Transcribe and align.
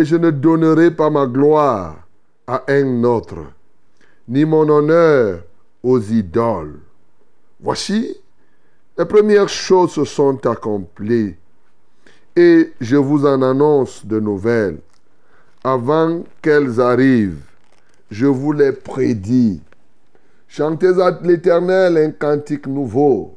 Et 0.00 0.04
je 0.06 0.16
ne 0.16 0.30
donnerai 0.30 0.90
pas 0.90 1.10
ma 1.10 1.26
gloire 1.26 2.08
à 2.46 2.64
un 2.68 3.04
autre, 3.04 3.52
ni 4.26 4.46
mon 4.46 4.66
honneur 4.66 5.42
aux 5.82 6.00
idoles. 6.00 6.80
Voici, 7.60 8.16
les 8.96 9.04
premières 9.04 9.50
choses 9.50 9.92
se 9.92 10.04
sont 10.06 10.46
accomplies, 10.46 11.36
et 12.34 12.72
je 12.80 12.96
vous 12.96 13.26
en 13.26 13.42
annonce 13.42 14.06
de 14.06 14.18
nouvelles. 14.18 14.78
Avant 15.62 16.22
qu'elles 16.40 16.80
arrivent, 16.80 17.44
je 18.10 18.24
vous 18.24 18.52
les 18.52 18.72
prédis. 18.72 19.60
Chantez 20.48 20.98
à 20.98 21.10
l'Éternel 21.22 21.98
un 21.98 22.10
cantique 22.10 22.66
nouveau. 22.66 23.36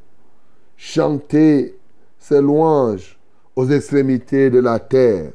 Chantez 0.77 1.77
ses 2.17 2.41
louanges 2.41 3.19
aux 3.53 3.69
extrémités 3.69 4.49
de 4.49 4.59
la 4.59 4.79
terre. 4.79 5.31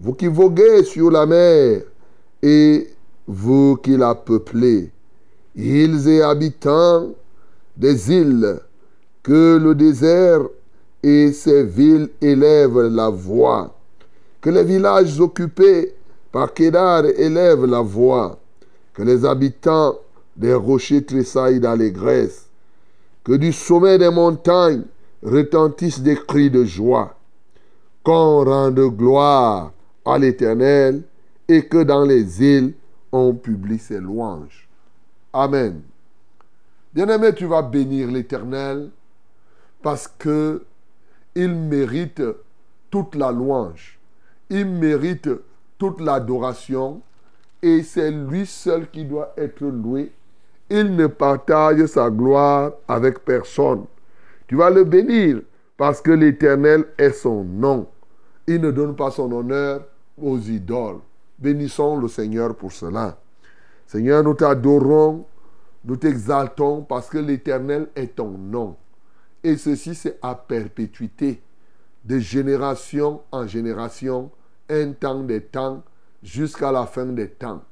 Vous 0.00 0.12
qui 0.12 0.26
voguez 0.26 0.82
sur 0.82 1.10
la 1.10 1.24
mer 1.24 1.82
et 2.42 2.88
vous 3.26 3.76
qui 3.76 3.96
la 3.96 4.14
peuplez, 4.14 4.90
îles 5.54 6.08
et 6.08 6.20
habitants 6.20 7.10
des 7.76 8.12
îles, 8.12 8.58
que 9.22 9.56
le 9.56 9.74
désert 9.74 10.40
et 11.02 11.32
ses 11.32 11.62
villes 11.62 12.10
élèvent 12.20 12.88
la 12.88 13.08
voix, 13.08 13.74
que 14.40 14.50
les 14.50 14.64
villages 14.64 15.20
occupés 15.20 15.94
par 16.32 16.52
Kédar 16.52 17.04
élèvent 17.06 17.64
la 17.64 17.80
voix, 17.80 18.38
que 18.92 19.02
les 19.02 19.24
habitants 19.24 19.94
des 20.36 20.54
rochers 20.54 21.04
tressaillent 21.04 21.60
d'allégresse, 21.60 22.46
que 23.22 23.32
du 23.32 23.52
sommet 23.52 23.98
des 23.98 24.10
montagnes 24.10 24.82
retentissent 25.22 26.00
des 26.00 26.16
cris 26.16 26.50
de 26.50 26.64
joie, 26.64 27.14
qu'on 28.02 28.44
rende 28.44 28.80
gloire 28.96 29.72
à 30.04 30.18
l'Éternel 30.18 31.02
et 31.48 31.66
que 31.66 31.82
dans 31.82 32.04
les 32.04 32.42
îles 32.42 32.74
on 33.12 33.34
publie 33.34 33.78
ses 33.78 34.00
louanges. 34.00 34.68
Amen. 35.32 35.82
Bien-aimé, 36.92 37.32
tu 37.34 37.46
vas 37.46 37.62
bénir 37.62 38.10
l'Éternel 38.10 38.90
parce 39.82 40.08
que 40.08 40.64
il 41.34 41.54
mérite 41.54 42.22
toute 42.90 43.14
la 43.16 43.32
louange. 43.32 43.98
Il 44.50 44.66
mérite 44.66 45.28
toute 45.78 46.00
l'adoration 46.00 47.02
et 47.62 47.82
c'est 47.82 48.10
lui 48.10 48.46
seul 48.46 48.88
qui 48.90 49.04
doit 49.04 49.32
être 49.36 49.64
loué. 49.64 50.12
Il 50.70 50.94
ne 50.94 51.06
partage 51.06 51.84
sa 51.86 52.10
gloire 52.10 52.72
avec 52.86 53.24
personne. 53.24 53.84
Tu 54.46 54.56
vas 54.56 54.70
le 54.70 54.84
bénir 54.84 55.40
parce 55.76 56.00
que 56.00 56.12
l'Éternel 56.12 56.84
est 56.98 57.10
son 57.10 57.42
nom. 57.42 57.88
Il 58.46 58.60
ne 58.60 58.70
donne 58.70 58.94
pas 58.94 59.10
son 59.10 59.32
honneur 59.32 59.82
aux 60.20 60.38
idoles. 60.38 61.00
Bénissons 61.38 61.96
le 61.96 62.08
Seigneur 62.08 62.54
pour 62.54 62.72
cela. 62.72 63.18
Seigneur, 63.86 64.22
nous 64.22 64.34
t'adorons, 64.34 65.24
nous 65.84 65.96
t'exaltons 65.96 66.82
parce 66.82 67.08
que 67.08 67.18
l'Éternel 67.18 67.88
est 67.94 68.16
ton 68.16 68.30
nom. 68.30 68.76
Et 69.42 69.56
ceci, 69.56 69.94
c'est 69.94 70.18
à 70.22 70.34
perpétuité, 70.34 71.42
de 72.04 72.18
génération 72.18 73.20
en 73.30 73.46
génération, 73.46 74.30
un 74.70 74.92
temps 74.92 75.22
des 75.22 75.42
temps, 75.42 75.82
jusqu'à 76.22 76.72
la 76.72 76.86
fin 76.86 77.06
des 77.06 77.28
temps. 77.28 77.62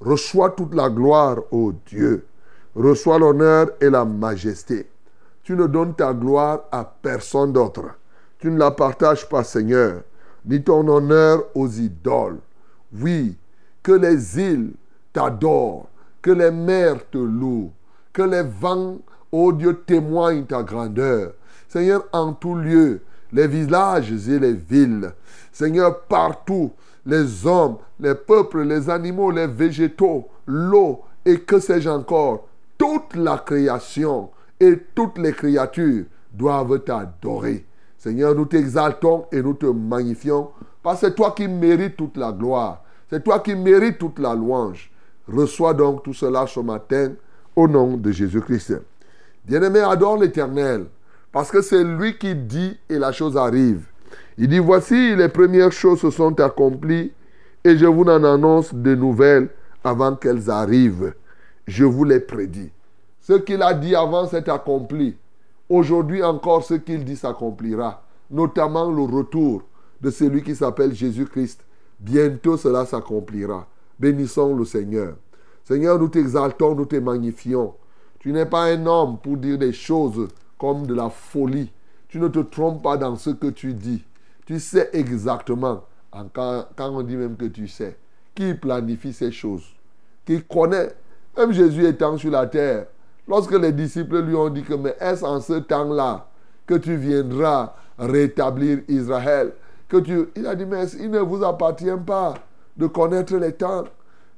Reçois 0.00 0.50
toute 0.50 0.74
la 0.74 0.90
gloire, 0.90 1.38
ô 1.52 1.72
Dieu. 1.86 2.26
Reçois 2.74 3.18
l'honneur 3.18 3.70
et 3.80 3.90
la 3.90 4.04
majesté. 4.04 4.88
Tu 5.44 5.54
ne 5.54 5.66
donnes 5.66 5.94
ta 5.94 6.12
gloire 6.12 6.64
à 6.72 6.84
personne 6.84 7.52
d'autre. 7.52 7.84
Tu 8.38 8.50
ne 8.50 8.58
la 8.58 8.72
partages 8.72 9.28
pas, 9.28 9.44
Seigneur, 9.44 10.02
ni 10.44 10.62
ton 10.62 10.86
honneur 10.88 11.44
aux 11.54 11.68
idoles. 11.68 12.38
Oui, 13.00 13.36
que 13.82 13.92
les 13.92 14.38
îles 14.38 14.72
t'adorent, 15.12 15.88
que 16.20 16.30
les 16.30 16.50
mers 16.50 17.08
te 17.10 17.18
louent, 17.18 17.72
que 18.12 18.22
les 18.22 18.42
vents, 18.42 18.98
ô 19.30 19.52
Dieu, 19.52 19.82
témoignent 19.86 20.44
ta 20.44 20.62
grandeur. 20.62 21.32
Seigneur, 21.68 22.04
en 22.12 22.32
tout 22.32 22.54
lieu, 22.54 23.00
les 23.32 23.46
villages 23.46 24.12
et 24.28 24.38
les 24.38 24.52
villes. 24.52 25.12
Seigneur, 25.52 26.02
partout, 26.02 26.70
les 27.06 27.46
hommes, 27.46 27.78
les 27.98 28.14
peuples, 28.14 28.62
les 28.62 28.90
animaux, 28.90 29.30
les 29.30 29.46
végétaux, 29.46 30.28
l'eau 30.46 31.02
et 31.24 31.40
que 31.40 31.58
sais-je 31.58 31.88
encore, 31.88 32.48
toute 32.76 33.14
la 33.14 33.38
création 33.38 34.30
et 34.60 34.78
toutes 34.94 35.18
les 35.18 35.32
créatures 35.32 36.04
doivent 36.32 36.80
t'adorer. 36.80 37.64
Seigneur, 38.02 38.34
nous 38.34 38.46
t'exaltons 38.46 39.26
et 39.30 39.40
nous 39.40 39.54
te 39.54 39.66
magnifions 39.66 40.50
parce 40.82 41.00
que 41.00 41.06
c'est 41.06 41.14
toi 41.14 41.30
qui 41.36 41.46
mérites 41.46 41.96
toute 41.96 42.16
la 42.16 42.32
gloire. 42.32 42.82
C'est 43.08 43.22
toi 43.22 43.38
qui 43.38 43.54
mérites 43.54 43.98
toute 43.98 44.18
la 44.18 44.34
louange. 44.34 44.90
Reçois 45.28 45.72
donc 45.72 46.02
tout 46.02 46.12
cela 46.12 46.48
ce 46.48 46.58
matin 46.58 47.12
au 47.54 47.68
nom 47.68 47.96
de 47.96 48.10
Jésus-Christ. 48.10 48.82
Bien-aimé, 49.44 49.78
adore 49.78 50.16
l'Éternel 50.16 50.86
parce 51.30 51.52
que 51.52 51.62
c'est 51.62 51.84
lui 51.84 52.18
qui 52.18 52.34
dit 52.34 52.76
et 52.88 52.98
la 52.98 53.12
chose 53.12 53.36
arrive. 53.36 53.84
Il 54.36 54.48
dit, 54.48 54.58
voici 54.58 55.14
les 55.14 55.28
premières 55.28 55.70
choses 55.70 56.00
se 56.00 56.10
sont 56.10 56.40
accomplies 56.40 57.12
et 57.62 57.78
je 57.78 57.86
vous 57.86 58.02
en 58.02 58.24
annonce 58.24 58.74
de 58.74 58.96
nouvelles 58.96 59.48
avant 59.84 60.16
qu'elles 60.16 60.50
arrivent. 60.50 61.14
Je 61.68 61.84
vous 61.84 62.02
les 62.02 62.18
prédis. 62.18 62.72
Ce 63.20 63.34
qu'il 63.34 63.62
a 63.62 63.72
dit 63.74 63.94
avant 63.94 64.26
s'est 64.26 64.50
accompli. 64.50 65.16
Aujourd'hui 65.72 66.22
encore, 66.22 66.62
ce 66.62 66.74
qu'il 66.74 67.02
dit 67.02 67.16
s'accomplira. 67.16 68.02
Notamment 68.30 68.90
le 68.90 69.04
retour 69.04 69.62
de 70.02 70.10
celui 70.10 70.42
qui 70.42 70.54
s'appelle 70.54 70.94
Jésus-Christ. 70.94 71.64
Bientôt 71.98 72.58
cela 72.58 72.84
s'accomplira. 72.84 73.66
Bénissons 73.98 74.54
le 74.54 74.66
Seigneur. 74.66 75.16
Seigneur, 75.64 75.98
nous 75.98 76.08
t'exaltons, 76.08 76.74
nous 76.74 76.84
te 76.84 76.96
magnifions. 76.96 77.72
Tu 78.18 78.34
n'es 78.34 78.44
pas 78.44 78.64
un 78.64 78.84
homme 78.84 79.16
pour 79.16 79.38
dire 79.38 79.56
des 79.56 79.72
choses 79.72 80.28
comme 80.58 80.86
de 80.86 80.92
la 80.92 81.08
folie. 81.08 81.72
Tu 82.06 82.20
ne 82.20 82.28
te 82.28 82.40
trompes 82.40 82.82
pas 82.82 82.98
dans 82.98 83.16
ce 83.16 83.30
que 83.30 83.46
tu 83.46 83.72
dis. 83.72 84.04
Tu 84.44 84.60
sais 84.60 84.90
exactement, 84.92 85.84
quand, 86.34 86.66
quand 86.76 86.90
on 86.90 87.02
dit 87.02 87.16
même 87.16 87.38
que 87.38 87.46
tu 87.46 87.66
sais, 87.66 87.96
qui 88.34 88.52
planifie 88.52 89.14
ces 89.14 89.32
choses, 89.32 89.64
qui 90.26 90.42
connaît. 90.42 90.94
Même 91.34 91.52
Jésus 91.52 91.86
étant 91.86 92.18
sur 92.18 92.30
la 92.30 92.46
terre, 92.46 92.88
lorsque 93.32 93.52
les 93.52 93.72
disciples 93.72 94.20
lui 94.20 94.34
ont 94.34 94.50
dit 94.50 94.62
que, 94.62 94.74
mais 94.74 94.94
est-ce 95.00 95.24
en 95.24 95.40
ce 95.40 95.54
temps-là 95.54 96.26
que 96.66 96.74
tu 96.74 96.96
viendras 96.96 97.72
rétablir 97.98 98.80
Israël? 98.88 99.52
Que 99.88 99.96
tu... 99.96 100.28
Il 100.36 100.46
a 100.46 100.54
dit, 100.54 100.66
mais 100.66 100.86
il 101.00 101.10
ne 101.10 101.20
vous 101.20 101.42
appartient 101.42 101.96
pas 102.06 102.34
de 102.76 102.86
connaître 102.86 103.34
les 103.36 103.54
temps. 103.54 103.84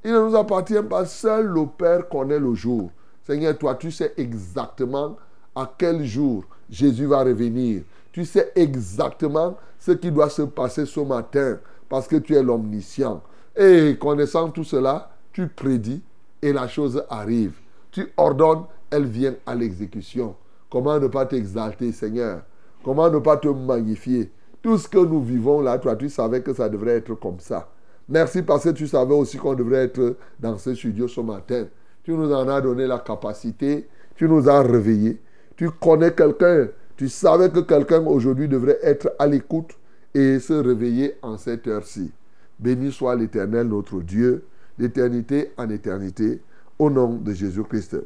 Il 0.01 0.13
ne 0.13 0.19
nous 0.21 0.35
appartient 0.37 0.81
pas. 0.89 1.03
Seul 1.05 1.45
le 1.47 1.65
Père 1.65 2.07
connaît 2.07 2.39
le 2.39 2.53
jour. 2.53 2.89
Seigneur, 3.27 3.57
toi, 3.57 3.75
tu 3.75 3.91
sais 3.91 4.13
exactement 4.15 5.17
à 5.53 5.69
quel 5.77 6.05
jour 6.05 6.45
Jésus 6.69 7.05
va 7.05 7.21
revenir. 7.21 7.81
Tu 8.13 8.23
sais 8.23 8.53
exactement 8.55 9.57
ce 9.77 9.91
qui 9.91 10.09
doit 10.09 10.29
se 10.29 10.43
passer 10.43 10.85
ce 10.85 11.01
matin 11.01 11.57
parce 11.89 12.07
que 12.07 12.15
tu 12.15 12.33
es 12.33 12.41
l'omniscient. 12.41 13.21
Et 13.57 13.97
connaissant 13.99 14.51
tout 14.51 14.63
cela, 14.63 15.09
tu 15.33 15.49
prédis 15.49 16.01
et 16.41 16.53
la 16.53 16.69
chose 16.69 17.03
arrive. 17.09 17.55
Tu 17.91 18.11
ordonnes, 18.17 18.63
elle 18.91 19.05
vient 19.05 19.35
à 19.45 19.55
l'exécution. 19.55 20.35
Comment 20.69 20.99
ne 20.99 21.07
pas 21.07 21.25
t'exalter, 21.25 21.91
Seigneur? 21.91 22.41
Comment 22.83 23.09
ne 23.09 23.19
pas 23.19 23.37
te 23.37 23.47
magnifier? 23.47 24.31
Tout 24.61 24.77
ce 24.77 24.87
que 24.87 24.97
nous 24.97 25.21
vivons 25.21 25.61
là, 25.61 25.77
toi, 25.77 25.95
tu 25.95 26.09
savais 26.09 26.41
que 26.41 26.53
ça 26.53 26.69
devrait 26.69 26.97
être 26.97 27.13
comme 27.15 27.39
ça. 27.39 27.69
Merci 28.07 28.41
parce 28.41 28.63
que 28.63 28.69
tu 28.69 28.87
savais 28.87 29.13
aussi 29.13 29.37
qu'on 29.37 29.55
devrait 29.55 29.85
être 29.85 30.17
dans 30.39 30.57
ce 30.57 30.75
studio 30.75 31.07
ce 31.07 31.21
matin. 31.21 31.65
Tu 32.03 32.11
nous 32.11 32.31
en 32.31 32.47
as 32.47 32.61
donné 32.61 32.85
la 32.85 32.99
capacité. 32.99 33.87
Tu 34.15 34.27
nous 34.27 34.47
as 34.47 34.61
réveillés. 34.61 35.19
Tu 35.55 35.69
connais 35.71 36.13
quelqu'un. 36.13 36.67
Tu 36.97 37.09
savais 37.09 37.49
que 37.49 37.59
quelqu'un 37.59 38.05
aujourd'hui 38.05 38.47
devrait 38.47 38.79
être 38.83 39.13
à 39.17 39.27
l'écoute 39.27 39.71
et 40.13 40.39
se 40.39 40.53
réveiller 40.53 41.15
en 41.21 41.37
cette 41.37 41.67
heure-ci. 41.67 42.11
Béni 42.59 42.91
soit 42.91 43.15
l'Éternel, 43.15 43.67
notre 43.67 43.99
Dieu, 44.01 44.45
d'éternité 44.77 45.51
en 45.57 45.69
éternité, 45.69 46.41
au 46.79 46.89
nom 46.89 47.15
de 47.15 47.33
Jésus-Christ. 47.33 47.97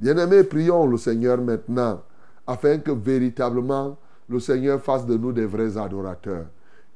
Bien-aimés, 0.00 0.44
prions 0.44 0.86
le 0.86 0.96
Seigneur 0.96 1.36
maintenant, 1.42 2.00
afin 2.46 2.78
que 2.78 2.90
véritablement 2.90 3.98
le 4.30 4.40
Seigneur 4.40 4.80
fasse 4.80 5.04
de 5.04 5.14
nous 5.14 5.30
des 5.30 5.44
vrais 5.44 5.76
adorateurs. 5.76 6.46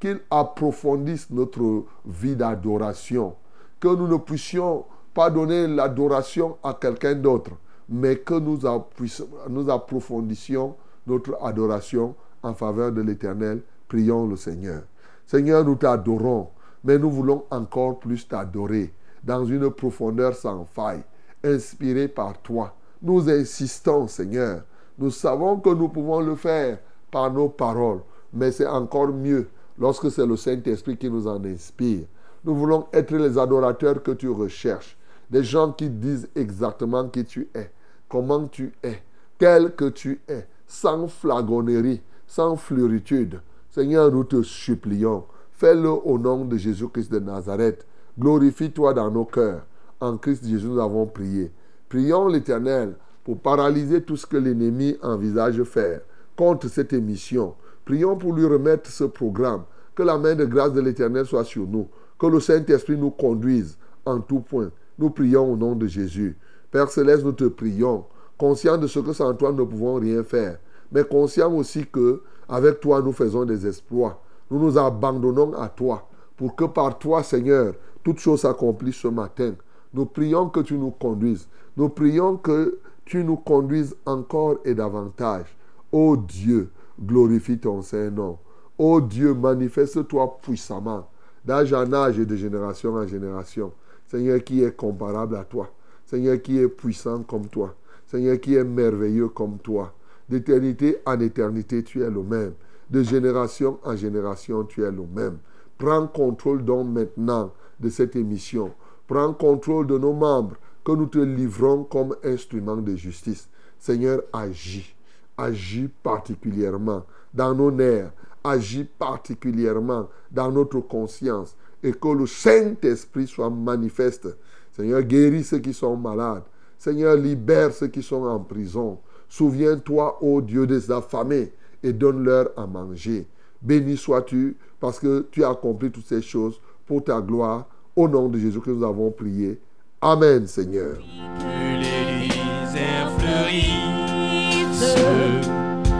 Qu'il 0.00 0.20
approfondisse 0.30 1.28
notre 1.30 1.84
vie 2.06 2.34
d'adoration. 2.34 3.34
Que 3.78 3.88
nous 3.88 4.08
ne 4.08 4.16
puissions 4.16 4.86
pas 5.12 5.28
donner 5.28 5.66
l'adoration 5.66 6.56
à 6.62 6.72
quelqu'un 6.80 7.14
d'autre, 7.14 7.50
mais 7.90 8.16
que 8.16 8.34
nous, 8.34 9.70
approfondissions 9.70 10.74
notre 11.06 11.36
adoration 11.42 12.14
en 12.42 12.54
faveur 12.54 12.90
de 12.90 13.02
l'Éternel. 13.02 13.60
Prions 13.86 14.26
le 14.26 14.36
Seigneur. 14.36 14.82
Seigneur, 15.26 15.62
nous 15.62 15.76
t'adorons, 15.76 16.48
mais 16.82 16.98
nous 16.98 17.10
voulons 17.10 17.44
encore 17.50 17.98
plus 17.98 18.26
t'adorer 18.26 18.94
dans 19.22 19.44
une 19.44 19.68
profondeur 19.70 20.34
sans 20.34 20.64
faille, 20.64 21.02
inspiré 21.44 22.08
par 22.08 22.40
toi. 22.40 22.74
Nous 23.04 23.28
insistons, 23.28 24.08
Seigneur. 24.08 24.62
Nous 24.98 25.10
savons 25.10 25.58
que 25.58 25.68
nous 25.68 25.88
pouvons 25.88 26.20
le 26.20 26.36
faire 26.36 26.78
par 27.10 27.30
nos 27.30 27.50
paroles, 27.50 28.00
mais 28.32 28.50
c'est 28.50 28.66
encore 28.66 29.08
mieux 29.08 29.46
lorsque 29.78 30.10
c'est 30.10 30.24
le 30.24 30.36
Saint-Esprit 30.36 30.96
qui 30.96 31.10
nous 31.10 31.26
en 31.26 31.44
inspire. 31.44 32.06
Nous 32.46 32.54
voulons 32.54 32.86
être 32.94 33.14
les 33.14 33.36
adorateurs 33.36 34.02
que 34.02 34.12
tu 34.12 34.30
recherches, 34.30 34.96
des 35.28 35.44
gens 35.44 35.70
qui 35.72 35.90
disent 35.90 36.28
exactement 36.34 37.06
qui 37.10 37.26
tu 37.26 37.46
es, 37.54 37.70
comment 38.08 38.46
tu 38.46 38.72
es, 38.82 39.02
tel 39.36 39.74
que 39.74 39.90
tu 39.90 40.22
es, 40.26 40.46
sans 40.66 41.06
flagonnerie, 41.06 42.00
sans 42.26 42.56
fleuritude. 42.56 43.42
Seigneur, 43.70 44.10
nous 44.10 44.24
te 44.24 44.42
supplions, 44.42 45.24
fais-le 45.52 45.90
au 45.90 46.18
nom 46.18 46.46
de 46.46 46.56
Jésus-Christ 46.56 47.12
de 47.12 47.18
Nazareth. 47.18 47.86
Glorifie-toi 48.18 48.94
dans 48.94 49.10
nos 49.10 49.26
cœurs. 49.26 49.66
En 50.00 50.16
Christ 50.16 50.46
Jésus, 50.46 50.68
nous 50.68 50.80
avons 50.80 51.04
prié. 51.04 51.52
Prions 51.88 52.28
l'Éternel 52.28 52.94
pour 53.24 53.38
paralyser 53.38 54.02
tout 54.02 54.16
ce 54.16 54.26
que 54.26 54.36
l'ennemi 54.36 54.96
envisage 55.02 55.62
faire 55.64 56.00
contre 56.36 56.68
cette 56.68 56.92
émission. 56.92 57.54
Prions 57.84 58.16
pour 58.16 58.34
lui 58.34 58.46
remettre 58.46 58.90
ce 58.90 59.04
programme. 59.04 59.64
Que 59.94 60.02
la 60.02 60.18
main 60.18 60.34
de 60.34 60.44
grâce 60.44 60.72
de 60.72 60.80
l'Éternel 60.80 61.24
soit 61.24 61.44
sur 61.44 61.66
nous. 61.66 61.88
Que 62.18 62.26
le 62.26 62.40
Saint-Esprit 62.40 62.96
nous 62.96 63.10
conduise 63.10 63.78
en 64.04 64.20
tout 64.20 64.40
point. 64.40 64.70
Nous 64.98 65.10
prions 65.10 65.52
au 65.52 65.56
nom 65.56 65.74
de 65.74 65.86
Jésus. 65.86 66.36
Père 66.70 66.90
Céleste, 66.90 67.24
nous 67.24 67.32
te 67.32 67.44
prions, 67.44 68.04
conscients 68.36 68.78
de 68.78 68.86
ce 68.86 68.98
que 68.98 69.12
sans 69.12 69.32
toi 69.34 69.52
nous 69.52 69.64
ne 69.64 69.70
pouvons 69.70 69.94
rien 69.94 70.24
faire, 70.24 70.58
mais 70.90 71.04
conscients 71.04 71.52
aussi 71.54 71.86
que 71.86 72.22
avec 72.48 72.80
toi 72.80 73.00
nous 73.00 73.12
faisons 73.12 73.44
des 73.44 73.66
exploits. 73.66 74.20
Nous 74.50 74.58
nous 74.58 74.76
abandonnons 74.76 75.54
à 75.54 75.68
toi 75.68 76.08
pour 76.36 76.56
que 76.56 76.64
par 76.64 76.98
toi, 76.98 77.22
Seigneur, 77.22 77.74
toutes 78.02 78.18
choses 78.18 78.40
s'accomplissent 78.40 78.96
ce 78.96 79.08
matin. 79.08 79.54
Nous 79.92 80.06
prions 80.06 80.48
que 80.48 80.60
tu 80.60 80.74
nous 80.74 80.90
conduises. 80.90 81.48
Nous 81.76 81.88
prions 81.88 82.36
que 82.36 82.78
tu 83.04 83.24
nous 83.24 83.36
conduises 83.36 83.96
encore 84.06 84.58
et 84.64 84.74
davantage. 84.74 85.46
Ô 85.92 86.16
Dieu, 86.16 86.70
glorifie 87.00 87.58
ton 87.58 87.82
Saint-Nom. 87.82 88.38
Ô 88.78 89.00
Dieu, 89.00 89.34
manifeste-toi 89.34 90.38
puissamment 90.42 91.08
d'âge 91.44 91.72
en 91.72 91.92
âge 91.92 92.18
et 92.18 92.26
de 92.26 92.36
génération 92.36 92.94
en 92.94 93.06
génération. 93.06 93.72
Seigneur 94.06 94.42
qui 94.42 94.62
est 94.62 94.76
comparable 94.76 95.36
à 95.36 95.44
toi. 95.44 95.70
Seigneur 96.06 96.40
qui 96.40 96.58
est 96.58 96.68
puissant 96.68 97.22
comme 97.22 97.48
toi. 97.48 97.74
Seigneur 98.06 98.40
qui 98.40 98.54
est 98.54 98.64
merveilleux 98.64 99.28
comme 99.28 99.58
toi. 99.58 99.92
D'éternité 100.28 100.98
en 101.04 101.20
éternité, 101.20 101.82
tu 101.82 102.02
es 102.02 102.10
le 102.10 102.22
même. 102.22 102.52
De 102.90 103.02
génération 103.02 103.78
en 103.84 103.96
génération, 103.96 104.64
tu 104.64 104.82
es 104.82 104.90
le 104.90 105.04
même. 105.14 105.38
Prends 105.78 106.06
contrôle 106.06 106.64
donc 106.64 106.88
maintenant 106.88 107.52
de 107.80 107.88
cette 107.88 108.16
émission. 108.16 108.72
Prends 109.06 109.34
contrôle 109.34 109.86
de 109.86 109.98
nos 109.98 110.12
membres 110.12 110.56
que 110.84 110.92
nous 110.92 111.06
te 111.06 111.18
livrons 111.18 111.84
comme 111.84 112.14
instrument 112.22 112.76
de 112.76 112.94
justice. 112.94 113.48
Seigneur, 113.78 114.22
agis. 114.32 114.94
Agis 115.36 115.88
particulièrement 116.02 117.04
dans 117.32 117.54
nos 117.54 117.70
nerfs. 117.70 118.12
Agis 118.44 118.84
particulièrement 118.84 120.08
dans 120.30 120.52
notre 120.52 120.80
conscience. 120.80 121.56
Et 121.82 121.92
que 121.92 122.08
le 122.08 122.26
Saint-Esprit 122.26 123.26
soit 123.26 123.50
manifeste. 123.50 124.28
Seigneur, 124.72 125.02
guéris 125.02 125.44
ceux 125.44 125.58
qui 125.58 125.72
sont 125.72 125.96
malades. 125.96 126.44
Seigneur, 126.78 127.16
libère 127.16 127.72
ceux 127.72 127.88
qui 127.88 128.02
sont 128.02 128.24
en 128.24 128.40
prison. 128.40 128.98
Souviens-toi, 129.28 130.22
ô 130.22 130.40
Dieu, 130.40 130.66
des 130.66 130.90
affamés 130.90 131.52
et 131.82 131.92
donne-leur 131.92 132.50
à 132.56 132.66
manger. 132.66 133.26
Béni 133.62 133.96
sois-tu 133.96 134.56
parce 134.78 134.98
que 134.98 135.26
tu 135.30 135.42
as 135.44 135.50
accompli 135.50 135.90
toutes 135.90 136.06
ces 136.06 136.22
choses 136.22 136.60
pour 136.86 137.02
ta 137.02 137.20
gloire. 137.20 137.66
Au 137.96 138.08
nom 138.08 138.28
de 138.28 138.38
Jésus 138.38 138.60
que 138.60 138.70
nous 138.70 138.84
avons 138.84 139.10
prié. 139.10 139.60
Amen, 140.04 140.46
Seigneur. 140.46 140.98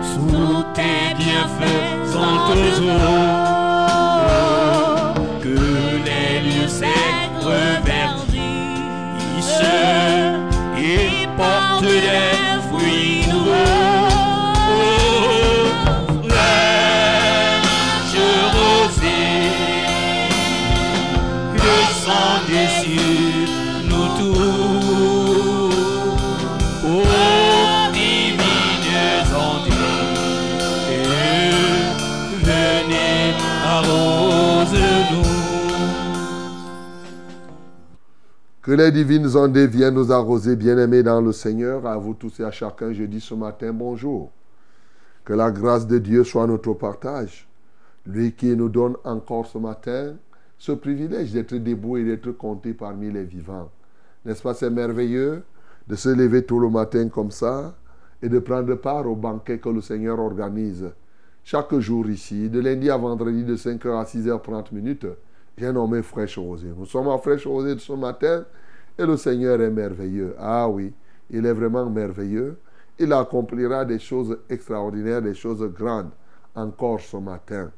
Sous 0.02 0.64
tes 0.75 1.14
bienfaisantes 1.16 2.56
eaux. 2.82 3.34
Que 38.64 38.73
les 38.73 38.90
divines 38.90 39.37
ondes 39.37 39.59
viennent 39.59 39.92
nous 39.92 40.11
arroser, 40.11 40.56
bien-aimés 40.56 41.02
dans 41.02 41.21
le 41.21 41.33
Seigneur. 41.33 41.87
À 41.87 41.99
vous 41.99 42.14
tous 42.14 42.40
et 42.40 42.44
à 42.44 42.50
chacun, 42.50 42.94
je 42.94 43.04
dis 43.04 43.21
ce 43.21 43.35
matin 43.35 43.75
bonjour. 43.75 44.33
Que 45.23 45.35
la 45.35 45.50
grâce 45.50 45.87
de 45.87 45.99
Dieu 45.99 46.25
soit 46.25 46.47
notre 46.47 46.73
partage. 46.73 47.47
Lui 48.06 48.33
qui 48.33 48.56
nous 48.56 48.71
donne 48.71 48.97
encore 49.04 49.44
ce 49.44 49.59
matin 49.59 50.14
ce 50.56 50.73
privilège 50.73 51.30
d'être 51.33 51.54
debout 51.56 51.99
et 51.99 52.04
d'être 52.04 52.30
compté 52.30 52.73
parmi 52.73 53.11
les 53.12 53.25
vivants. 53.25 53.71
N'est-ce 54.25 54.40
pas, 54.40 54.54
c'est 54.54 54.71
merveilleux 54.71 55.42
de 55.87 55.94
se 55.94 56.09
lever 56.09 56.47
tout 56.47 56.59
le 56.59 56.71
matin 56.71 57.11
comme 57.11 57.33
ça 57.33 57.75
et 58.23 58.30
de 58.30 58.38
prendre 58.38 58.76
part 58.76 59.06
au 59.06 59.14
banquet 59.14 59.59
que 59.59 59.68
le 59.68 59.83
Seigneur 59.83 60.18
organise 60.18 60.90
chaque 61.42 61.78
jour 61.80 62.09
ici, 62.09 62.49
de 62.49 62.61
lundi 62.61 62.88
à 62.88 62.97
vendredi 62.97 63.44
de 63.44 63.56
5h 63.56 64.00
à 64.00 64.04
6h30 64.04 64.73
minutes. 64.73 65.06
J'ai 65.56 65.73
nommé 65.73 66.02
Fraîche 66.02 66.37
Rosée. 66.37 66.73
Nous 66.76 66.87
sommes 66.87 67.08
à 67.08 67.18
Fraîche 67.18 67.46
Rosée 67.46 67.78
ce 67.78 67.92
matin 67.92 68.44
et 68.99 69.06
le 69.06 69.16
Seigneur 69.16 69.61
est 69.61 69.70
merveilleux. 69.70 70.34
Ah 70.38 70.68
oui, 70.68 70.92
il 71.30 71.46
est 71.46 71.52
vraiment 71.52 71.88
merveilleux. 71.88 72.58
Il 72.99 73.12
accomplira 73.12 73.84
des 73.84 73.99
choses 73.99 74.38
extraordinaires, 74.49 75.23
des 75.23 75.34
choses 75.34 75.62
grandes 75.73 76.11
encore 76.54 77.00
ce 77.00 77.16
matin. 77.16 77.70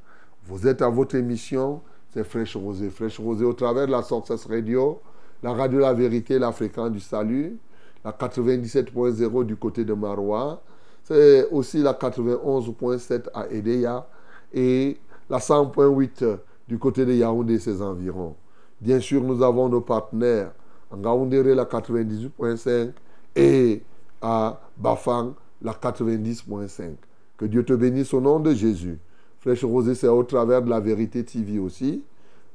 Vous 0.46 0.66
êtes 0.66 0.80
à 0.80 0.88
votre 0.88 1.16
émission, 1.16 1.82
c'est 2.10 2.24
Fraîche 2.24 2.56
Rosée. 2.56 2.88
Fraîche 2.88 3.18
Rosée 3.18 3.44
au 3.44 3.52
travers 3.52 3.86
de 3.86 3.92
la 3.92 4.02
Success 4.02 4.46
Radio, 4.46 5.00
la 5.42 5.52
radio 5.52 5.78
La 5.80 5.92
Vérité, 5.92 6.38
la 6.38 6.52
fréquence 6.52 6.90
du 6.90 7.00
salut, 7.00 7.58
la 8.04 8.12
97.0 8.12 9.44
du 9.44 9.56
côté 9.56 9.84
de 9.84 9.92
Marois. 9.92 10.62
C'est 11.02 11.48
aussi 11.50 11.82
la 11.82 11.92
91.7 11.92 13.28
à 13.34 13.48
Edea 13.48 14.06
et 14.52 14.98
la 15.28 15.38
100.8 15.38 16.38
du 16.68 16.78
côté 16.78 17.04
de 17.06 17.12
Yaoundé 17.12 17.54
et 17.54 17.58
ses 17.58 17.82
environs. 17.82 18.34
Bien 18.80 19.00
sûr, 19.00 19.22
nous 19.22 19.42
avons 19.42 19.68
nos 19.68 19.80
partenaires 19.80 20.52
en 20.90 20.98
Gaoundéré, 20.98 21.54
la 21.54 21.64
98.5 21.64 22.92
et 23.34 23.82
à 24.20 24.60
Bafang, 24.76 25.34
la 25.62 25.72
90.5. 25.72 26.94
Que 27.36 27.44
Dieu 27.46 27.64
te 27.64 27.72
bénisse 27.72 28.12
au 28.14 28.20
nom 28.20 28.40
de 28.40 28.52
Jésus. 28.52 28.98
Flèche 29.40 29.64
Rosée, 29.64 29.94
c'est 29.94 30.08
au 30.08 30.22
travers 30.24 30.62
de 30.62 30.70
la 30.70 30.80
Vérité 30.80 31.24
TV 31.24 31.58
aussi. 31.58 32.02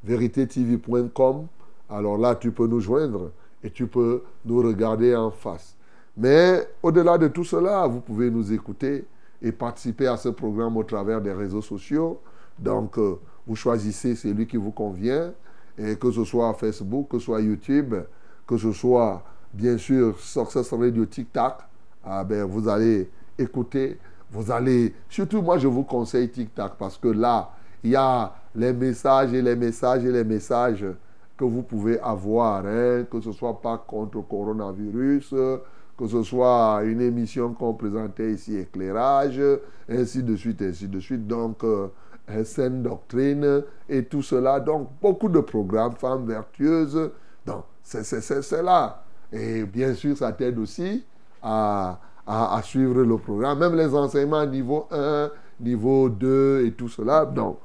VéritéTV.com. 0.04 1.48
Alors 1.90 2.18
là, 2.18 2.36
tu 2.36 2.52
peux 2.52 2.68
nous 2.68 2.80
joindre 2.80 3.32
et 3.64 3.70
tu 3.70 3.88
peux 3.88 4.24
nous 4.46 4.62
regarder 4.62 5.16
en 5.16 5.32
face. 5.32 5.76
Mais 6.18 6.68
au-delà 6.82 7.18
de 7.18 7.28
tout 7.28 7.44
cela, 7.44 7.88
vous 7.88 8.02
pouvez 8.02 8.30
nous 8.30 8.52
écouter 8.52 9.06
et 9.42 9.52
participer 9.52 10.08
à 10.08 10.18
ce 10.18 10.30
programme 10.30 10.78
au 10.78 10.84
travers 10.84 11.22
des 11.22 11.34
réseaux 11.34 11.62
sociaux. 11.62 12.20
Donc, 12.60 12.98
euh, 12.98 13.18
vous 13.48 13.56
choisissez 13.56 14.16
celui 14.16 14.48
qui 14.48 14.58
vous 14.58 14.72
convient, 14.72 15.34
que 15.78 16.12
ce 16.12 16.24
soit 16.24 16.54
Facebook, 16.54 17.10
que 17.10 17.20
ce 17.20 17.26
soit 17.26 17.42
YouTube, 17.42 17.96
que 18.46 18.58
ce 18.58 18.72
soit 18.72 19.24
bien 19.54 19.78
sûr 19.78 20.20
Success 20.20 20.72
Radio 20.74 21.06
TikTok. 21.06 21.54
Ah 22.04 22.24
ben, 22.24 22.44
vous 22.44 22.68
allez 22.68 23.10
écouter, 23.38 23.98
vous 24.32 24.52
allez. 24.52 24.94
Surtout, 25.10 25.42
moi, 25.42 25.58
je 25.58 25.68
vous 25.68 25.84
conseille 25.84 26.30
TikTok 26.30 26.74
parce 26.78 26.98
que 26.98 27.10
là, 27.10 27.52
il 27.84 27.92
y 27.92 27.96
a 27.96 28.34
les 28.56 28.74
messages 28.74 29.34
et 29.34 29.42
les 29.42 29.56
messages 29.56 30.06
et 30.06 30.12
les 30.12 30.24
messages 30.24 30.86
que 31.38 31.44
vous 31.44 31.64
pouvez 31.64 32.00
avoir, 32.00 32.66
hein, 32.66 33.06
que 33.10 33.20
ce 33.20 33.32
soit 33.32 33.62
pas 33.62 33.78
contre 33.78 34.18
le 34.18 34.24
coronavirus, 34.24 35.34
que 35.98 36.08
ce 36.08 36.24
soit 36.24 36.82
une 36.84 37.02
émission 37.02 37.54
qu'on 37.54 37.74
présentait 37.74 38.34
ici, 38.34 38.58
éclairage, 38.58 39.42
ainsi 39.90 40.24
de 40.24 40.36
suite, 40.36 40.62
ainsi 40.62 40.88
de 40.88 41.00
suite. 41.00 41.28
Donc, 41.28 41.64
euh, 41.64 41.88
saine 42.44 42.84
doctrine 42.84 43.64
et 43.90 44.06
tout 44.06 44.22
cela. 44.22 44.60
Donc, 44.60 44.90
beaucoup 45.02 45.30
de 45.30 45.40
programmes, 45.40 45.94
femmes 45.94 46.26
vertueuses. 46.26 47.12
Donc, 47.46 47.64
c'est 47.84 48.62
là. 48.62 49.04
Et 49.32 49.64
bien 49.64 49.94
sûr, 49.94 50.18
ça 50.18 50.32
t'aide 50.32 50.58
aussi 50.60 51.06
à, 51.42 52.00
à, 52.26 52.62
suivre 52.64 53.02
le 53.02 53.18
programme. 53.18 53.60
Même 53.60 53.76
les 53.76 53.94
enseignements 53.94 54.46
niveau 54.46 54.88
1, 54.92 55.30
niveau 55.60 56.10
2 56.10 56.66
et 56.66 56.72
tout 56.72 56.90
cela. 56.90 57.26
Donc, 57.26 57.60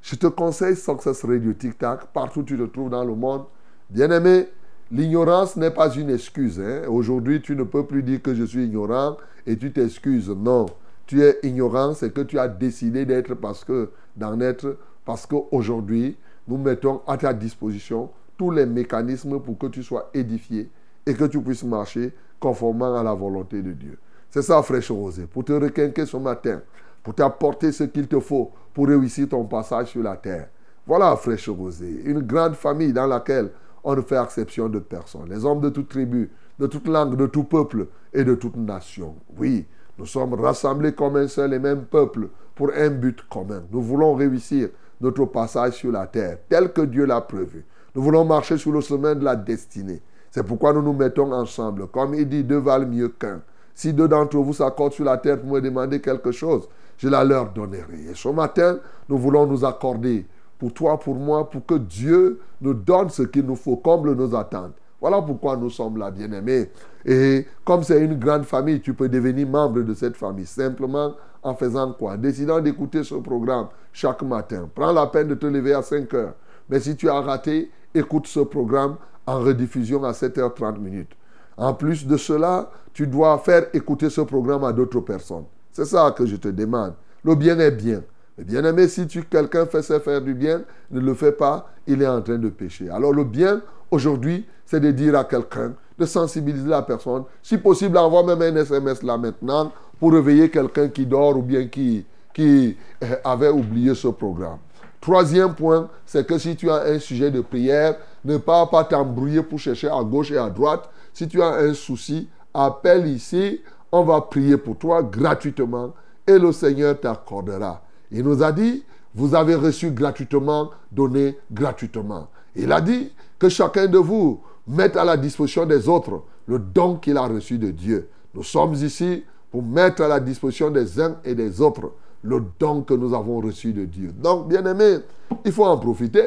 je 0.00 0.16
te 0.16 0.26
conseille 0.26 0.76
Success 0.76 1.24
Radio 1.24 1.52
TikTok, 1.52 2.06
partout 2.12 2.40
où 2.40 2.44
tu 2.44 2.58
te 2.58 2.64
trouves 2.64 2.90
dans 2.90 3.04
le 3.04 3.14
monde. 3.14 3.44
Bien 3.88 4.10
aimé, 4.10 4.48
L'ignorance 4.92 5.56
n'est 5.56 5.70
pas 5.70 5.90
une 5.94 6.10
excuse. 6.10 6.60
Hein. 6.60 6.82
Aujourd'hui, 6.86 7.40
tu 7.40 7.56
ne 7.56 7.62
peux 7.62 7.86
plus 7.86 8.02
dire 8.02 8.20
que 8.20 8.34
je 8.34 8.44
suis 8.44 8.66
ignorant 8.66 9.16
et 9.46 9.56
tu 9.56 9.72
t'excuses. 9.72 10.28
Non, 10.28 10.66
tu 11.12 11.22
es 11.22 11.38
ignorant, 11.42 11.92
c'est 11.92 12.10
que 12.10 12.22
tu 12.22 12.38
as 12.38 12.48
décidé 12.48 13.04
d'être 13.04 13.34
parce 13.34 13.66
que 13.66 13.90
d'en 14.16 14.40
être 14.40 14.78
parce 15.04 15.26
qu'aujourd'hui, 15.26 16.16
nous 16.48 16.56
mettons 16.56 17.02
à 17.06 17.18
ta 17.18 17.34
disposition 17.34 18.08
tous 18.38 18.50
les 18.50 18.64
mécanismes 18.64 19.38
pour 19.38 19.58
que 19.58 19.66
tu 19.66 19.82
sois 19.82 20.08
édifié 20.14 20.70
et 21.04 21.12
que 21.12 21.24
tu 21.24 21.38
puisses 21.42 21.64
marcher 21.64 22.14
conformément 22.40 22.98
à 22.98 23.02
la 23.02 23.12
volonté 23.12 23.60
de 23.60 23.72
Dieu. 23.72 23.98
C'est 24.30 24.40
ça, 24.40 24.62
fraîche 24.62 24.90
rosée, 24.90 25.26
pour 25.26 25.44
te 25.44 25.52
requinquer 25.52 26.06
ce 26.06 26.16
matin, 26.16 26.62
pour 27.02 27.14
t'apporter 27.14 27.72
ce 27.72 27.84
qu'il 27.84 28.08
te 28.08 28.18
faut 28.18 28.50
pour 28.72 28.86
réussir 28.86 29.28
ton 29.28 29.44
passage 29.44 29.88
sur 29.88 30.02
la 30.02 30.16
terre. 30.16 30.48
Voilà, 30.86 31.14
fraîche 31.16 31.50
rosée, 31.50 32.04
une 32.06 32.20
grande 32.20 32.54
famille 32.54 32.94
dans 32.94 33.06
laquelle 33.06 33.50
on 33.84 33.94
ne 33.94 34.00
fait 34.00 34.16
exception 34.16 34.70
de 34.70 34.78
personne. 34.78 35.28
Les 35.28 35.44
hommes 35.44 35.60
de 35.60 35.68
toute 35.68 35.90
tribu, 35.90 36.30
de 36.58 36.66
toute 36.66 36.88
langue, 36.88 37.16
de 37.16 37.26
tout 37.26 37.44
peuple 37.44 37.88
et 38.14 38.24
de 38.24 38.34
toute 38.34 38.56
nation. 38.56 39.14
Oui, 39.36 39.66
nous 39.98 40.06
sommes 40.06 40.34
rassemblés 40.34 40.92
comme 40.92 41.16
un 41.16 41.28
seul 41.28 41.52
et 41.54 41.58
même 41.58 41.84
peuple 41.84 42.28
pour 42.54 42.70
un 42.76 42.90
but 42.90 43.20
commun. 43.28 43.62
Nous 43.70 43.82
voulons 43.82 44.14
réussir 44.14 44.68
notre 45.00 45.24
passage 45.26 45.74
sur 45.74 45.92
la 45.92 46.06
terre 46.06 46.38
tel 46.48 46.72
que 46.72 46.82
Dieu 46.82 47.04
l'a 47.04 47.20
prévu. 47.20 47.64
Nous 47.94 48.02
voulons 48.02 48.24
marcher 48.24 48.56
sur 48.56 48.72
le 48.72 48.80
chemin 48.80 49.14
de 49.14 49.24
la 49.24 49.36
destinée. 49.36 50.00
C'est 50.30 50.42
pourquoi 50.42 50.72
nous 50.72 50.82
nous 50.82 50.94
mettons 50.94 51.30
ensemble. 51.32 51.88
Comme 51.88 52.14
il 52.14 52.26
dit, 52.26 52.42
deux 52.42 52.58
valent 52.58 52.86
mieux 52.88 53.08
qu'un. 53.08 53.42
Si 53.74 53.92
deux 53.92 54.08
d'entre 54.08 54.38
vous 54.38 54.54
s'accordent 54.54 54.92
sur 54.92 55.04
la 55.04 55.18
terre 55.18 55.40
pour 55.40 55.50
me 55.50 55.60
demander 55.60 56.00
quelque 56.00 56.32
chose, 56.32 56.68
je 56.96 57.08
la 57.08 57.24
leur 57.24 57.50
donnerai. 57.50 58.10
Et 58.10 58.14
ce 58.14 58.28
matin, 58.28 58.78
nous 59.08 59.18
voulons 59.18 59.46
nous 59.46 59.64
accorder 59.64 60.26
pour 60.58 60.72
toi, 60.72 60.98
pour 60.98 61.16
moi, 61.16 61.50
pour 61.50 61.66
que 61.66 61.74
Dieu 61.74 62.40
nous 62.60 62.74
donne 62.74 63.10
ce 63.10 63.22
qu'il 63.22 63.44
nous 63.44 63.56
faut, 63.56 63.76
comble 63.76 64.14
nos 64.14 64.34
attentes. 64.34 64.74
Voilà 65.02 65.20
pourquoi 65.20 65.56
nous 65.56 65.68
sommes 65.68 65.98
là, 65.98 66.12
bien-aimés. 66.12 66.70
Et 67.04 67.44
comme 67.64 67.82
c'est 67.82 68.00
une 68.00 68.16
grande 68.20 68.44
famille, 68.44 68.80
tu 68.80 68.94
peux 68.94 69.08
devenir 69.08 69.48
membre 69.48 69.80
de 69.82 69.94
cette 69.94 70.16
famille 70.16 70.46
simplement 70.46 71.14
en 71.42 71.56
faisant 71.56 71.92
quoi? 71.92 72.16
Décidant 72.16 72.60
d'écouter 72.60 73.02
ce 73.02 73.16
programme 73.16 73.66
chaque 73.92 74.22
matin. 74.22 74.70
Prends 74.72 74.92
la 74.92 75.08
peine 75.08 75.26
de 75.26 75.34
te 75.34 75.44
lever 75.46 75.74
à 75.74 75.82
5 75.82 76.14
heures. 76.14 76.34
Mais 76.68 76.78
si 76.78 76.94
tu 76.94 77.08
as 77.10 77.20
raté, 77.20 77.68
écoute 77.92 78.28
ce 78.28 78.38
programme 78.38 78.94
en 79.26 79.40
rediffusion 79.40 80.04
à 80.04 80.12
7h30 80.12 80.78
minutes. 80.78 81.16
En 81.56 81.74
plus 81.74 82.06
de 82.06 82.16
cela, 82.16 82.70
tu 82.92 83.08
dois 83.08 83.36
faire 83.38 83.66
écouter 83.72 84.08
ce 84.08 84.20
programme 84.20 84.62
à 84.62 84.72
d'autres 84.72 85.00
personnes. 85.00 85.46
C'est 85.72 85.84
ça 85.84 86.14
que 86.16 86.26
je 86.26 86.36
te 86.36 86.46
demande. 86.46 86.94
Le 87.24 87.34
bien 87.34 87.58
est 87.58 87.72
bien. 87.72 88.02
Bien 88.38 88.64
aimé, 88.64 88.86
si 88.86 89.08
tu 89.08 89.24
quelqu'un 89.24 89.66
fait 89.66 89.82
faire 89.82 90.22
du 90.22 90.34
bien, 90.34 90.62
ne 90.92 91.00
le 91.00 91.14
fais 91.14 91.32
pas, 91.32 91.70
il 91.88 92.02
est 92.02 92.06
en 92.06 92.22
train 92.22 92.38
de 92.38 92.48
pécher. 92.50 92.88
Alors 92.88 93.12
le 93.12 93.24
bien, 93.24 93.62
aujourd'hui, 93.90 94.46
c'est 94.72 94.80
de 94.80 94.90
dire 94.90 95.18
à 95.18 95.24
quelqu'un, 95.24 95.74
de 95.98 96.06
sensibiliser 96.06 96.66
la 96.66 96.80
personne. 96.80 97.24
Si 97.42 97.58
possible, 97.58 97.98
envoie 97.98 98.22
même 98.22 98.40
un 98.40 98.58
SMS 98.58 99.02
là 99.02 99.18
maintenant 99.18 99.70
pour 100.00 100.14
réveiller 100.14 100.48
quelqu'un 100.48 100.88
qui 100.88 101.04
dort 101.04 101.36
ou 101.36 101.42
bien 101.42 101.66
qui, 101.66 102.06
qui 102.32 102.74
euh, 103.04 103.16
avait 103.22 103.50
oublié 103.50 103.94
ce 103.94 104.08
programme. 104.08 104.56
Troisième 104.98 105.54
point, 105.54 105.90
c'est 106.06 106.26
que 106.26 106.38
si 106.38 106.56
tu 106.56 106.70
as 106.70 106.84
un 106.84 106.98
sujet 106.98 107.30
de 107.30 107.42
prière, 107.42 107.96
ne 108.24 108.38
pas 108.38 108.64
pas 108.64 108.84
t'embrouiller 108.84 109.42
pour 109.42 109.58
chercher 109.58 109.88
à 109.88 110.02
gauche 110.02 110.30
et 110.30 110.38
à 110.38 110.48
droite. 110.48 110.88
Si 111.12 111.28
tu 111.28 111.42
as 111.42 111.54
un 111.56 111.74
souci, 111.74 112.30
appelle 112.54 113.06
ici, 113.08 113.60
on 113.90 114.04
va 114.04 114.22
prier 114.22 114.56
pour 114.56 114.78
toi 114.78 115.02
gratuitement 115.02 115.92
et 116.26 116.38
le 116.38 116.50
Seigneur 116.50 116.98
t'accordera. 116.98 117.82
Il 118.10 118.22
nous 118.22 118.42
a 118.42 118.50
dit, 118.50 118.84
vous 119.14 119.34
avez 119.34 119.54
reçu 119.54 119.90
gratuitement, 119.90 120.70
donné 120.90 121.36
gratuitement. 121.52 122.28
Il 122.56 122.72
a 122.72 122.80
dit 122.80 123.12
que 123.38 123.50
chacun 123.50 123.86
de 123.86 123.98
vous 123.98 124.40
mette 124.66 124.96
à 124.96 125.04
la 125.04 125.16
disposition 125.16 125.66
des 125.66 125.88
autres 125.88 126.22
le 126.46 126.58
don 126.58 126.96
qu'il 126.96 127.16
a 127.16 127.26
reçu 127.26 127.58
de 127.58 127.70
Dieu. 127.70 128.08
Nous 128.34 128.42
sommes 128.42 128.74
ici 128.74 129.24
pour 129.50 129.62
mettre 129.62 130.02
à 130.02 130.08
la 130.08 130.20
disposition 130.20 130.70
des 130.70 131.00
uns 131.00 131.16
et 131.24 131.34
des 131.34 131.60
autres 131.60 131.92
le 132.22 132.42
don 132.58 132.82
que 132.82 132.94
nous 132.94 133.14
avons 133.14 133.40
reçu 133.40 133.72
de 133.72 133.84
Dieu. 133.84 134.12
Donc, 134.12 134.48
bien 134.48 134.64
aimé, 134.64 134.98
il 135.44 135.52
faut 135.52 135.64
en 135.64 135.76
profiter. 135.76 136.24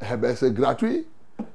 Eh 0.00 0.16
bien, 0.16 0.34
c'est 0.34 0.52
gratuit. 0.52 1.06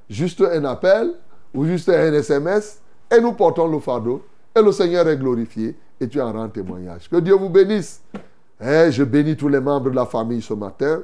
Juste 0.10 0.42
un 0.42 0.63
appel 0.65 1.13
ou 1.53 1.65
juste 1.65 1.89
un 1.89 2.13
SMS 2.13 2.80
et 3.15 3.20
nous 3.22 3.34
portons 3.34 3.68
le 3.68 3.80
fardeau 3.80 4.24
et 4.56 4.62
le 4.62 4.72
Seigneur 4.72 5.08
est 5.08 5.18
glorifié 5.18 5.75
et 6.00 6.08
tu 6.08 6.20
en 6.22 6.32
rends 6.32 6.50
témoignage. 6.50 7.10
Que 7.10 7.18
Dieu 7.18 7.36
vous 7.36 7.50
bénisse. 7.50 8.01
Eh, 8.62 8.92
je 8.92 9.03
bénis 9.03 9.36
tous 9.36 9.50
les 9.50 9.60
membres 9.60 9.89
de 9.89 9.96
la 9.96 10.06
famille 10.06 10.42
ce 10.42 10.53
matin. 10.53 11.01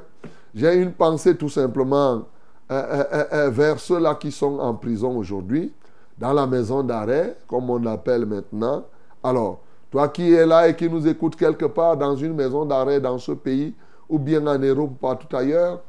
J'ai 0.54 0.74
une 0.74 0.92
pensée 0.92 1.36
tout 1.36 1.48
simplement 1.48 2.24
vers 2.70 3.80
ceux-là 3.80 4.14
qui 4.14 4.30
sont 4.30 4.58
en 4.58 4.74
prison 4.74 5.16
aujourd'hui, 5.16 5.72
dans 6.16 6.32
la 6.32 6.46
maison 6.46 6.82
d'arrêt, 6.82 7.36
comme 7.48 7.68
on 7.70 7.78
l'appelle 7.78 8.26
maintenant. 8.26 8.84
Alors, 9.22 9.60
toi 9.90 10.08
qui 10.08 10.32
es 10.32 10.46
là 10.46 10.68
et 10.68 10.76
qui 10.76 10.88
nous 10.88 11.06
écoutes 11.06 11.34
quelque 11.34 11.64
part 11.64 11.96
dans 11.96 12.14
une 12.14 12.34
maison 12.34 12.64
d'arrêt 12.64 13.00
dans 13.00 13.18
ce 13.18 13.32
pays, 13.32 13.74
ou 14.08 14.18
bien 14.18 14.46
en 14.46 14.58
Europe, 14.58 14.92
partout 15.00 15.34
ailleurs, 15.36 15.80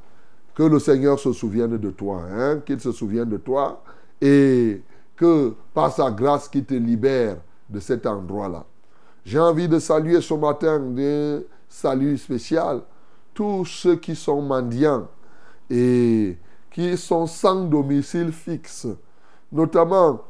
que 0.56 0.64
le 0.64 0.80
Seigneur 0.80 1.20
se 1.20 1.32
souvienne 1.34 1.78
de 1.78 1.90
toi, 1.92 2.22
hein, 2.32 2.62
qu'il 2.66 2.80
se 2.80 2.92
souvienne 2.92 3.30
de 3.30 3.38
toi, 3.38 3.82
et 4.20 4.82
que 5.16 5.54
par 5.74 5.92
sa 5.92 6.10
grâce 6.12 6.48
qui 6.50 6.64
te 6.64 6.74
libère 6.74 7.38
de 7.70 7.80
cet 7.80 8.06
endroit-là. 8.06 8.66
J'ai 9.24 9.40
envie 9.40 9.68
de 9.68 9.80
saluer 9.80 10.20
ce 10.20 10.34
matin 10.34 10.80
de 10.80 11.46
salut 11.70 12.18
spécial 12.18 12.82
tous 13.34 13.66
ceux 13.66 13.96
qui 13.96 14.16
sont 14.16 14.42
mendiants 14.42 15.08
et 15.70 16.38
qui 16.72 16.98
sont 16.98 17.28
sans 17.28 17.66
domicile 17.66 18.32
fixe, 18.32 18.88
notamment 19.52 20.22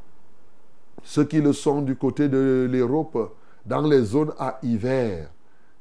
ceux 1.03 1.23
qui 1.23 1.41
le 1.41 1.53
sont 1.53 1.81
du 1.81 1.95
côté 1.95 2.27
de 2.29 2.67
l'Europe, 2.69 3.35
dans 3.65 3.81
les 3.81 4.03
zones 4.03 4.33
à 4.39 4.57
hiver. 4.63 5.29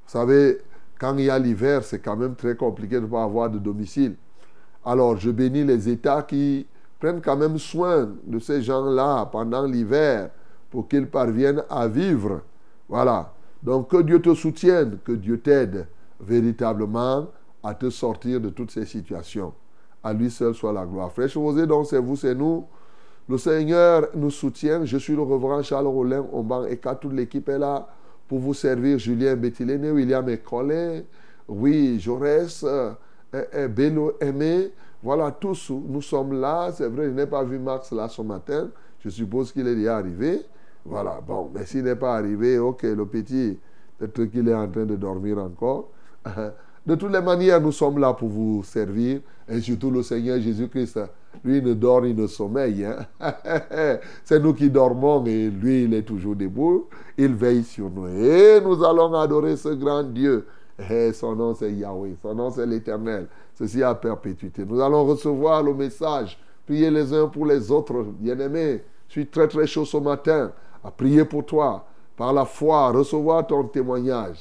Vous 0.05 0.11
savez, 0.11 0.59
quand 0.99 1.17
il 1.17 1.25
y 1.25 1.31
a 1.31 1.38
l'hiver, 1.38 1.83
c'est 1.83 2.00
quand 2.00 2.17
même 2.17 2.35
très 2.35 2.57
compliqué 2.57 2.97
de 2.97 3.00
ne 3.00 3.07
pas 3.07 3.25
avoir 3.25 3.49
de 3.50 3.59
domicile. 3.59 4.17
Alors, 4.85 5.17
je 5.17 5.31
bénis 5.31 5.64
les 5.64 5.88
États 5.88 6.23
qui 6.23 6.67
prennent 6.99 7.23
quand 7.23 7.37
même 7.37 7.59
soin 7.59 8.11
de 8.26 8.38
ces 8.38 8.61
gens-là 8.62 9.26
pendant 9.26 9.64
l'hiver 9.64 10.31
pour 10.71 10.88
qu'ils 10.88 11.07
parviennent 11.07 11.62
à 11.71 11.88
vivre. 11.88 12.43
Voilà. 12.88 13.33
Donc, 13.62 13.90
que 13.90 14.02
Dieu 14.02 14.21
te 14.21 14.35
soutienne, 14.35 14.99
que 15.05 15.12
Dieu 15.12 15.40
t'aide 15.40 15.87
véritablement 16.21 17.29
à 17.62 17.75
te 17.75 17.88
sortir 17.88 18.40
de 18.40 18.50
toutes 18.50 18.71
ces 18.71 18.85
situations. 18.85 19.55
À 20.02 20.12
lui 20.12 20.30
seul 20.30 20.54
soit 20.54 20.73
la 20.73 20.87
gloire. 20.87 21.12
Frère 21.12 21.28
Chevosé, 21.28 21.66
donc 21.66 21.87
c'est 21.87 21.99
vous, 21.99 22.16
c'est 22.16 22.35
nous. 22.35 22.64
Le 23.28 23.38
Seigneur 23.38 24.09
nous 24.14 24.30
soutient. 24.30 24.85
Je 24.85 24.97
suis 24.97 25.14
le 25.14 25.23
reverend 25.23 25.62
Charles 25.62 25.87
Rollin 25.87 26.25
Omban 26.33 26.64
et 26.64 26.78
toute 26.78 27.12
l'équipe 27.12 27.49
est 27.49 27.59
là 27.59 27.87
pour 28.26 28.38
vous 28.38 28.54
servir. 28.54 28.99
Julien 28.99 29.37
Bettiléné, 29.37 29.90
William 29.90 30.28
et 30.28 30.40
oui, 31.49 31.99
Jaurès, 31.99 32.64
euh, 32.64 32.92
Bélo 33.69 34.12
Aimé. 34.21 34.71
Voilà, 35.02 35.33
tous, 35.33 35.71
nous 35.71 36.02
sommes 36.02 36.40
là. 36.40 36.71
C'est 36.73 36.88
vrai, 36.88 37.07
je 37.07 37.11
n'ai 37.11 37.26
pas 37.26 37.42
vu 37.42 37.59
Max 37.59 37.90
là 37.92 38.09
ce 38.09 38.23
matin. 38.23 38.69
Je 39.00 39.09
suppose 39.09 39.52
qu'il 39.52 39.66
est 39.66 39.75
déjà 39.75 39.97
arrivé. 39.97 40.42
Voilà, 40.85 41.21
bon, 41.26 41.50
mais 41.54 41.66
s'il 41.66 41.85
n'est 41.85 41.97
pas 41.97 42.16
arrivé, 42.16 42.59
ok, 42.59 42.83
le 42.83 43.07
petit, 43.07 43.59
peut-être 43.99 44.30
qu'il 44.30 44.49
est 44.49 44.54
en 44.54 44.69
train 44.69 44.85
de 44.87 44.97
dormir 44.97 45.38
encore. 45.38 45.90
De 46.87 46.94
toutes 46.94 47.12
les 47.12 47.20
manières, 47.20 47.60
nous 47.60 47.72
sommes 47.72 47.99
là 47.99 48.12
pour 48.12 48.28
vous 48.28 48.62
servir. 48.64 49.20
Et 49.49 49.60
surtout 49.60 49.90
le 49.90 50.02
Seigneur 50.02 50.40
Jésus-Christ, 50.40 51.00
lui 51.44 51.60
ne 51.60 51.75
dort, 51.75 52.06
il 52.06 52.16
ne 52.16 52.26
sommeille. 52.26 52.84
Hein. 52.84 53.06
C'est 54.25 54.40
nous 54.40 54.54
qui 54.54 54.70
dormons 54.70 55.25
et 55.26 55.50
lui, 55.50 55.84
il 55.84 55.94
est 55.94 56.02
toujours 56.02 56.37
debout. 56.37 56.87
Il 57.18 57.34
veille 57.34 57.64
sur 57.64 57.90
nous. 57.90 58.06
Et 58.06 58.60
nous 58.60 58.82
allons 58.84 59.12
adorer 59.14 59.56
ce 59.56 59.70
grand 59.70 60.02
Dieu. 60.02 60.46
Et 60.88 61.12
son 61.12 61.37
nom, 61.37 61.54
c'est 61.54 61.70
Yahweh. 61.72 62.16
Son 62.22 62.34
nom, 62.34 62.50
c'est 62.50 62.64
l'Éternel. 62.64 63.26
Ceci 63.54 63.82
à 63.82 63.94
perpétuité. 63.94 64.64
Nous 64.64 64.80
allons 64.80 65.04
recevoir 65.04 65.62
le 65.62 65.75
message. 65.75 66.38
Prier 66.64 66.90
les 66.90 67.12
uns 67.12 67.26
pour 67.26 67.44
les 67.44 67.70
autres. 67.70 68.02
Bien-aimés, 68.18 68.82
je 69.08 69.12
suis 69.12 69.26
très, 69.26 69.46
très 69.46 69.66
chaud 69.66 69.84
ce 69.84 69.99
matin 69.99 70.52
à 70.82 70.90
prier 70.90 71.25
pour 71.25 71.44
toi. 71.44 71.84
Par 72.16 72.32
la 72.32 72.44
foi, 72.44 72.90
recevoir 72.92 73.46
ton 73.46 73.64
témoignage. 73.64 74.38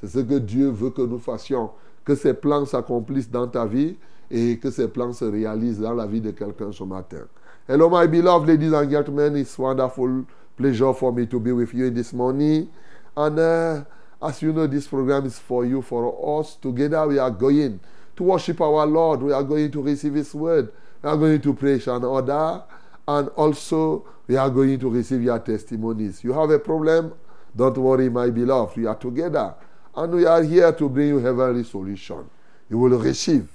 C'est 0.00 0.08
ce 0.08 0.18
que 0.20 0.38
Dieu 0.38 0.68
veut 0.68 0.90
que 0.90 1.02
nous 1.02 1.18
fassions. 1.18 1.70
Que 2.04 2.14
ses 2.14 2.34
plans 2.34 2.64
s'accomplissent 2.64 3.30
dans 3.30 3.48
ta 3.48 3.66
vie 3.66 3.96
et 4.30 4.58
que 4.58 4.70
ses 4.70 4.88
plans 4.88 5.12
se 5.12 5.24
réalisent 5.24 5.80
dans 5.80 5.94
la 5.94 6.06
vie 6.06 6.20
de 6.20 6.30
quelqu'un 6.30 6.72
ce 6.72 6.84
matin. 6.84 7.26
Hello, 7.68 7.90
my 7.90 8.06
beloved 8.06 8.48
ladies 8.48 8.72
and 8.72 8.90
gentlemen. 8.90 9.36
It's 9.36 9.58
wonderful 9.58 10.24
pleasure 10.56 10.94
for 10.94 11.12
me 11.12 11.26
to 11.26 11.38
be 11.38 11.52
with 11.52 11.74
you 11.74 11.90
this 11.90 12.12
morning. 12.12 12.68
And 13.16 13.38
uh, 13.38 13.84
as 14.22 14.40
you 14.40 14.52
know, 14.52 14.66
this 14.66 14.86
program 14.86 15.26
is 15.26 15.38
for 15.38 15.66
you, 15.66 15.82
for 15.82 16.40
us. 16.40 16.56
Together, 16.56 17.06
we 17.06 17.18
are 17.18 17.30
going 17.30 17.80
to 18.16 18.22
worship 18.22 18.60
our 18.60 18.86
Lord. 18.86 19.22
We 19.22 19.32
are 19.32 19.42
going 19.42 19.70
to 19.72 19.82
receive 19.82 20.14
His 20.14 20.34
word. 20.34 20.72
We 21.02 21.10
are 21.10 21.16
going 21.16 21.40
to 21.40 21.54
pray 21.54 21.80
and 21.86 22.04
order. 22.04 22.62
And 23.06 23.28
also, 23.30 24.06
we 24.26 24.36
are 24.36 24.50
going 24.50 24.78
to 24.80 24.88
receive 24.88 25.22
your 25.22 25.38
testimonies. 25.40 26.22
You 26.22 26.32
have 26.32 26.50
a 26.50 26.58
problem? 26.58 27.12
Don't 27.54 27.76
worry, 27.76 28.08
my 28.08 28.30
beloved. 28.30 28.76
We 28.76 28.86
are 28.86 28.96
together. 28.96 29.54
And 29.98 30.12
we 30.12 30.26
are 30.26 30.44
here 30.44 30.70
to 30.70 30.88
bring 30.88 31.08
you 31.08 31.18
heavenly 31.18 31.64
solution. 31.64 32.30
You 32.70 32.78
will 32.78 33.00
receive 33.00 33.48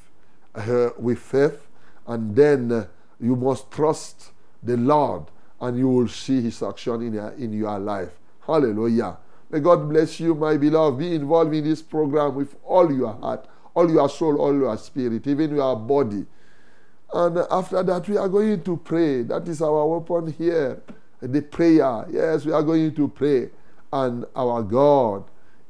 uh, 0.53 0.89
with 0.99 1.19
faith, 1.19 1.65
and 2.05 2.35
then 2.35 2.69
uh, 2.69 2.85
you 3.17 3.37
must 3.37 3.71
trust 3.71 4.31
the 4.61 4.75
Lord, 4.75 5.23
and 5.61 5.77
you 5.77 5.87
will 5.87 6.09
see 6.09 6.41
His 6.41 6.61
action 6.61 7.01
in 7.01 7.13
your, 7.13 7.29
in 7.37 7.53
your 7.53 7.79
life. 7.79 8.09
Hallelujah. 8.45 9.15
May 9.51 9.61
God 9.61 9.87
bless 9.87 10.19
you, 10.19 10.35
my 10.35 10.57
beloved. 10.57 10.99
Be 10.99 11.15
involved 11.15 11.53
in 11.55 11.63
this 11.63 11.81
program 11.81 12.35
with 12.35 12.57
all 12.65 12.91
your 12.93 13.13
heart, 13.13 13.47
all 13.73 13.89
your 13.89 14.09
soul, 14.09 14.35
all 14.41 14.53
your 14.53 14.77
spirit, 14.77 15.25
even 15.25 15.55
your 15.55 15.77
body. 15.77 16.25
And 17.13 17.37
after 17.51 17.83
that, 17.83 18.09
we 18.09 18.17
are 18.17 18.27
going 18.27 18.61
to 18.65 18.75
pray. 18.75 19.23
That 19.23 19.47
is 19.47 19.61
our 19.61 19.87
weapon 19.87 20.33
here. 20.33 20.81
The 21.21 21.41
prayer. 21.41 22.05
Yes, 22.11 22.43
we 22.43 22.51
are 22.51 22.63
going 22.63 22.93
to 22.95 23.07
pray. 23.07 23.49
And 23.93 24.25
our 24.35 24.61
God 24.61 25.23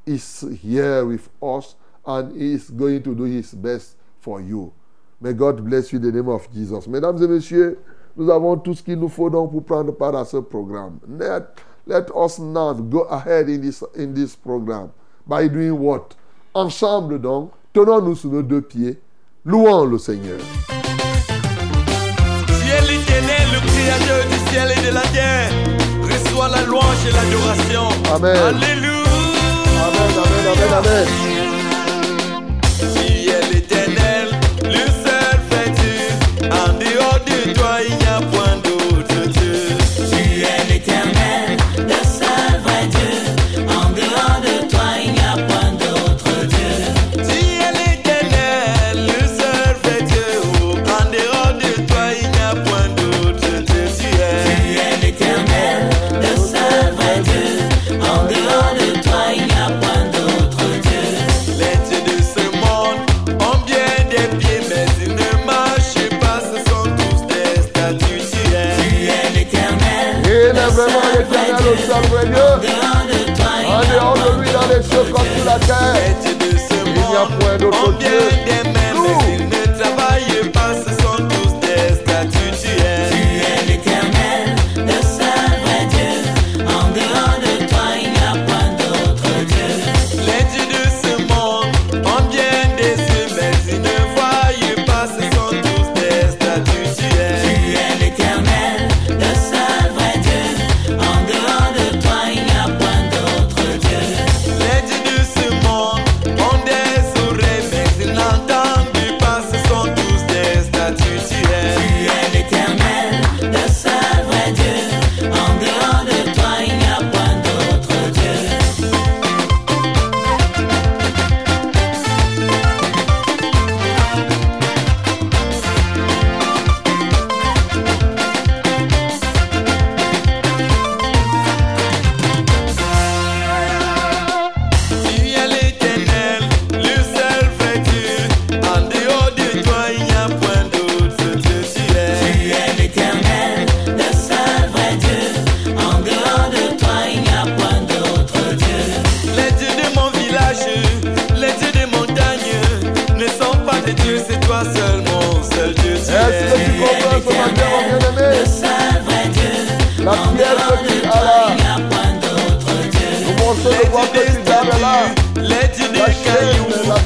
is 0.06 0.46
here 0.62 1.06
with 1.06 1.30
us 1.42 1.76
and 2.06 2.36
is 2.36 2.70
going 2.70 3.02
to 3.04 3.16
do 3.16 3.24
his 3.24 3.54
best 3.54 3.96
for 4.20 4.42
you. 4.42 4.74
May 5.22 5.34
God 5.34 5.64
bless 5.64 5.94
you 5.94 6.00
in 6.00 6.06
the 6.06 6.12
name 6.12 6.30
of 6.30 6.52
Jesus. 6.54 6.88
Mesdames 6.88 7.22
et 7.22 7.28
messieurs, 7.28 7.80
nous 8.18 8.30
avons 8.30 8.58
tout 8.58 8.74
ce 8.74 8.84
qu'il 8.84 9.00
nous 9.00 9.10
faut 9.10 9.30
donc 9.30 9.52
pour 9.52 9.64
prendre 9.64 9.94
part 9.94 10.16
à 10.16 10.26
ce 10.26 10.38
programme. 10.38 11.00
Let, 11.08 11.46
let 11.88 12.06
us 12.16 12.40
now 12.40 12.74
go 12.74 13.04
ahead 13.04 13.50
in 13.50 13.62
this, 13.62 13.84
in 13.98 14.14
this 14.14 14.36
program. 14.36 14.92
By 15.26 15.48
doing 15.48 15.80
what? 15.80 16.16
Ensemble 16.54 17.20
donc, 17.20 17.52
tenons-nous 17.74 18.16
sur 18.16 18.32
nos 18.32 18.44
deux 18.44 18.62
pieds, 18.62 19.00
louons 19.46 19.86
le 19.86 19.98
Seigneur. 19.98 20.40
Ciel 22.48 22.84
éternel, 22.84 23.48
le 23.54 23.60
créateur 23.66 24.28
du 24.30 24.38
ciel 24.52 24.72
et 24.78 24.90
de 24.90 24.94
la 24.94 25.02
terre, 25.14 25.52
reçois 26.04 26.50
la 26.50 26.66
louange 26.66 27.06
et 27.08 27.12
l'adoration. 27.12 27.88
Amen. 28.14 28.36
Alléluia. 28.36 29.13
Amen, 30.46 30.58
amen, 30.58 30.74
amen, 30.74 30.84
amen. 30.86 31.24
Ciel 31.24 31.33
la 75.54 75.60
Les 75.60 75.66
terre. 75.68 76.16
dieux 76.22 76.36
de 76.36 76.58
ce 76.58 76.74
Il 76.86 76.94
n'y 76.94 77.16
a 77.16 77.26
point 77.40 77.52
monde 77.52 77.60
d'autre 77.60 77.90
ont 77.90 77.92
bien 77.92 78.10
Dieu. 78.46 78.53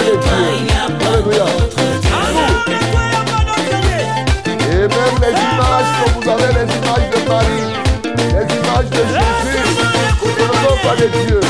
de 0.01 0.15
toi, 0.23 0.39
il 0.57 0.65
n'y 0.65 0.73
a 0.73 0.87
pas 0.87 1.17
d'autre 1.21 1.83
Dieu. 2.01 2.15
Et 4.71 4.87
même 4.89 5.17
les 5.21 5.35
images, 5.41 5.91
que 5.99 6.07
vous 6.15 6.25
avez 6.29 6.51
les 6.53 6.69
images 6.75 7.09
de 7.13 7.19
Marie, 7.29 7.69
les 8.15 8.47
images 8.57 8.91
de 8.91 9.03
Jésus, 9.13 9.63
ce 10.21 10.27
ne 10.27 10.47
sont 10.47 10.81
pas 10.83 10.95
des 10.97 11.09
dieux. 11.27 11.44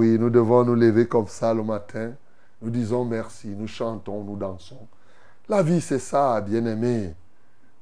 oui, 0.00 0.18
nous 0.18 0.30
devons 0.30 0.64
nous 0.64 0.74
lever 0.74 1.06
comme 1.06 1.26
ça 1.28 1.52
le 1.52 1.62
matin. 1.62 2.14
Nous 2.62 2.70
disons 2.70 3.04
merci, 3.04 3.48
nous 3.48 3.66
chantons, 3.66 4.24
nous 4.24 4.34
dansons. 4.34 4.88
La 5.46 5.62
vie, 5.62 5.82
c'est 5.82 5.98
ça, 5.98 6.40
bien-aimé. 6.40 7.14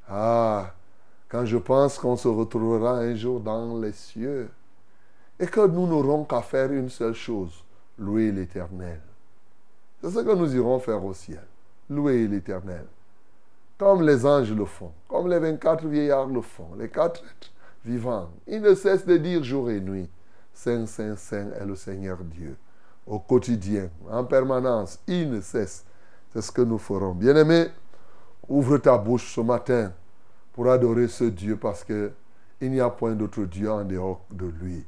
Ah, 0.09 0.75
quand 1.29 1.45
je 1.45 1.59
pense 1.59 1.97
qu'on 1.97 2.17
se 2.17 2.27
retrouvera 2.27 2.97
un 2.97 3.15
jour 3.15 3.39
dans 3.39 3.79
les 3.79 3.93
cieux 3.93 4.51
et 5.39 5.47
que 5.47 5.65
nous 5.65 5.87
n'aurons 5.87 6.25
qu'à 6.25 6.43
faire 6.43 6.73
une 6.73 6.89
seule 6.89 7.15
chose, 7.15 7.63
louer 7.97 8.33
l'Éternel. 8.33 9.01
C'est 10.03 10.11
ce 10.11 10.19
que 10.19 10.35
nous 10.35 10.57
irons 10.57 10.81
faire 10.81 11.05
au 11.05 11.15
ciel, 11.15 11.47
louer 11.89 12.27
l'Éternel. 12.27 12.87
Comme 13.79 14.03
les 14.03 14.27
anges 14.27 14.53
le 14.53 14.65
font, 14.65 14.91
comme 15.07 15.29
les 15.29 15.39
24 15.39 15.87
vieillards 15.87 16.27
le 16.27 16.41
font, 16.41 16.75
les 16.77 16.89
quatre 16.89 17.23
êtres 17.23 17.53
vivants. 17.85 18.29
Ils 18.49 18.61
ne 18.61 18.75
cessent 18.75 19.07
de 19.07 19.19
dire 19.19 19.45
jour 19.45 19.71
et 19.71 19.81
nuit, 19.81 20.11
Saint, 20.59 20.87
Saint, 20.87 21.15
Saint 21.15 21.53
est 21.53 21.65
le 21.65 21.77
Seigneur 21.77 22.19
Dieu. 22.25 22.57
Au 23.07 23.21
quotidien, 23.21 23.91
en 24.11 24.25
permanence, 24.25 24.99
ils 25.07 25.31
ne 25.31 25.41
cessent. 25.41 25.85
C'est 26.33 26.43
ce 26.43 26.51
que 26.51 26.63
nous 26.63 26.79
ferons. 26.79 27.13
Bien-aimé, 27.13 27.69
ouvre 28.49 28.79
ta 28.79 28.99
bouche 28.99 29.33
ce 29.33 29.41
matin 29.41 29.93
pour 30.53 30.69
adorer 30.69 31.07
ce 31.07 31.23
Dieu 31.23 31.57
parce 31.57 31.85
que 31.85 32.11
il 32.61 32.73
n'y 32.73 32.81
a 32.81 32.91
point 32.91 33.13
d'autre 33.13 33.45
Dieu 33.45 33.71
en 33.71 33.85
dehors 33.85 34.25
de 34.33 34.47
lui. 34.47 34.85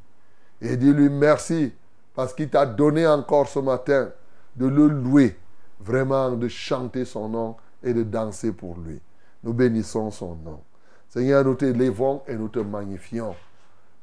Et 0.60 0.76
dis-lui 0.76 1.08
merci 1.08 1.72
parce 2.16 2.34
qu'il 2.34 2.50
t'a 2.50 2.66
donné 2.66 3.06
encore 3.06 3.46
ce 3.46 3.60
matin 3.60 4.10
de 4.56 4.66
le 4.66 4.88
louer, 4.88 5.38
vraiment 5.78 6.32
de 6.32 6.48
chanter 6.48 7.04
son 7.04 7.28
nom 7.28 7.56
et 7.84 7.94
de 7.94 8.02
danser 8.02 8.50
pour 8.50 8.76
lui. 8.76 9.00
Nous 9.44 9.52
bénissons 9.52 10.10
son 10.10 10.34
nom. 10.34 10.60
Seigneur, 11.08 11.44
nous 11.44 11.54
t'élevons 11.54 12.22
et 12.26 12.34
nous 12.34 12.48
te 12.48 12.58
magnifions. 12.58 13.36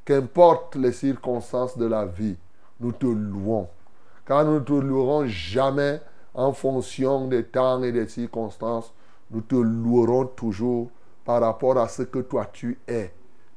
Qu'importe 0.08 0.78
les 0.78 0.93
circonstances 0.93 1.78
de 1.78 1.86
la 1.86 2.06
vie, 2.06 2.38
nous 2.80 2.93
te 2.93 3.08
louons. 3.08 3.67
Car 4.26 4.46
nous 4.46 4.54
ne 4.54 4.60
te 4.62 4.72
louerons 4.72 5.28
jamais 5.28 6.00
en 6.34 6.54
fonction 6.54 7.28
des 7.28 7.43
temps 7.43 7.84
et 7.84 7.91
des 7.91 8.08
circonstances. 8.08 8.93
Nous 9.32 9.41
te 9.41 9.56
louerons 9.56 10.28
toujours 10.28 10.89
par 11.26 11.41
rapport 11.41 11.78
à 11.78 11.89
ce 11.89 12.04
que 12.04 12.20
toi 12.20 12.48
tu 12.54 12.80
es. 12.88 13.12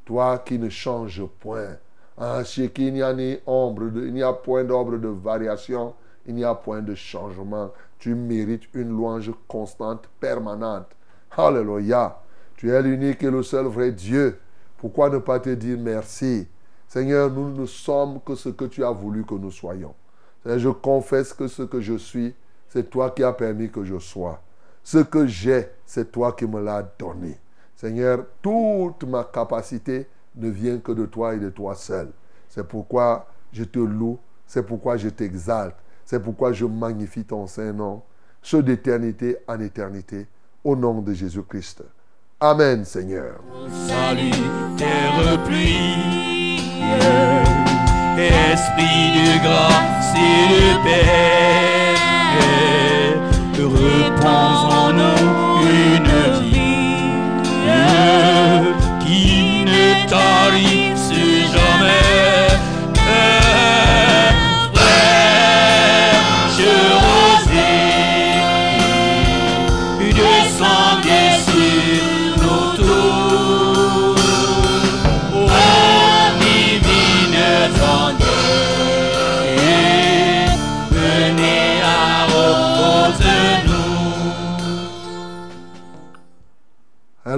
Toi 0.04 0.40
qui 0.40 0.58
ne 0.58 0.68
changes 0.68 1.24
point. 1.38 1.76
En 2.16 2.42
chez 2.42 2.68
qui 2.70 2.90
n'y 2.90 3.00
a 3.00 3.12
ni 3.12 3.38
ombre, 3.46 3.84
il 3.94 4.12
n'y 4.12 4.24
a 4.24 4.32
point 4.32 4.64
d'ombre 4.64 4.98
de 4.98 5.06
variation, 5.06 5.94
il 6.26 6.34
n'y 6.34 6.42
a 6.42 6.56
point 6.56 6.82
de 6.82 6.96
changement. 6.96 7.70
Tu 8.00 8.16
mérites 8.16 8.74
une 8.74 8.88
louange 8.88 9.30
constante, 9.46 10.08
permanente. 10.18 10.88
Alléluia. 11.30 12.18
Tu 12.56 12.72
es 12.72 12.82
l'unique 12.82 13.22
et 13.22 13.30
le 13.30 13.44
seul 13.44 13.66
vrai 13.66 13.92
Dieu. 13.92 14.40
Pourquoi 14.80 15.10
ne 15.10 15.18
pas 15.18 15.38
te 15.38 15.50
dire 15.50 15.76
merci? 15.78 16.48
Seigneur, 16.88 17.30
nous 17.30 17.50
ne 17.50 17.66
sommes 17.66 18.18
que 18.24 18.34
ce 18.34 18.48
que 18.48 18.64
tu 18.64 18.82
as 18.82 18.90
voulu 18.90 19.24
que 19.26 19.34
nous 19.34 19.50
soyons. 19.50 19.94
Je 20.46 20.70
confesse 20.70 21.34
que 21.34 21.48
ce 21.48 21.62
que 21.64 21.82
je 21.82 21.98
suis, 21.98 22.34
c'est 22.66 22.88
toi 22.88 23.10
qui 23.10 23.22
as 23.22 23.34
permis 23.34 23.70
que 23.70 23.84
je 23.84 23.98
sois. 23.98 24.40
Ce 24.82 24.96
que 24.96 25.26
j'ai, 25.26 25.68
c'est 25.84 26.10
toi 26.10 26.32
qui 26.32 26.46
me 26.46 26.62
l'as 26.62 26.82
donné. 26.98 27.36
Seigneur, 27.76 28.24
toute 28.40 29.04
ma 29.04 29.24
capacité 29.24 30.06
ne 30.34 30.48
vient 30.48 30.78
que 30.78 30.92
de 30.92 31.04
toi 31.04 31.34
et 31.34 31.38
de 31.38 31.50
toi 31.50 31.74
seul. 31.74 32.08
C'est 32.48 32.66
pourquoi 32.66 33.26
je 33.52 33.64
te 33.64 33.78
loue, 33.78 34.18
c'est 34.46 34.62
pourquoi 34.62 34.96
je 34.96 35.10
t'exalte, 35.10 35.76
c'est 36.06 36.22
pourquoi 36.22 36.54
je 36.54 36.64
magnifie 36.64 37.24
ton 37.24 37.46
Saint-Nom, 37.46 38.00
ce 38.40 38.56
d'éternité 38.56 39.36
en 39.46 39.60
éternité, 39.60 40.26
au 40.64 40.74
nom 40.74 41.02
de 41.02 41.12
Jésus-Christ. 41.12 41.82
Amen, 42.42 42.86
Seigneur. 42.86 43.34
Salut, 43.86 44.30
terre 44.78 45.38
pluie, 45.44 46.56
esprit 48.16 49.12
de 49.12 49.42
grâce 49.44 50.14
et 50.16 50.48
de 50.48 50.72
paix, 50.82 52.00
repose 53.62 54.64
en 54.72 54.90
nous 54.94 55.68
une 55.68 56.12
vie 56.40 57.12
qui 59.04 59.64
ne 59.66 60.08
tarisse 60.08 60.69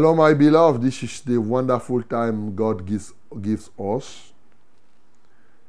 Hello, 0.02 0.16
my 0.16 0.34
beloved. 0.34 0.82
This 0.82 1.00
is 1.04 1.20
the 1.20 1.38
wonderful 1.38 2.02
time 2.02 2.56
God 2.56 2.84
gives, 2.84 3.14
gives 3.40 3.70
us. 3.78 4.32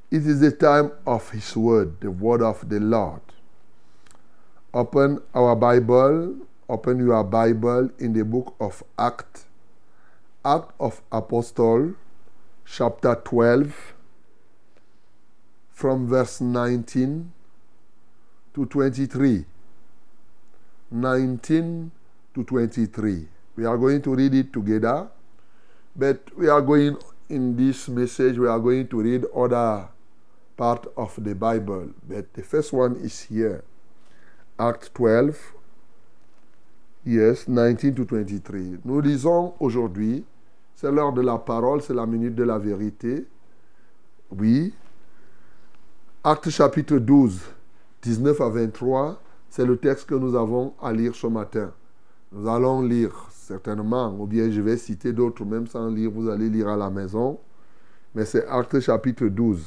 It 0.09 0.25
is 0.25 0.39
the 0.39 0.51
time 0.51 0.91
of 1.05 1.29
His 1.29 1.55
Word, 1.55 2.01
the 2.01 2.09
Word 2.09 2.41
of 2.41 2.67
the 2.67 2.79
Lord. 2.79 3.21
Open 4.73 5.21
our 5.35 5.55
Bible, 5.55 6.35
open 6.67 7.05
your 7.05 7.23
Bible 7.23 7.91
in 7.99 8.13
the 8.13 8.25
book 8.25 8.55
of 8.59 8.81
Acts, 8.97 9.45
Act 10.43 10.71
of 10.79 11.03
Apostle, 11.11 11.93
chapter 12.65 13.13
12, 13.13 13.93
from 15.69 16.07
verse 16.07 16.41
19 16.41 17.31
to 18.55 18.65
23. 18.65 19.45
19 20.89 21.91
to 22.33 22.43
23. 22.43 23.27
We 23.55 23.65
are 23.65 23.77
going 23.77 24.01
to 24.01 24.15
read 24.15 24.33
it 24.33 24.51
together, 24.51 25.07
but 25.95 26.19
we 26.35 26.49
are 26.49 26.61
going 26.61 26.97
in 27.29 27.55
this 27.55 27.87
message, 27.87 28.37
we 28.37 28.47
are 28.47 28.59
going 28.59 28.87
to 28.87 29.01
read 29.01 29.25
other 29.35 29.87
part 30.57 30.87
of 30.97 31.15
the 31.23 31.35
Bible. 31.35 31.89
But 32.07 32.33
the 32.33 32.43
first 32.43 32.73
one 32.73 32.95
is 32.97 33.21
here. 33.21 33.63
Acte 34.59 34.93
12, 34.93 35.37
yes, 37.05 37.47
19 37.47 37.95
to 37.95 38.05
23. 38.05 38.79
Nous 38.85 39.01
lisons 39.01 39.53
aujourd'hui, 39.59 40.23
c'est 40.75 40.91
l'heure 40.91 41.13
de 41.13 41.21
la 41.21 41.37
parole, 41.37 41.81
c'est 41.81 41.93
la 41.93 42.05
minute 42.05 42.35
de 42.35 42.43
la 42.43 42.57
vérité. 42.57 43.25
Oui. 44.31 44.73
Acte 46.23 46.49
chapitre 46.49 46.97
12, 46.97 47.41
19 48.01 48.41
à 48.41 48.49
23, 48.49 49.21
c'est 49.49 49.65
le 49.65 49.77
texte 49.77 50.07
que 50.07 50.15
nous 50.15 50.35
avons 50.35 50.73
à 50.81 50.91
lire 50.93 51.15
ce 51.15 51.27
matin. 51.27 51.71
Nous 52.31 52.47
allons 52.47 52.81
lire 52.81 53.27
certainement, 53.43 54.15
ou 54.17 54.25
bien 54.25 54.49
je 54.49 54.61
vais 54.61 54.77
citer 54.77 55.11
d'autres, 55.11 55.45
même 55.45 55.67
sans 55.67 55.89
lire, 55.89 56.09
vous 56.09 56.29
allez 56.29 56.49
lire 56.49 56.69
à 56.69 56.77
la 56.77 56.89
maison. 56.89 57.39
Mais 58.15 58.25
c'est 58.25 58.47
Acte 58.47 58.79
chapitre 58.79 59.27
12, 59.27 59.61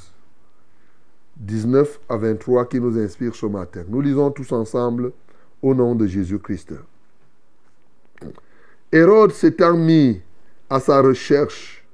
19 1.37 2.01
à 2.09 2.17
23 2.17 2.67
qui 2.67 2.81
nous 2.81 2.99
inspire 2.99 3.35
ce 3.35 3.47
matin. 3.47 3.85
Nous 3.89 4.01
lisons 4.01 4.31
tous 4.31 4.51
ensemble 4.53 5.13
au 5.63 5.75
nom 5.75 5.95
de 5.95 6.07
Jésus-Christ. 6.07 6.75
Hérode 8.93 9.33
s'étant 9.33 9.77
mis 9.77 10.23
à 10.71 10.81
sa 10.81 11.03
recherche 11.03 11.85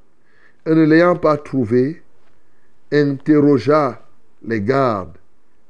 et 0.65 0.75
ne 0.75 0.85
l'ayant 0.85 1.17
pas 1.17 1.37
trouvé, 1.37 2.03
interrogea 2.93 4.07
les 4.45 4.61
gardes 4.61 5.19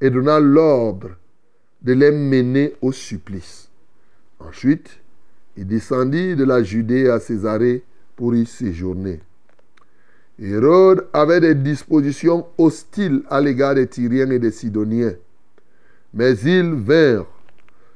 et 0.00 0.10
donna 0.10 0.40
l'ordre 0.40 1.10
de 1.80 1.92
les 1.94 2.10
mener 2.10 2.74
au 2.82 2.92
supplice. 2.92 3.70
Ensuite, 4.40 5.01
il 5.56 5.66
descendit 5.66 6.34
de 6.36 6.44
la 6.44 6.62
Judée 6.62 7.08
à 7.08 7.20
Césarée 7.20 7.82
pour 8.16 8.34
y 8.34 8.46
séjourner. 8.46 9.20
Hérode 10.38 11.06
avait 11.12 11.40
des 11.40 11.54
dispositions 11.54 12.46
hostiles 12.58 13.22
à 13.28 13.40
l'égard 13.40 13.74
des 13.74 13.86
Tyriens 13.86 14.30
et 14.30 14.38
des 14.38 14.50
Sidoniens, 14.50 15.14
mais 16.14 16.36
ils 16.38 16.74
vinrent 16.74 17.26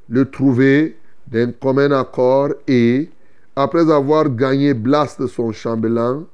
le 0.09 0.31
trouver 0.31 0.97
d'un 1.27 1.53
commun 1.53 1.91
accord 1.91 2.51
et, 2.69 3.11
après 3.57 3.91
avoir 3.91 4.29
gagné 4.31 4.75
Blast 4.75 5.27
son 5.27 5.51
chambellan, 5.51 6.27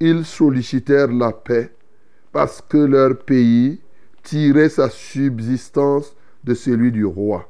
ils 0.00 0.24
sollicitèrent 0.24 1.12
la 1.12 1.32
paix 1.32 1.72
parce 2.32 2.60
que 2.60 2.78
leur 2.78 3.18
pays 3.18 3.80
tirait 4.22 4.68
sa 4.68 4.90
subsistance 4.90 6.14
de 6.44 6.54
celui 6.54 6.92
du 6.92 7.04
roi. 7.04 7.48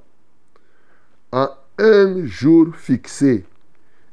Un 1.79 2.27
jour 2.27 2.75
fixé, 2.75 3.45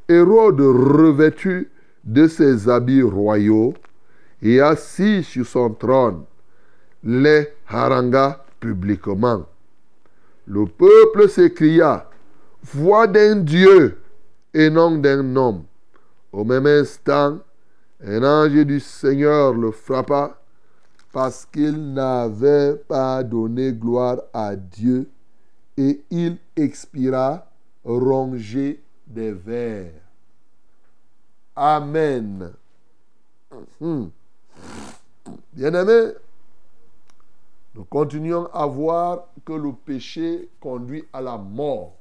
Hérode 0.08 0.62
revêtu 0.62 1.72
de 2.04 2.28
ses 2.28 2.70
habits 2.70 3.02
royaux 3.02 3.74
et 4.42 4.62
assis 4.62 5.24
sur 5.24 5.46
son 5.48 5.72
trône, 5.72 6.24
les 7.04 7.48
harangua 7.68 8.46
publiquement. 8.60 9.46
Le 10.46 10.68
peuple 10.68 11.28
s'écria, 11.28 12.08
Voix 12.64 13.08
d'un 13.08 13.38
Dieu 13.38 13.98
et 14.54 14.70
non 14.70 14.98
d'un 14.98 15.36
homme. 15.36 15.64
Au 16.32 16.44
même 16.44 16.66
instant, 16.68 17.40
un 18.04 18.24
ange 18.24 18.66
du 18.66 18.80
Seigneur 18.80 19.54
le 19.54 19.72
frappa 19.72 20.40
parce 21.12 21.46
qu'il 21.46 21.94
n'avait 21.94 22.76
pas 22.76 23.24
donné 23.24 23.72
gloire 23.72 24.22
à 24.34 24.56
Dieu 24.56 25.10
et 25.78 26.02
il 26.12 26.38
expira 26.56 27.48
rongé 27.86 28.84
des 29.06 29.32
vers. 29.32 29.94
Amen. 31.56 32.54
Hmm. 33.80 34.08
Bien-aimés, 35.54 36.14
nous 37.76 37.86
continuons 37.86 38.48
à 38.48 38.66
voir 38.66 39.28
que 39.46 39.54
le 39.54 39.72
péché 39.72 40.50
conduit 40.60 41.06
à 41.14 41.22
la 41.22 41.38
mort. 41.38 41.96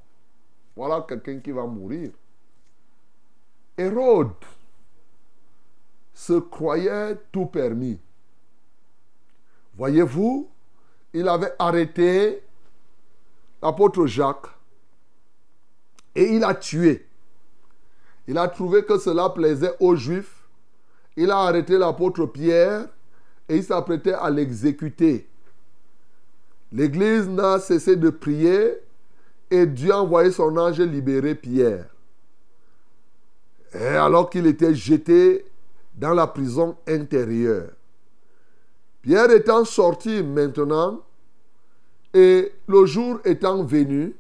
Voilà 0.74 1.04
quelqu'un 1.06 1.38
qui 1.38 1.52
va 1.52 1.66
mourir. 1.66 2.10
Hérode 3.76 4.32
se 6.12 6.34
croyait 6.34 7.16
tout 7.30 7.46
permis. 7.46 7.98
Voyez-vous, 9.76 10.48
il 11.12 11.28
avait 11.28 11.52
arrêté 11.58 12.42
l'apôtre 13.60 14.06
Jacques 14.06 14.53
et 16.14 16.34
il 16.34 16.44
a 16.44 16.54
tué. 16.54 17.06
Il 18.26 18.38
a 18.38 18.48
trouvé 18.48 18.84
que 18.84 18.98
cela 18.98 19.30
plaisait 19.30 19.74
aux 19.80 19.96
Juifs. 19.96 20.48
Il 21.16 21.30
a 21.30 21.38
arrêté 21.38 21.78
l'apôtre 21.78 22.26
Pierre 22.26 22.86
et 23.48 23.56
il 23.56 23.64
s'apprêtait 23.64 24.14
à 24.14 24.30
l'exécuter. 24.30 25.28
L'Église 26.72 27.28
n'a 27.28 27.58
cessé 27.58 27.96
de 27.96 28.10
prier 28.10 28.74
et 29.50 29.66
Dieu 29.66 29.92
a 29.92 30.02
envoyé 30.02 30.32
son 30.32 30.56
ange 30.56 30.80
libérer 30.80 31.34
Pierre. 31.34 31.86
Alors 33.74 34.30
qu'il 34.30 34.46
était 34.46 34.74
jeté 34.74 35.44
dans 35.94 36.14
la 36.14 36.26
prison 36.26 36.76
intérieure. 36.88 37.70
Pierre 39.02 39.30
étant 39.30 39.64
sorti 39.64 40.22
maintenant 40.22 41.02
et 42.14 42.52
le 42.66 42.86
jour 42.86 43.20
étant 43.24 43.62
venu, 43.62 44.14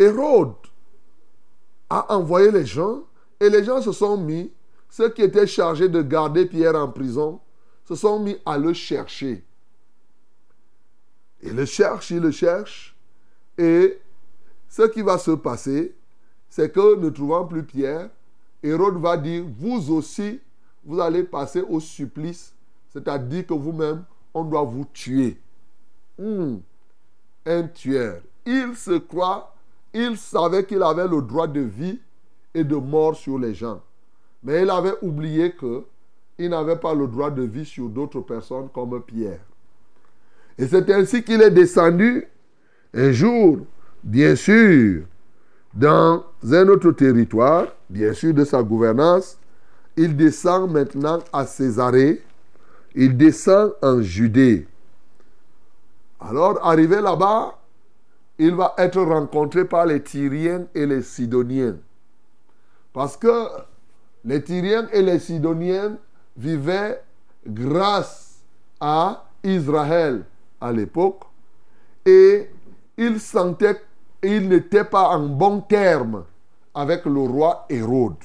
Hérode 0.00 0.54
a 1.90 2.14
envoyé 2.14 2.50
les 2.50 2.64
gens 2.64 3.02
et 3.38 3.50
les 3.50 3.62
gens 3.62 3.82
se 3.82 3.92
sont 3.92 4.16
mis, 4.16 4.50
ceux 4.88 5.10
qui 5.10 5.22
étaient 5.22 5.46
chargés 5.46 5.88
de 5.88 6.00
garder 6.00 6.46
Pierre 6.46 6.74
en 6.74 6.88
prison, 6.88 7.40
se 7.84 7.94
sont 7.94 8.18
mis 8.18 8.38
à 8.46 8.56
le 8.56 8.72
chercher. 8.72 9.44
Il 11.42 11.54
le 11.54 11.66
cherche, 11.66 12.10
il 12.10 12.20
le 12.20 12.30
cherche. 12.30 12.96
Et 13.58 13.98
ce 14.68 14.82
qui 14.82 15.02
va 15.02 15.18
se 15.18 15.32
passer, 15.32 15.94
c'est 16.48 16.72
que 16.72 16.96
ne 16.96 17.10
trouvant 17.10 17.44
plus 17.44 17.62
Pierre, 17.62 18.08
Hérode 18.62 19.00
va 19.00 19.16
dire, 19.16 19.44
vous 19.58 19.92
aussi, 19.92 20.40
vous 20.84 20.98
allez 21.00 21.24
passer 21.24 21.60
au 21.60 21.78
supplice, 21.78 22.54
c'est-à-dire 22.90 23.46
que 23.46 23.54
vous-même, 23.54 24.04
on 24.32 24.44
doit 24.44 24.62
vous 24.62 24.86
tuer. 24.92 25.38
Hmm. 26.18 26.56
Un 27.46 27.62
tueur. 27.64 28.20
Il 28.46 28.76
se 28.76 28.98
croit, 28.98 29.54
il 29.92 30.16
savait 30.16 30.64
qu'il 30.64 30.82
avait 30.82 31.08
le 31.08 31.22
droit 31.22 31.46
de 31.46 31.60
vie 31.60 32.00
et 32.54 32.64
de 32.64 32.76
mort 32.76 33.16
sur 33.16 33.38
les 33.38 33.54
gens. 33.54 33.80
Mais 34.42 34.62
il 34.62 34.70
avait 34.70 34.94
oublié 35.02 35.52
que 35.52 35.84
il 36.38 36.48
n'avait 36.48 36.76
pas 36.76 36.94
le 36.94 37.06
droit 37.06 37.30
de 37.30 37.42
vie 37.42 37.66
sur 37.66 37.88
d'autres 37.88 38.20
personnes 38.20 38.68
comme 38.72 39.02
Pierre. 39.02 39.40
Et 40.56 40.66
c'est 40.66 40.90
ainsi 40.90 41.22
qu'il 41.22 41.42
est 41.42 41.50
descendu 41.50 42.26
un 42.94 43.12
jour, 43.12 43.58
bien 44.02 44.34
sûr, 44.34 45.02
dans 45.74 46.24
un 46.50 46.68
autre 46.68 46.92
territoire, 46.92 47.66
bien 47.88 48.12
sûr 48.14 48.32
de 48.34 48.44
sa 48.44 48.62
gouvernance. 48.62 49.38
Il 49.96 50.16
descend 50.16 50.72
maintenant 50.72 51.18
à 51.32 51.44
Césarée. 51.44 52.22
Il 52.94 53.16
descend 53.16 53.72
en 53.82 54.00
Judée. 54.00 54.66
Alors, 56.18 56.58
arrivé 56.66 57.00
là-bas, 57.00 57.59
il 58.42 58.54
va 58.54 58.74
être 58.78 59.02
rencontré 59.02 59.66
par 59.66 59.84
les 59.84 60.02
Tyriens 60.02 60.64
et 60.74 60.86
les 60.86 61.02
Sidoniens. 61.02 61.76
Parce 62.94 63.14
que 63.14 63.48
les 64.24 64.42
Tyriens 64.42 64.88
et 64.94 65.02
les 65.02 65.18
Sidoniens 65.18 65.98
vivaient 66.38 67.02
grâce 67.46 68.40
à 68.80 69.26
Israël 69.44 70.24
à 70.58 70.72
l'époque 70.72 71.20
et 72.06 72.48
ils 72.96 73.20
sentaient 73.20 73.82
qu'ils 74.22 74.48
n'étaient 74.48 74.84
pas 74.84 75.10
en 75.10 75.26
bon 75.28 75.60
terme 75.60 76.24
avec 76.74 77.04
le 77.04 77.20
roi 77.20 77.66
Hérode. 77.68 78.16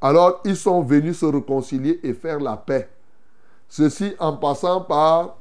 Alors 0.00 0.40
ils 0.44 0.56
sont 0.56 0.82
venus 0.82 1.20
se 1.20 1.26
réconcilier 1.26 2.00
et 2.02 2.14
faire 2.14 2.40
la 2.40 2.56
paix. 2.56 2.88
Ceci 3.68 4.12
en 4.18 4.36
passant 4.36 4.80
par 4.80 5.36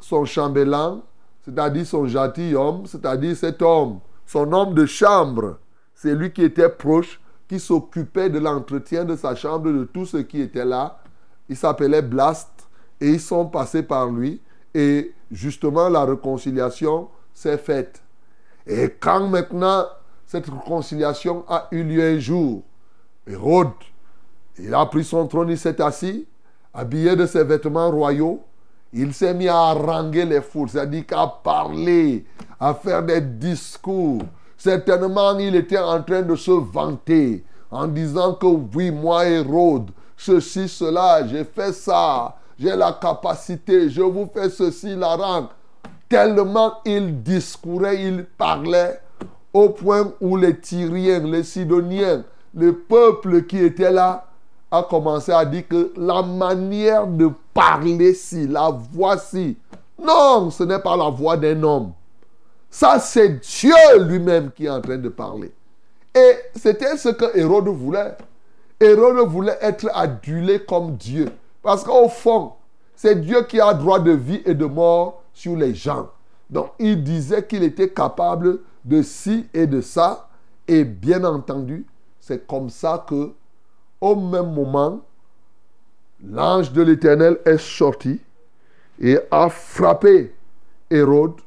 son 0.00 0.26
chambellan, 0.26 1.00
c'est-à-dire 1.46 1.86
son 1.86 2.08
gentilhomme, 2.08 2.86
c'est-à-dire 2.86 3.36
cet 3.36 3.62
homme, 3.62 4.00
son 4.26 4.52
homme 4.52 4.74
de 4.74 4.84
chambre. 4.84 5.58
C'est 5.94 6.14
lui 6.14 6.32
qui 6.32 6.42
était 6.42 6.68
proche, 6.68 7.20
qui 7.48 7.60
s'occupait 7.60 8.28
de 8.28 8.40
l'entretien 8.40 9.04
de 9.04 9.14
sa 9.14 9.36
chambre, 9.36 9.70
de 9.70 9.84
tout 9.84 10.04
ce 10.04 10.16
qui 10.16 10.40
était 10.40 10.64
là. 10.64 10.98
Il 11.48 11.56
s'appelait 11.56 12.02
Blast 12.02 12.48
et 13.00 13.10
ils 13.10 13.20
sont 13.20 13.46
passés 13.46 13.84
par 13.84 14.10
lui 14.10 14.40
et 14.74 15.14
justement 15.30 15.88
la 15.88 16.04
réconciliation 16.04 17.08
s'est 17.32 17.58
faite. 17.58 18.02
Et 18.66 18.90
quand 18.98 19.28
maintenant 19.28 19.86
cette 20.26 20.46
réconciliation 20.46 21.44
a 21.48 21.68
eu 21.70 21.84
lieu 21.84 22.02
un 22.02 22.18
jour, 22.18 22.64
Hérode, 23.24 23.70
il 24.58 24.74
a 24.74 24.84
pris 24.86 25.04
son 25.04 25.28
trône, 25.28 25.50
il 25.50 25.58
s'est 25.58 25.80
assis, 25.80 26.26
habillé 26.74 27.14
de 27.14 27.24
ses 27.26 27.44
vêtements 27.44 27.92
royaux, 27.92 28.42
il 28.92 29.12
s'est 29.12 29.34
mis 29.34 29.48
à 29.48 29.56
haranguer 29.56 30.24
les 30.24 30.40
foules, 30.40 30.68
c'est-à-dire 30.68 31.06
qu'à 31.06 31.26
parler, 31.26 32.24
à 32.58 32.74
faire 32.74 33.02
des 33.02 33.20
discours. 33.20 34.22
Certainement, 34.56 35.38
il 35.38 35.54
était 35.54 35.78
en 35.78 36.02
train 36.02 36.22
de 36.22 36.34
se 36.34 36.50
vanter 36.50 37.44
en 37.70 37.86
disant 37.86 38.34
que 38.34 38.46
oui, 38.46 38.90
moi, 38.90 39.26
Hérode, 39.26 39.90
ceci, 40.16 40.68
cela, 40.68 41.26
j'ai 41.26 41.44
fait 41.44 41.72
ça, 41.72 42.36
j'ai 42.58 42.74
la 42.74 42.92
capacité, 42.92 43.90
je 43.90 44.02
vous 44.02 44.28
fais 44.32 44.48
ceci, 44.48 44.94
la 44.94 45.16
rang. 45.16 45.48
Tellement 46.08 46.74
il 46.84 47.22
discourait, 47.22 48.02
il 48.02 48.24
parlait, 48.24 49.00
au 49.52 49.70
point 49.70 50.12
où 50.20 50.36
les 50.36 50.58
Tyriens, 50.58 51.20
les 51.20 51.42
Sidoniens, 51.42 52.24
le 52.54 52.72
peuple 52.72 53.42
qui 53.42 53.58
était 53.58 53.90
là, 53.90 54.24
a 54.70 54.82
commencé 54.82 55.32
à 55.32 55.44
dire 55.44 55.66
que 55.68 55.92
la 55.96 56.22
manière 56.22 57.06
de 57.06 57.30
parler 57.56 58.12
ci, 58.12 58.46
la 58.46 58.70
voix 58.70 59.16
ci, 59.16 59.56
non, 59.98 60.50
ce 60.50 60.62
n'est 60.62 60.78
pas 60.78 60.96
la 60.96 61.08
voix 61.08 61.36
d'un 61.36 61.62
homme. 61.62 61.92
Ça, 62.70 62.98
c'est 62.98 63.40
Dieu 63.40 63.74
lui-même 64.00 64.50
qui 64.52 64.66
est 64.66 64.70
en 64.70 64.82
train 64.82 64.98
de 64.98 65.08
parler. 65.08 65.52
Et 66.14 66.32
c'était 66.54 66.96
ce 66.98 67.08
que 67.08 67.36
Hérode 67.36 67.68
voulait. 67.68 68.14
Hérode 68.78 69.26
voulait 69.28 69.56
être 69.62 69.88
adulé 69.94 70.62
comme 70.64 70.96
Dieu. 70.96 71.28
Parce 71.62 71.82
qu'au 71.82 72.08
fond, 72.08 72.52
c'est 72.94 73.20
Dieu 73.20 73.42
qui 73.44 73.58
a 73.58 73.72
droit 73.72 73.98
de 74.00 74.12
vie 74.12 74.42
et 74.44 74.54
de 74.54 74.66
mort 74.66 75.22
sur 75.32 75.56
les 75.56 75.74
gens. 75.74 76.10
Donc, 76.50 76.72
il 76.78 77.02
disait 77.02 77.44
qu'il 77.44 77.62
était 77.62 77.88
capable 77.88 78.60
de 78.84 79.02
ci 79.02 79.46
et 79.54 79.66
de 79.66 79.80
ça. 79.80 80.28
Et 80.68 80.84
bien 80.84 81.24
entendu, 81.24 81.86
c'est 82.20 82.46
comme 82.46 82.68
ça 82.68 83.04
que, 83.08 83.32
au 84.00 84.14
même 84.14 84.52
moment, 84.52 85.00
l'ange 86.24 86.72
de 86.72 86.82
l'Éternel 86.82 87.38
est 87.44 87.58
sorti 87.58 88.20
et 89.00 89.18
a 89.30 89.48
frappé 89.48 90.34
Hérode. 90.90 91.40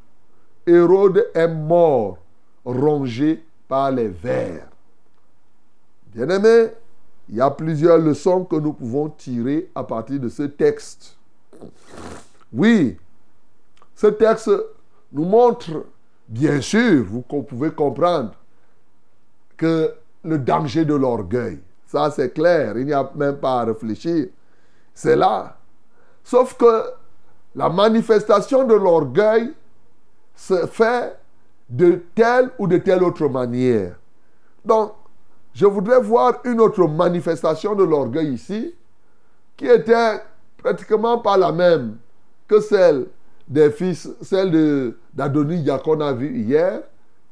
Hérode 0.65 1.27
est 1.33 1.47
mort, 1.47 2.17
rongé 2.63 3.43
par 3.67 3.91
les 3.91 4.07
vers. 4.07 4.67
Bien-aimés, 6.13 6.71
il 7.29 7.35
y 7.35 7.41
a 7.41 7.49
plusieurs 7.51 7.97
leçons 7.97 8.43
que 8.43 8.55
nous 8.55 8.73
pouvons 8.73 9.09
tirer 9.09 9.69
à 9.75 9.83
partir 9.83 10.19
de 10.19 10.29
ce 10.29 10.43
texte. 10.43 11.15
Oui, 12.51 12.97
ce 13.95 14.07
texte 14.07 14.51
nous 15.11 15.25
montre, 15.25 15.85
bien 16.27 16.61
sûr, 16.61 17.03
vous 17.05 17.21
pouvez 17.21 17.71
comprendre, 17.71 18.33
que 19.57 19.93
le 20.23 20.37
danger 20.37 20.85
de 20.85 20.95
l'orgueil, 20.95 21.59
ça 21.85 22.09
c'est 22.11 22.33
clair, 22.33 22.77
il 22.77 22.85
n'y 22.85 22.93
a 22.93 23.09
même 23.15 23.37
pas 23.37 23.61
à 23.61 23.65
réfléchir, 23.65 24.27
c'est 24.99 25.15
là. 25.15 25.55
Sauf 26.25 26.57
que 26.57 26.83
la 27.55 27.69
manifestation 27.69 28.65
de 28.65 28.73
l'orgueil 28.73 29.53
se 30.35 30.67
fait 30.67 31.17
de 31.69 32.01
telle 32.13 32.49
ou 32.59 32.67
de 32.67 32.77
telle 32.79 33.01
autre 33.03 33.29
manière. 33.29 33.95
Donc, 34.65 34.91
je 35.53 35.65
voudrais 35.65 36.01
voir 36.01 36.41
une 36.43 36.59
autre 36.59 36.85
manifestation 36.85 37.75
de 37.75 37.83
l'orgueil 37.85 38.33
ici, 38.33 38.75
qui 39.55 39.67
était 39.67 40.21
pratiquement 40.57 41.19
pas 41.19 41.37
la 41.37 41.53
même 41.53 41.95
que 42.45 42.59
celle 42.59 43.07
des 43.47 43.71
fils, 43.71 44.09
celle 44.21 44.95
d'Adonis 45.13 45.65
qu'on 45.81 46.01
a 46.01 46.11
vu 46.11 46.41
hier, 46.41 46.81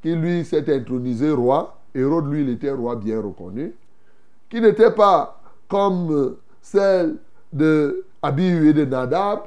qui 0.01 0.15
lui 0.15 0.45
s'est 0.45 0.73
intronisé 0.73 1.31
roi. 1.31 1.77
Hérode, 1.93 2.31
lui, 2.31 2.43
il 2.43 2.49
était 2.49 2.71
roi 2.71 2.95
bien 2.95 3.21
reconnu. 3.21 3.75
Qui 4.49 4.61
n'était 4.61 4.91
pas 4.91 5.41
comme 5.67 6.37
celle 6.61 7.17
de 7.51 8.05
Abihu 8.21 8.69
et 8.69 8.73
de 8.73 8.85
Nadab, 8.85 9.41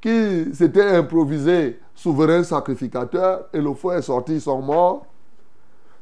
qui 0.00 0.54
s'était 0.54 0.96
improvisé 0.96 1.80
souverain 1.94 2.42
sacrificateur 2.44 3.46
et 3.52 3.60
le 3.60 3.74
feu 3.74 3.92
est 3.92 4.02
sorti, 4.02 4.34
ils 4.34 4.40
sont 4.40 4.60
morts. 4.60 5.06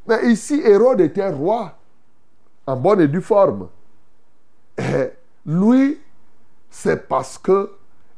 Mais 0.07 0.31
ici, 0.31 0.61
Hérode 0.65 1.01
était 1.01 1.31
roi, 1.31 1.77
en 2.67 2.77
bonne 2.77 3.01
et 3.01 3.09
due 3.09 3.21
forme. 3.21 3.69
Et 4.79 5.11
lui, 5.47 5.99
c'est 6.71 7.09
parce 7.09 7.39
que 7.39 7.71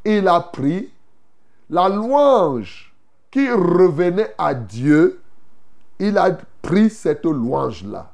il 0.05 0.29
a 0.29 0.41
pris 0.41 0.91
la 1.69 1.89
louange 1.89 2.95
qui 3.31 3.51
revenait 3.51 4.35
à 4.39 4.55
Dieu, 4.55 5.21
il 5.99 6.17
a 6.19 6.31
pris 6.63 6.91
cette 6.91 7.25
louange-là. 7.25 8.11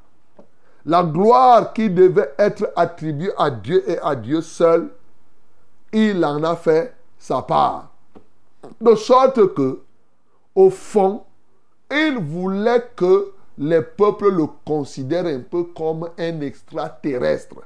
la 0.85 1.03
gloire 1.03 1.73
qui 1.73 1.89
devait 1.89 2.33
être 2.37 2.71
attribuée 2.75 3.31
à 3.37 3.49
Dieu 3.49 3.83
et 3.89 3.99
à 3.99 4.15
Dieu 4.15 4.41
seul, 4.41 4.89
il 5.93 6.23
en 6.23 6.43
a 6.43 6.55
fait 6.55 6.93
sa 7.17 7.41
part. 7.41 7.91
De 8.79 8.95
sorte 8.95 9.53
que, 9.53 9.81
au 10.55 10.69
fond, 10.69 11.23
il 11.89 12.17
voulait 12.17 12.89
que 12.95 13.33
les 13.57 13.81
peuples 13.81 14.29
le 14.29 14.45
considèrent 14.65 15.25
un 15.25 15.41
peu 15.41 15.63
comme 15.63 16.09
un 16.17 16.41
extraterrestre, 16.41 17.57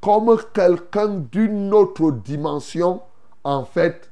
comme 0.00 0.36
quelqu'un 0.52 1.08
d'une 1.30 1.72
autre 1.74 2.10
dimension, 2.10 3.02
en 3.42 3.64
fait, 3.64 4.10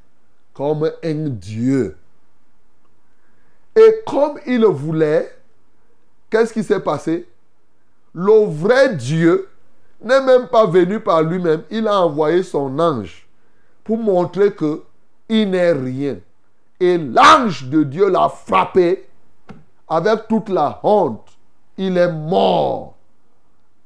comme 0.52 0.90
un 1.02 1.28
Dieu. 1.28 1.96
Et 3.74 4.02
comme 4.06 4.38
il 4.46 4.64
voulait, 4.66 5.34
qu'est-ce 6.28 6.52
qui 6.52 6.62
s'est 6.62 6.80
passé? 6.80 7.26
Le 8.14 8.44
vrai 8.44 8.94
Dieu 8.96 9.48
n'est 10.02 10.20
même 10.20 10.48
pas 10.48 10.66
venu 10.66 11.00
par 11.00 11.22
lui-même, 11.22 11.62
il 11.70 11.88
a 11.88 12.00
envoyé 12.00 12.42
son 12.42 12.78
ange 12.78 13.21
montrer 13.96 14.54
que 14.54 14.82
il 15.28 15.50
n'est 15.50 15.72
rien. 15.72 16.18
Et 16.80 16.98
l'ange 16.98 17.68
de 17.68 17.84
Dieu 17.84 18.10
l'a 18.10 18.28
frappé 18.28 19.08
avec 19.88 20.28
toute 20.28 20.48
la 20.48 20.80
honte. 20.82 21.28
Il 21.78 21.96
est 21.96 22.12
mort. 22.12 22.94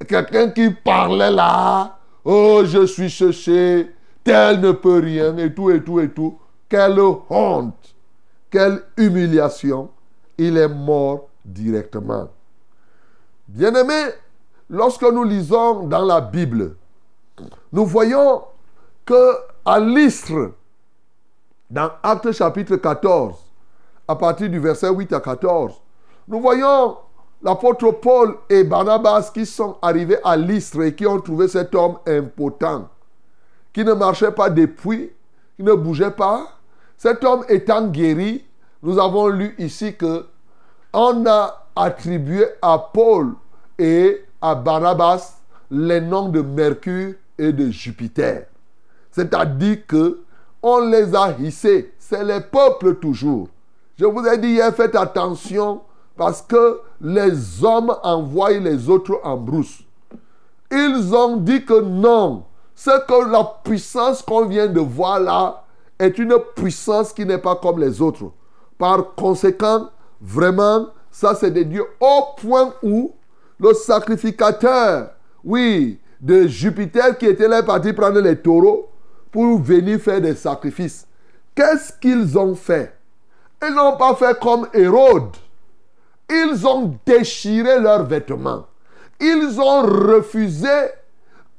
Quelqu'un 0.08 0.50
qui 0.50 0.70
parlait 0.70 1.30
là, 1.30 1.98
oh, 2.24 2.62
je 2.64 2.86
suis 2.86 3.10
ceci, 3.10 3.86
tel 4.24 4.60
ne 4.60 4.72
peut 4.72 5.00
rien, 5.00 5.36
et 5.38 5.54
tout, 5.54 5.70
et 5.70 5.82
tout, 5.82 6.00
et 6.00 6.10
tout. 6.10 6.38
Quelle 6.68 6.98
honte, 6.98 7.94
quelle 8.50 8.82
humiliation. 8.96 9.90
Il 10.38 10.56
est 10.58 10.68
mort 10.68 11.28
directement. 11.44 12.28
Bien-aimés, 13.48 14.10
lorsque 14.68 15.02
nous 15.02 15.24
lisons 15.24 15.86
dans 15.86 16.04
la 16.04 16.20
Bible, 16.20 16.76
nous 17.72 17.86
voyons 17.86 18.42
que 19.04 19.36
à 19.66 19.80
l'Istre, 19.80 20.52
dans 21.68 21.90
Actes 22.00 22.30
chapitre 22.30 22.76
14, 22.76 23.34
à 24.06 24.14
partir 24.14 24.48
du 24.48 24.60
verset 24.60 24.88
8 24.88 25.12
à 25.12 25.18
14, 25.18 25.74
nous 26.28 26.40
voyons 26.40 26.98
l'apôtre 27.42 27.90
Paul 27.90 28.36
et 28.48 28.62
Barnabas 28.62 29.32
qui 29.34 29.44
sont 29.44 29.76
arrivés 29.82 30.18
à 30.22 30.36
l'Istre 30.36 30.82
et 30.82 30.94
qui 30.94 31.04
ont 31.04 31.20
trouvé 31.20 31.48
cet 31.48 31.74
homme 31.74 31.98
impotent, 32.06 32.88
qui 33.72 33.84
ne 33.84 33.92
marchait 33.92 34.30
pas 34.30 34.50
depuis, 34.50 35.10
qui 35.56 35.64
ne 35.64 35.72
bougeait 35.72 36.12
pas. 36.12 36.46
Cet 36.96 37.24
homme 37.24 37.44
étant 37.48 37.88
guéri, 37.88 38.44
nous 38.84 39.00
avons 39.00 39.26
lu 39.26 39.56
ici 39.58 39.96
que 39.96 40.26
on 40.92 41.26
a 41.26 41.66
attribué 41.74 42.46
à 42.62 42.78
Paul 42.78 43.32
et 43.80 44.24
à 44.40 44.54
Barnabas 44.54 45.40
les 45.72 46.00
noms 46.00 46.28
de 46.28 46.40
Mercure 46.40 47.14
et 47.36 47.52
de 47.52 47.68
Jupiter. 47.68 48.46
C'est-à-dire 49.16 49.86
que 49.86 50.20
on 50.62 50.90
les 50.90 51.14
a 51.14 51.34
hissés. 51.38 51.94
C'est 51.98 52.22
les 52.22 52.42
peuples 52.42 52.96
toujours. 52.96 53.48
Je 53.98 54.04
vous 54.04 54.26
ai 54.26 54.36
dit 54.36 54.48
hier, 54.48 54.74
faites 54.74 54.94
attention 54.94 55.80
parce 56.18 56.42
que 56.42 56.80
les 57.00 57.64
hommes 57.64 57.96
envoient 58.02 58.50
les 58.50 58.90
autres 58.90 59.18
en 59.24 59.38
brousse. 59.38 59.80
Ils 60.70 61.14
ont 61.14 61.38
dit 61.38 61.64
que 61.64 61.80
non. 61.80 62.44
C'est 62.74 63.06
que 63.06 63.30
la 63.30 63.42
puissance 63.64 64.20
qu'on 64.20 64.44
vient 64.44 64.66
de 64.66 64.80
voir 64.80 65.18
là 65.18 65.64
est 65.98 66.18
une 66.18 66.36
puissance 66.54 67.14
qui 67.14 67.24
n'est 67.24 67.38
pas 67.38 67.56
comme 67.56 67.80
les 67.80 68.02
autres. 68.02 68.32
Par 68.76 69.14
conséquent, 69.14 69.88
vraiment, 70.20 70.88
ça 71.10 71.34
c'est 71.34 71.52
des 71.52 71.64
dieux 71.64 71.86
au 72.00 72.22
point 72.38 72.74
où 72.82 73.12
le 73.58 73.72
sacrificateur, 73.72 75.08
oui, 75.42 75.98
de 76.20 76.46
Jupiter 76.46 77.16
qui 77.16 77.24
était 77.24 77.48
là 77.48 77.62
parti 77.62 77.94
prendre 77.94 78.20
les 78.20 78.36
taureaux 78.36 78.90
pour 79.36 79.58
venir 79.58 80.00
faire 80.00 80.22
des 80.22 80.34
sacrifices. 80.34 81.06
Qu'est-ce 81.54 81.92
qu'ils 81.92 82.38
ont 82.38 82.54
fait? 82.54 82.96
Ils 83.62 83.74
n'ont 83.74 83.98
pas 83.98 84.14
fait 84.14 84.40
comme 84.40 84.66
Hérode. 84.72 85.36
Ils 86.30 86.66
ont 86.66 86.98
déchiré 87.04 87.78
leurs 87.78 88.04
vêtements. 88.04 88.64
Ils 89.20 89.60
ont 89.60 89.82
refusé 89.82 90.70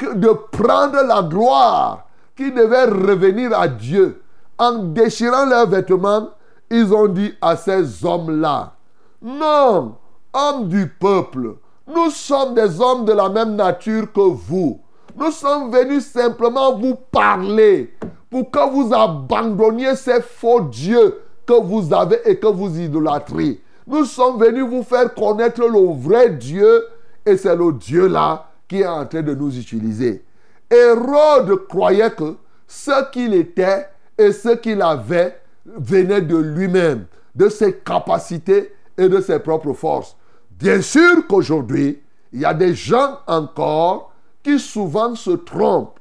de 0.01 0.29
prendre 0.51 1.03
la 1.03 1.21
gloire 1.21 2.07
qui 2.35 2.51
devait 2.51 2.85
revenir 2.85 3.55
à 3.55 3.67
Dieu. 3.67 4.23
En 4.57 4.79
déchirant 4.79 5.45
leurs 5.45 5.69
vêtements, 5.69 6.31
ils 6.71 6.91
ont 6.91 7.07
dit 7.07 7.35
à 7.39 7.55
ces 7.55 8.03
hommes-là, 8.03 8.73
non, 9.21 9.97
hommes 10.33 10.67
du 10.67 10.87
peuple, 10.87 11.57
nous 11.85 12.09
sommes 12.09 12.55
des 12.55 12.81
hommes 12.81 13.05
de 13.05 13.13
la 13.13 13.29
même 13.29 13.55
nature 13.55 14.11
que 14.11 14.21
vous. 14.21 14.81
Nous 15.17 15.31
sommes 15.31 15.71
venus 15.71 16.05
simplement 16.05 16.77
vous 16.77 16.93
parler 16.93 17.91
pour 18.29 18.51
que 18.51 18.69
vous 18.71 18.93
abandonniez 18.93 19.95
ces 19.95 20.21
faux 20.21 20.61
dieux 20.61 21.21
que 21.47 21.59
vous 21.59 21.91
avez 21.91 22.19
et 22.25 22.37
que 22.37 22.45
vous 22.45 22.79
idolâtrez. 22.79 23.59
Nous 23.87 24.05
sommes 24.05 24.39
venus 24.39 24.65
vous 24.65 24.83
faire 24.83 25.11
connaître 25.15 25.61
le 25.61 25.91
vrai 25.99 26.29
Dieu 26.29 26.85
et 27.25 27.35
c'est 27.35 27.55
le 27.55 27.73
Dieu 27.73 28.07
là 28.07 28.51
qui 28.67 28.81
est 28.81 28.87
en 28.87 29.07
train 29.07 29.23
de 29.23 29.33
nous 29.33 29.57
utiliser. 29.57 30.23
Hérode 30.69 31.67
croyait 31.67 32.11
que 32.11 32.35
ce 32.67 33.09
qu'il 33.11 33.33
était 33.33 33.87
et 34.19 34.31
ce 34.31 34.49
qu'il 34.49 34.83
avait 34.83 35.39
venait 35.65 36.21
de 36.21 36.37
lui-même, 36.37 37.05
de 37.33 37.49
ses 37.49 37.73
capacités 37.73 38.71
et 38.95 39.09
de 39.09 39.19
ses 39.19 39.39
propres 39.39 39.73
forces. 39.73 40.15
Bien 40.51 40.81
sûr 40.81 41.25
qu'aujourd'hui, 41.27 42.01
il 42.33 42.41
y 42.41 42.45
a 42.45 42.53
des 42.53 42.75
gens 42.75 43.17
encore 43.25 44.06
qui 44.47 44.59
souvent 44.59 45.13
se 45.13 45.31
trompent 45.31 45.99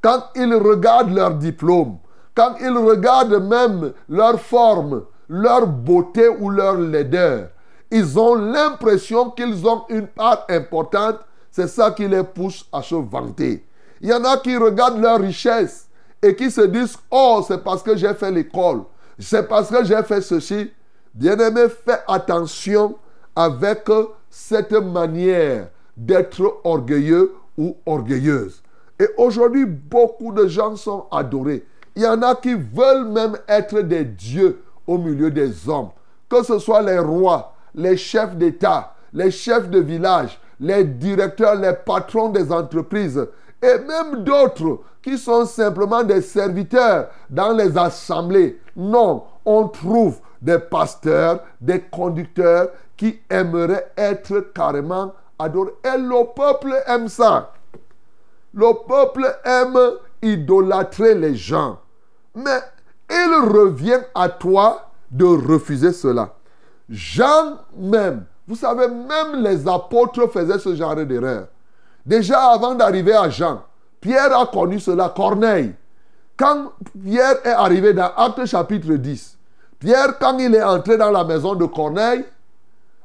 quand 0.00 0.22
ils 0.36 0.54
regardent 0.54 1.12
leur 1.12 1.34
diplôme, 1.34 1.98
quand 2.32 2.54
ils 2.60 2.78
regardent 2.78 3.42
même 3.44 3.92
leur 4.08 4.40
forme, 4.40 5.02
leur 5.28 5.66
beauté 5.66 6.28
ou 6.28 6.48
leur 6.48 6.76
laideur. 6.76 7.48
Ils 7.90 8.16
ont 8.16 8.36
l'impression 8.36 9.30
qu'ils 9.30 9.66
ont 9.66 9.82
une 9.88 10.06
part 10.06 10.44
importante. 10.48 11.16
C'est 11.50 11.66
ça 11.66 11.90
qui 11.90 12.06
les 12.06 12.22
pousse 12.22 12.66
à 12.72 12.82
se 12.82 12.94
vanter. 12.94 13.66
Il 14.00 14.10
y 14.10 14.12
en 14.12 14.22
a 14.22 14.36
qui 14.36 14.56
regardent 14.56 15.00
leur 15.00 15.18
richesse 15.18 15.88
et 16.22 16.36
qui 16.36 16.52
se 16.52 16.60
disent, 16.60 16.96
oh, 17.10 17.44
c'est 17.48 17.64
parce 17.64 17.82
que 17.82 17.96
j'ai 17.96 18.14
fait 18.14 18.30
l'école. 18.30 18.82
C'est 19.18 19.48
parce 19.48 19.70
que 19.70 19.84
j'ai 19.84 20.04
fait 20.04 20.20
ceci. 20.20 20.70
Bien-aimé, 21.12 21.62
fais 21.84 21.98
attention 22.06 22.94
avec 23.34 23.88
cette 24.30 24.70
manière 24.70 25.70
d'être 25.96 26.60
orgueilleux 26.62 27.34
ou 27.58 27.76
orgueilleuse. 27.84 28.62
Et 28.98 29.08
aujourd'hui, 29.18 29.66
beaucoup 29.66 30.32
de 30.32 30.46
gens 30.46 30.76
sont 30.76 31.06
adorés. 31.10 31.66
Il 31.94 32.02
y 32.02 32.06
en 32.06 32.22
a 32.22 32.34
qui 32.36 32.54
veulent 32.54 33.08
même 33.08 33.36
être 33.46 33.80
des 33.80 34.04
dieux 34.04 34.62
au 34.86 34.96
milieu 34.96 35.30
des 35.30 35.68
hommes. 35.68 35.90
Que 36.28 36.42
ce 36.42 36.58
soit 36.58 36.82
les 36.82 36.98
rois, 36.98 37.54
les 37.74 37.96
chefs 37.96 38.36
d'État, 38.36 38.94
les 39.12 39.30
chefs 39.30 39.68
de 39.68 39.80
village, 39.80 40.40
les 40.60 40.84
directeurs, 40.84 41.56
les 41.56 41.72
patrons 41.72 42.28
des 42.28 42.50
entreprises 42.52 43.26
et 43.62 43.78
même 43.78 44.22
d'autres 44.24 44.80
qui 45.02 45.18
sont 45.18 45.46
simplement 45.46 46.02
des 46.02 46.20
serviteurs 46.20 47.08
dans 47.30 47.52
les 47.52 47.76
assemblées. 47.76 48.60
Non, 48.76 49.24
on 49.44 49.68
trouve 49.68 50.18
des 50.40 50.58
pasteurs, 50.58 51.40
des 51.60 51.80
conducteurs 51.80 52.68
qui 52.96 53.20
aimeraient 53.30 53.90
être 53.96 54.52
carrément 54.54 55.12
adorés. 55.38 55.72
Et 55.84 55.98
le 55.98 56.32
peuple 56.34 56.74
aime 56.86 57.08
ça. 57.08 57.52
Le 58.54 58.72
peuple 58.86 59.38
aime 59.44 59.78
idolâtrer 60.22 61.14
les 61.14 61.34
gens. 61.34 61.78
Mais 62.34 62.60
il 63.10 63.48
revient 63.48 64.00
à 64.14 64.28
toi 64.28 64.90
de 65.10 65.24
refuser 65.24 65.92
cela. 65.92 66.34
Jean 66.88 67.58
même, 67.76 68.24
vous 68.46 68.56
savez, 68.56 68.88
même 68.88 69.42
les 69.42 69.68
apôtres 69.68 70.26
faisaient 70.30 70.58
ce 70.58 70.74
genre 70.74 70.96
d'erreur. 70.96 71.48
Déjà 72.04 72.50
avant 72.52 72.74
d'arriver 72.74 73.14
à 73.14 73.28
Jean, 73.28 73.62
Pierre 74.00 74.36
a 74.38 74.46
connu 74.46 74.80
cela, 74.80 75.12
Corneille. 75.14 75.74
Quand 76.36 76.72
Pierre 77.02 77.36
est 77.44 77.50
arrivé 77.50 77.92
dans 77.92 78.10
Acte 78.16 78.46
chapitre 78.46 78.92
10, 78.94 79.36
Pierre, 79.78 80.18
quand 80.18 80.38
il 80.38 80.54
est 80.54 80.62
entré 80.62 80.96
dans 80.96 81.10
la 81.10 81.24
maison 81.24 81.54
de 81.54 81.66
Corneille, 81.66 82.24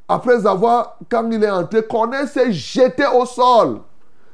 après 0.07 0.45
avoir, 0.45 0.97
quand 1.09 1.29
il 1.31 1.43
est 1.43 1.49
entré, 1.49 1.83
Corneille 1.83 2.27
s'est 2.27 2.51
jeté 2.51 3.05
au 3.05 3.25
sol, 3.25 3.79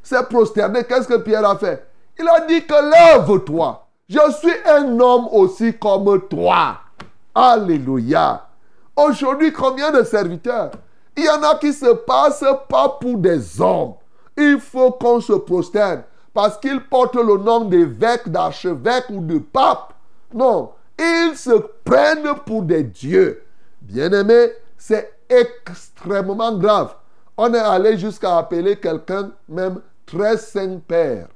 s'est 0.01 0.23
prosterné. 0.23 0.83
Qu'est-ce 0.83 1.07
que 1.07 1.17
Pierre 1.17 1.47
a 1.47 1.57
fait? 1.57 1.87
Il 2.17 2.27
a 2.27 2.45
dit 2.45 2.65
que 2.65 2.73
lève-toi. 2.73 3.87
Je 4.09 4.31
suis 4.39 4.55
un 4.65 4.99
homme 4.99 5.27
aussi 5.31 5.77
comme 5.77 6.21
toi. 6.27 6.77
Alléluia. 7.35 8.47
Aujourd'hui, 8.95 9.53
combien 9.53 9.91
de 9.91 10.03
serviteurs? 10.03 10.71
Il 11.15 11.25
y 11.25 11.29
en 11.29 11.43
a 11.43 11.55
qui 11.55 11.71
se 11.71 11.93
passent 11.93 12.43
pas 12.67 12.97
pour 12.99 13.17
des 13.17 13.61
hommes. 13.61 13.93
Il 14.35 14.59
faut 14.59 14.91
qu'on 14.91 15.21
se 15.21 15.33
prosterne 15.33 16.03
parce 16.33 16.57
qu'ils 16.57 16.81
portent 16.81 17.15
le 17.15 17.37
nom 17.37 17.65
d'évêque, 17.65 18.29
d'archevêque 18.29 19.05
ou 19.09 19.21
de 19.21 19.39
pape. 19.39 19.93
Non, 20.33 20.71
ils 20.97 21.35
se 21.35 21.51
prennent 21.83 22.33
pour 22.45 22.63
des 22.63 22.83
dieux. 22.83 23.43
Bien-aimés, 23.81 24.51
c'est 24.77 25.18
extrêmement 25.29 26.57
grave. 26.57 26.95
On 27.37 27.53
est 27.53 27.57
allé 27.57 27.97
jusqu'à 27.97 28.37
appeler 28.37 28.75
quelqu'un 28.75 29.31
même 29.47 29.79
très 30.05 30.37
saint 30.37 30.79
père. 30.85 31.27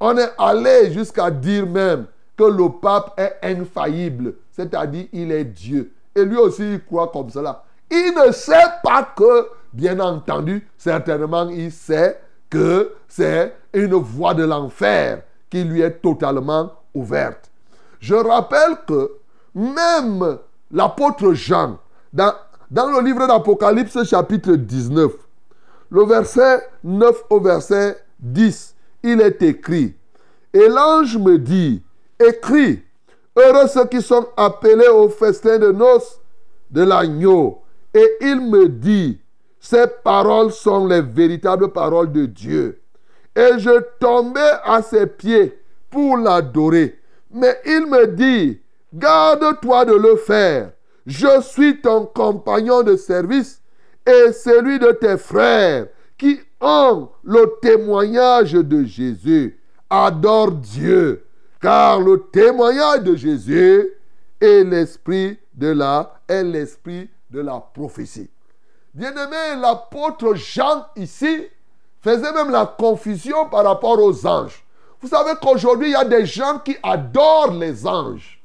On 0.00 0.16
est 0.16 0.30
allé 0.38 0.92
jusqu'à 0.92 1.30
dire 1.30 1.66
même 1.66 2.06
que 2.36 2.44
le 2.44 2.68
pape 2.80 3.18
est 3.18 3.38
infaillible, 3.42 4.34
c'est-à-dire 4.52 5.06
il 5.12 5.32
est 5.32 5.44
Dieu. 5.44 5.92
Et 6.14 6.24
lui 6.24 6.36
aussi, 6.36 6.74
il 6.74 6.84
croit 6.84 7.08
comme 7.08 7.30
cela. 7.30 7.64
Il 7.90 8.14
ne 8.14 8.32
sait 8.32 8.66
pas 8.82 9.02
que, 9.16 9.48
bien 9.72 9.98
entendu, 9.98 10.68
certainement, 10.76 11.48
il 11.48 11.72
sait 11.72 12.20
que 12.50 12.94
c'est 13.08 13.54
une 13.72 13.94
voie 13.94 14.34
de 14.34 14.44
l'enfer 14.44 15.22
qui 15.50 15.64
lui 15.64 15.80
est 15.80 16.02
totalement 16.02 16.72
ouverte. 16.94 17.50
Je 18.00 18.14
rappelle 18.14 18.76
que 18.86 19.12
même 19.54 20.38
l'apôtre 20.70 21.32
Jean, 21.32 21.78
dans, 22.12 22.34
dans 22.70 22.90
le 22.90 23.04
livre 23.04 23.26
d'Apocalypse 23.26 24.04
chapitre 24.04 24.52
19, 24.52 25.12
le 25.90 26.04
verset 26.04 26.68
9 26.84 27.24
au 27.30 27.40
verset 27.40 27.96
10, 28.20 28.74
il 29.04 29.20
est 29.20 29.42
écrit, 29.42 29.94
et 30.52 30.68
l'ange 30.68 31.16
me 31.18 31.38
dit, 31.38 31.82
écris, 32.18 32.82
heureux 33.36 33.68
ceux 33.68 33.86
qui 33.86 34.02
sont 34.02 34.26
appelés 34.36 34.88
au 34.88 35.08
festin 35.08 35.58
de 35.58 35.72
noces 35.72 36.20
de 36.70 36.82
l'agneau. 36.82 37.62
Et 37.94 38.06
il 38.20 38.40
me 38.40 38.68
dit, 38.68 39.20
ces 39.60 39.86
paroles 40.04 40.52
sont 40.52 40.86
les 40.86 41.02
véritables 41.02 41.72
paroles 41.72 42.12
de 42.12 42.26
Dieu. 42.26 42.80
Et 43.34 43.58
je 43.58 43.80
tombais 43.98 44.52
à 44.64 44.82
ses 44.82 45.06
pieds 45.06 45.58
pour 45.90 46.16
l'adorer. 46.16 46.98
Mais 47.30 47.58
il 47.64 47.86
me 47.86 48.06
dit, 48.06 48.60
garde-toi 48.92 49.84
de 49.84 49.94
le 49.94 50.16
faire. 50.16 50.72
Je 51.08 51.40
suis 51.40 51.80
ton 51.80 52.04
compagnon 52.04 52.82
de 52.82 52.94
service 52.94 53.62
et 54.06 54.30
celui 54.30 54.78
de 54.78 54.92
tes 54.92 55.16
frères 55.16 55.86
qui 56.18 56.38
ont 56.60 57.08
le 57.24 57.54
témoignage 57.62 58.52
de 58.52 58.84
Jésus. 58.84 59.58
Adore 59.88 60.52
Dieu, 60.52 61.24
car 61.62 61.98
le 61.98 62.24
témoignage 62.30 63.04
de 63.04 63.16
Jésus 63.16 63.88
est 64.38 64.64
l'esprit 64.64 65.38
de 65.54 65.68
la 65.68 66.20
l'esprit 66.28 67.08
de 67.30 67.40
la 67.40 67.58
prophétie. 67.58 68.28
Bien-aimé, 68.92 69.62
l'apôtre 69.62 70.34
Jean 70.34 70.88
ici 70.94 71.46
faisait 72.02 72.34
même 72.34 72.50
la 72.50 72.66
confusion 72.66 73.48
par 73.48 73.64
rapport 73.64 73.98
aux 73.98 74.26
anges. 74.26 74.62
Vous 75.00 75.08
savez 75.08 75.32
qu'aujourd'hui, 75.40 75.88
il 75.88 75.92
y 75.92 75.94
a 75.94 76.04
des 76.04 76.26
gens 76.26 76.58
qui 76.58 76.76
adorent 76.82 77.54
les 77.54 77.86
anges. 77.86 78.37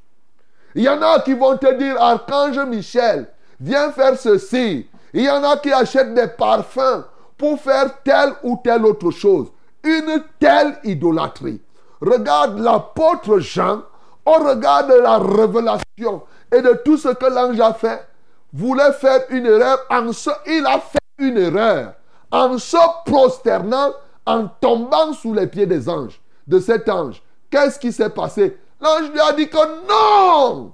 Il 0.75 0.83
y 0.83 0.89
en 0.89 1.01
a 1.01 1.19
qui 1.19 1.33
vont 1.33 1.57
te 1.57 1.71
dire, 1.73 2.01
Archange 2.01 2.59
Michel, 2.67 3.27
viens 3.59 3.91
faire 3.91 4.17
ceci. 4.17 4.87
Il 5.13 5.23
y 5.23 5.29
en 5.29 5.43
a 5.43 5.57
qui 5.57 5.71
achètent 5.71 6.13
des 6.13 6.27
parfums 6.27 7.05
pour 7.37 7.59
faire 7.59 8.01
telle 8.03 8.33
ou 8.43 8.59
telle 8.63 8.85
autre 8.85 9.11
chose. 9.11 9.47
Une 9.83 10.23
telle 10.39 10.77
idolâtrie. 10.83 11.61
Regarde 12.01 12.59
l'apôtre 12.59 13.39
Jean, 13.39 13.83
on 14.25 14.33
regarde 14.33 14.91
la 15.01 15.19
révélation 15.19 16.23
et 16.51 16.61
de 16.61 16.81
tout 16.85 16.97
ce 16.97 17.09
que 17.09 17.25
l'ange 17.25 17.59
a 17.59 17.73
fait, 17.73 18.07
voulait 18.51 18.93
faire 18.93 19.21
une 19.29 19.45
erreur. 19.45 19.79
En 19.89 20.11
ce, 20.11 20.29
il 20.47 20.65
a 20.65 20.79
fait 20.79 20.99
une 21.17 21.37
erreur. 21.37 21.93
En 22.31 22.57
se 22.57 22.77
prosternant, 23.05 23.91
en 24.25 24.47
tombant 24.47 25.13
sous 25.13 25.33
les 25.33 25.47
pieds 25.47 25.65
des 25.65 25.89
anges, 25.89 26.21
de 26.47 26.59
cet 26.59 26.89
ange. 26.89 27.21
Qu'est-ce 27.49 27.77
qui 27.77 27.91
s'est 27.91 28.09
passé? 28.09 28.57
L'ange 28.83 29.11
lui 29.11 29.19
a 29.21 29.31
dit 29.31 29.47
que 29.47 29.87
non, 29.87 30.73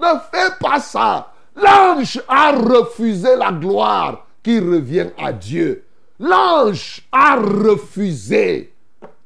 ne 0.00 0.06
fais 0.32 0.50
pas 0.58 0.80
ça. 0.80 1.30
L'ange 1.54 2.20
a 2.26 2.50
refusé 2.50 3.36
la 3.36 3.52
gloire 3.52 4.26
qui 4.42 4.58
revient 4.58 5.10
à 5.16 5.32
Dieu. 5.32 5.84
L'ange 6.18 7.02
a 7.12 7.36
refusé 7.36 8.74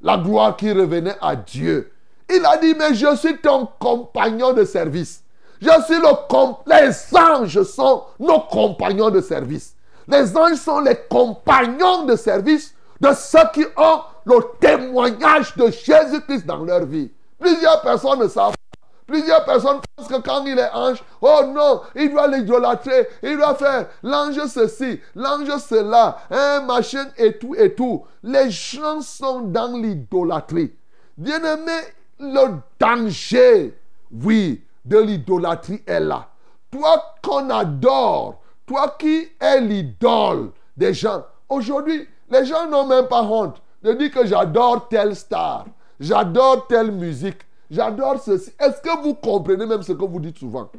la 0.03 0.19
gloire 0.19 0.57
qui 0.57 0.71
revenait 0.71 1.17
à 1.23 1.37
Dieu. 1.37 1.91
Il 2.29 2.45
a 2.45 2.59
dit, 2.59 2.75
mais 2.79 2.95
je 2.95 3.17
suis 3.17 3.39
ton 3.39 3.67
compagnon 3.79 4.53
de 4.53 4.65
service. 4.67 5.23
Je 5.63 5.71
suis 5.87 5.97
le 5.97 6.65
Les 6.67 7.19
anges 7.19 7.63
sont 7.63 8.05
nos 8.21 8.41
compagnons 8.41 9.09
de 9.09 9.23
service. 9.23 9.75
Les 10.07 10.37
anges 10.37 10.57
sont 10.57 10.81
les 10.81 10.99
compagnons 11.09 12.05
de 12.05 12.15
service 12.15 12.75
de 13.01 13.09
ceux 13.15 13.39
qui 13.55 13.65
ont 13.77 14.01
le 14.27 14.37
témoignage 14.61 15.57
de 15.57 15.71
Jésus-Christ 15.71 16.45
dans 16.45 16.63
leur 16.63 16.85
vie. 16.85 17.11
Plusieurs 17.39 17.81
personnes 17.83 18.21
ne 18.21 18.29
savent 18.29 18.53
pas. 18.53 18.89
Plusieurs 19.07 19.45
personnes 19.45 19.81
pensent 19.97 20.09
que 20.09 20.21
quand 20.21 20.45
il 20.45 20.59
est 20.59 20.71
ange, 20.73 21.03
oh 21.23 21.41
non, 21.47 21.81
il 21.95 22.11
doit 22.11 22.29
l'idolâtrer, 22.29 23.09
il 23.23 23.39
doit 23.39 23.55
faire 23.55 23.87
l'ange 24.03 24.39
ceci, 24.49 25.01
l'ange 25.15 25.57
cela, 25.59 26.19
un 26.31 26.61
machin 26.61 27.07
et 27.17 27.39
tout 27.39 27.55
et 27.55 27.75
tout. 27.75 28.05
Les 28.23 28.51
gens 28.51 29.01
sont 29.01 29.41
dans 29.41 29.79
l'idolâtrie. 29.79 30.75
Bien-aimé, 31.17 31.73
le 32.21 32.59
danger, 32.79 33.79
oui, 34.13 34.63
de 34.85 34.99
l'idolâtrie 34.99 35.83
est 35.87 36.01
là. 36.01 36.29
Toi 36.71 37.15
qu'on 37.23 37.49
adore, 37.49 38.43
toi 38.67 38.95
qui 38.99 39.27
es 39.41 39.61
l'idole 39.61 40.51
des 40.77 40.93
gens. 40.93 41.25
Aujourd'hui, 41.49 42.07
les 42.31 42.45
gens 42.45 42.67
n'ont 42.67 42.87
même 42.87 43.09
pas 43.09 43.23
honte 43.23 43.63
de 43.83 43.93
dire 43.95 44.11
que 44.11 44.27
j'adore 44.27 44.89
telle 44.89 45.17
star, 45.17 45.65
j'adore 46.01 46.67
telle 46.67 46.91
musique, 46.93 47.39
j'adore 47.71 48.21
ceci. 48.21 48.53
Est-ce 48.59 48.81
que 48.81 49.03
vous 49.03 49.15
comprenez 49.15 49.67
même 49.67 49.83
ce 49.83 49.93
que 49.93 50.05
vous 50.05 50.21
dites 50.21 50.39
souvent? 50.39 50.71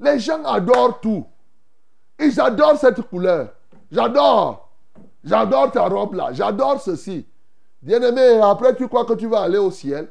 Les 0.00 0.18
gens 0.18 0.44
adorent 0.44 1.00
tout. 1.00 1.26
Ils 2.18 2.40
adorent 2.40 2.78
cette 2.78 3.02
couleur. 3.02 3.52
J'adore. 3.90 4.68
J'adore 5.22 5.70
ta 5.70 5.88
robe 5.88 6.14
là. 6.14 6.32
J'adore 6.32 6.80
ceci. 6.80 7.26
Bien-aimé, 7.82 8.40
après 8.42 8.74
tu 8.74 8.88
crois 8.88 9.04
que 9.04 9.14
tu 9.14 9.26
vas 9.26 9.42
aller 9.42 9.58
au 9.58 9.70
ciel? 9.70 10.08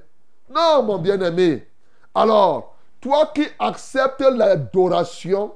Non, 0.50 0.84
mon 0.84 0.98
bien-aimé. 0.98 1.68
Alors, 2.14 2.76
toi 3.02 3.32
qui 3.34 3.46
acceptes 3.58 4.22
l'adoration, 4.22 5.54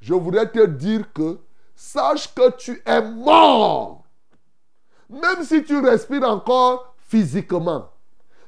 je 0.00 0.14
voudrais 0.14 0.50
te 0.50 0.66
dire 0.66 1.12
que 1.12 1.38
sache 1.76 2.34
que 2.34 2.50
tu 2.56 2.82
es 2.84 3.02
mort. 3.02 4.02
Même 5.08 5.42
si 5.42 5.62
tu 5.64 5.78
respires 5.80 6.28
encore 6.28 6.94
physiquement. 6.98 7.89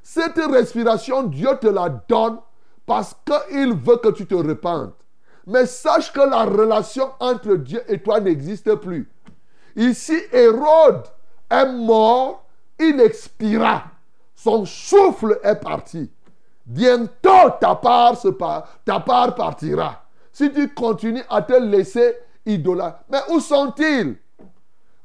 Cette 0.03 0.39
respiration, 0.39 1.23
Dieu 1.25 1.51
te 1.61 1.69
la 1.69 1.89
donne 1.89 2.39
parce 2.87 3.17
qu'il 3.25 3.75
veut 3.75 3.97
que 3.97 4.11
tu 4.11 4.27
te 4.27 4.35
repentes. 4.35 4.95
Mais 5.47 5.67
sache 5.67 6.13
que 6.13 6.21
la 6.21 6.45
relation 6.45 7.11
entre 7.21 7.55
Dieu 7.55 7.83
et 7.89 8.01
toi 8.03 8.21
n'existe 8.21 8.75
plus. 8.77 9.11
Ici, 9.75 10.19
Hérode 10.33 11.05
est 11.51 11.73
mort, 11.73 12.45
il 12.79 13.01
expira. 13.01 13.85
Son 14.35 14.65
souffle 14.65 15.39
est 15.43 15.57
parti. 15.57 16.11
Bientôt, 16.65 17.51
ta 17.61 17.75
part, 17.75 18.17
se 18.17 18.29
ta 18.29 19.01
part 19.01 19.35
partira. 19.35 20.05
Si 20.33 20.51
tu 20.53 20.69
continues 20.75 21.25
à 21.29 21.43
te 21.43 21.55
laisser 21.55 22.17
idolâtrer. 22.47 23.05
Mais 23.11 23.21
où 23.31 23.41
sont-ils? 23.41 24.17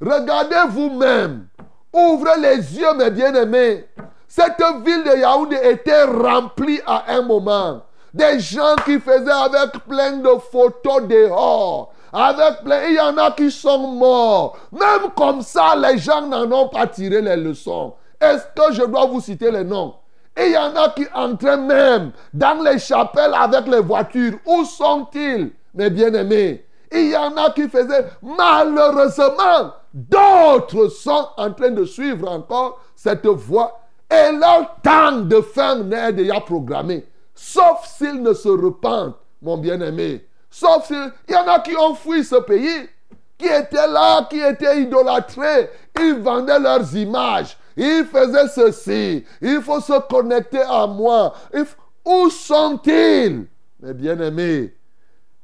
Regardez 0.00 0.70
vous-même. 0.70 1.48
Ouvrez 1.92 2.40
les 2.40 2.78
yeux, 2.78 2.94
mes 2.94 3.10
bien-aimés. 3.10 3.86
Cette 4.28 4.62
ville 4.84 5.04
de 5.04 5.18
Yaoundé 5.18 5.56
était 5.62 6.04
remplie 6.04 6.80
à 6.86 7.04
un 7.08 7.22
moment. 7.22 7.80
Des 8.12 8.38
gens 8.38 8.76
qui 8.84 9.00
faisaient 9.00 9.30
avec 9.30 9.84
plein 9.88 10.18
de 10.18 10.30
photos 10.52 11.08
dehors. 11.08 11.92
Avec 12.12 12.62
plein... 12.62 12.84
Il 12.88 12.94
y 12.94 13.00
en 13.00 13.16
a 13.16 13.30
qui 13.30 13.50
sont 13.50 13.78
morts. 13.78 14.58
Même 14.70 15.10
comme 15.16 15.40
ça, 15.40 15.74
les 15.76 15.96
gens 15.98 16.22
n'en 16.22 16.50
ont 16.52 16.68
pas 16.68 16.86
tiré 16.86 17.22
les 17.22 17.36
leçons. 17.36 17.94
Est-ce 18.20 18.44
que 18.54 18.72
je 18.74 18.84
dois 18.84 19.06
vous 19.06 19.20
citer 19.20 19.50
les 19.50 19.64
noms? 19.64 19.94
Il 20.36 20.52
y 20.52 20.58
en 20.58 20.76
a 20.76 20.90
qui 20.90 21.06
entraient 21.14 21.56
même 21.56 22.12
dans 22.32 22.62
les 22.62 22.78
chapelles 22.78 23.34
avec 23.34 23.66
les 23.66 23.80
voitures. 23.80 24.38
Où 24.46 24.64
sont-ils, 24.64 25.52
mes 25.74 25.90
bien-aimés? 25.90 26.66
Il 26.92 27.10
y 27.10 27.16
en 27.16 27.36
a 27.36 27.50
qui 27.50 27.68
faisaient 27.68 28.06
malheureusement. 28.22 29.72
D'autres 29.92 30.88
sont 30.88 31.28
en 31.36 31.52
train 31.52 31.70
de 31.70 31.84
suivre 31.84 32.30
encore 32.30 32.80
cette 32.94 33.26
voie. 33.26 33.80
Et 34.10 34.32
leur 34.32 34.76
temps 34.82 35.20
de 35.20 35.40
fin 35.40 35.76
n'est 35.76 36.12
déjà 36.12 36.40
programmé. 36.40 37.06
Sauf 37.34 37.86
s'ils 37.86 38.22
ne 38.22 38.32
se 38.32 38.48
repentent, 38.48 39.16
mon 39.42 39.58
bien-aimé. 39.58 40.26
Sauf 40.50 40.86
s'il 40.86 41.12
il 41.28 41.34
y 41.34 41.36
en 41.36 41.46
a 41.46 41.60
qui 41.60 41.76
ont 41.76 41.94
fui 41.94 42.24
ce 42.24 42.36
pays, 42.36 42.88
qui 43.36 43.46
étaient 43.46 43.86
là, 43.86 44.26
qui 44.28 44.40
étaient 44.40 44.82
idolâtrés. 44.82 45.70
Ils 46.00 46.20
vendaient 46.20 46.58
leurs 46.58 46.94
images. 46.96 47.56
Ils 47.76 48.04
faisaient 48.04 48.48
ceci. 48.48 49.24
Il 49.40 49.60
faut 49.62 49.80
se 49.80 50.00
connecter 50.08 50.62
à 50.62 50.86
moi. 50.86 51.32
Où 52.04 52.30
sont-ils, 52.30 53.46
mes 53.80 53.94
bien-aimés? 53.94 54.74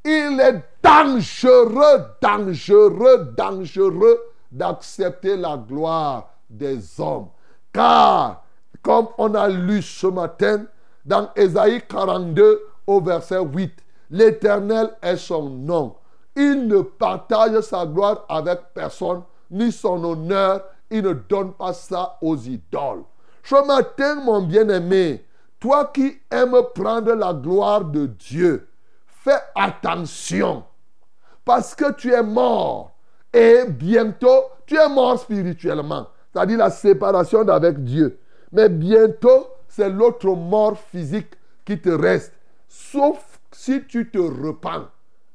Il 0.04 0.40
est 0.40 0.62
dangereux, 0.82 2.04
dangereux, 2.20 3.32
dangereux 3.36 4.20
d'accepter 4.50 5.36
la 5.36 5.56
gloire 5.56 6.30
des 6.50 6.78
hommes. 6.98 7.28
Car, 7.72 8.43
comme 8.84 9.08
on 9.18 9.34
a 9.34 9.48
lu 9.48 9.82
ce 9.82 10.06
matin 10.06 10.66
dans 11.04 11.30
Ésaïe 11.34 11.82
42 11.88 12.60
au 12.86 13.00
verset 13.00 13.40
8, 13.40 13.72
l'Éternel 14.10 14.90
est 15.02 15.16
son 15.16 15.48
nom. 15.48 15.96
Il 16.36 16.68
ne 16.68 16.82
partage 16.82 17.60
sa 17.62 17.86
gloire 17.86 18.24
avec 18.28 18.60
personne, 18.74 19.22
ni 19.50 19.72
son 19.72 20.04
honneur. 20.04 20.62
Il 20.90 21.02
ne 21.02 21.14
donne 21.14 21.52
pas 21.54 21.72
ça 21.72 22.18
aux 22.20 22.36
idoles. 22.36 23.04
Ce 23.42 23.66
matin, 23.66 24.16
mon 24.16 24.42
bien-aimé, 24.42 25.24
toi 25.58 25.90
qui 25.92 26.18
aimes 26.30 26.60
prendre 26.74 27.14
la 27.14 27.32
gloire 27.32 27.84
de 27.84 28.06
Dieu, 28.06 28.68
fais 29.06 29.40
attention. 29.54 30.64
Parce 31.44 31.74
que 31.74 31.92
tu 31.92 32.12
es 32.12 32.22
mort. 32.22 32.92
Et 33.32 33.64
bientôt, 33.66 34.44
tu 34.66 34.76
es 34.76 34.88
mort 34.88 35.18
spirituellement. 35.18 36.06
C'est-à-dire 36.32 36.58
la 36.58 36.70
séparation 36.70 37.44
d'avec 37.44 37.82
Dieu. 37.82 38.18
Mais 38.54 38.68
bientôt, 38.68 39.48
c'est 39.68 39.90
l'autre 39.90 40.28
mort 40.28 40.78
physique 40.78 41.32
qui 41.64 41.78
te 41.80 41.90
reste. 41.90 42.32
Sauf 42.68 43.40
si 43.50 43.84
tu 43.84 44.08
te 44.10 44.18
repens. 44.18 44.86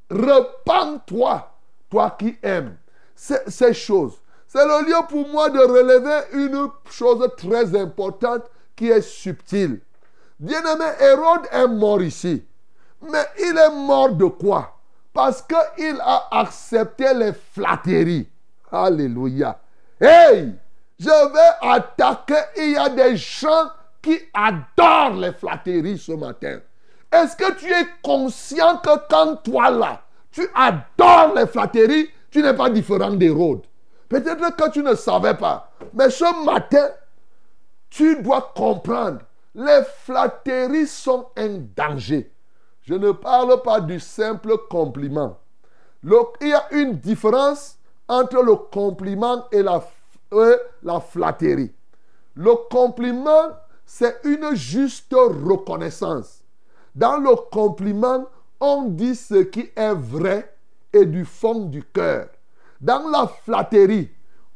Repends-toi, 0.10 1.52
toi 1.90 2.16
qui 2.18 2.38
aimes 2.42 2.78
ces, 3.16 3.74
choses. 3.74 4.14
C'est 4.48 4.66
le 4.66 4.88
lieu 4.88 5.06
pour 5.10 5.28
moi 5.28 5.50
de 5.50 5.60
relever 5.60 6.46
une 6.46 6.70
chose 6.90 7.28
très 7.38 7.78
importante 7.78 8.44
qui 8.76 8.88
est 8.88 9.02
subtile. 9.02 9.82
Bien-aimé, 10.40 10.86
Hérode 11.02 11.48
est 11.52 11.68
mort 11.68 12.02
ici. 12.02 12.46
Mais 13.02 13.26
il 13.38 13.58
est 13.58 13.76
mort 13.86 14.14
de 14.14 14.26
quoi? 14.26 14.78
Parce 15.14 15.42
qu'il 15.42 16.00
a 16.00 16.28
accepté 16.32 17.14
les 17.14 17.34
flatteries. 17.34 18.30
Alléluia. 18.72 19.60
Hey, 20.00 20.54
je 21.00 21.06
vais 21.08 21.70
attaquer. 21.74 22.42
Il 22.58 22.72
y 22.72 22.78
a 22.78 22.90
des 22.90 23.16
gens 23.16 23.70
qui 24.02 24.20
adorent 24.34 25.18
les 25.18 25.34
flatteries 25.34 25.98
ce 25.98 26.12
matin. 26.12 26.60
Est-ce 27.12 27.36
que 27.36 27.54
tu 27.54 27.72
es 27.72 27.88
conscient 28.04 28.78
que 28.78 29.08
quand 29.10 29.38
toi 29.38 29.72
là, 29.72 30.02
tu 30.32 30.48
adores 30.54 31.34
les 31.36 31.48
flatteries, 31.48 32.10
tu 32.30 32.44
n'es 32.44 32.54
pas 32.54 32.70
différent 32.70 33.12
d'Hérode 33.12 33.62
Peut-être 34.08 34.56
que 34.56 34.72
tu 34.72 34.84
ne 34.84 34.96
savais 34.96 35.36
pas. 35.36 35.72
Mais 35.94 36.10
ce 36.10 36.46
matin, 36.46 36.90
tu 37.90 38.22
dois 38.22 38.54
comprendre. 38.56 39.20
Les 39.56 39.82
flatteries 40.04 40.88
sont 40.88 41.28
un 41.36 41.60
danger. 41.76 42.32
Je 42.82 42.94
ne 42.94 43.12
parle 43.12 43.62
pas 43.62 43.82
du 43.82 44.00
simple 44.00 44.56
compliment. 44.70 45.38
Il 46.04 46.48
y 46.48 46.54
a 46.54 46.66
une 46.72 46.98
différence 46.98 47.78
entre 48.08 48.42
le 48.42 48.56
compliment 48.56 49.48
et 49.52 49.62
la, 49.62 49.84
la 50.32 51.00
flatterie. 51.00 51.72
Le 52.36 52.54
compliment, 52.70 53.50
c'est 53.86 54.18
une 54.24 54.56
juste 54.56 55.14
reconnaissance. 55.14 56.44
Dans 56.96 57.18
le 57.18 57.36
compliment, 57.52 58.26
on 58.60 58.84
dit 58.84 59.16
ce 59.16 59.36
qui 59.36 59.70
est 59.76 59.94
vrai 59.94 60.54
et 60.94 61.06
du 61.06 61.26
fond 61.26 61.66
du 61.66 61.84
cœur. 61.84 62.28
Dans 62.82 63.10
la 63.10 63.28
flatterie, 63.28 64.10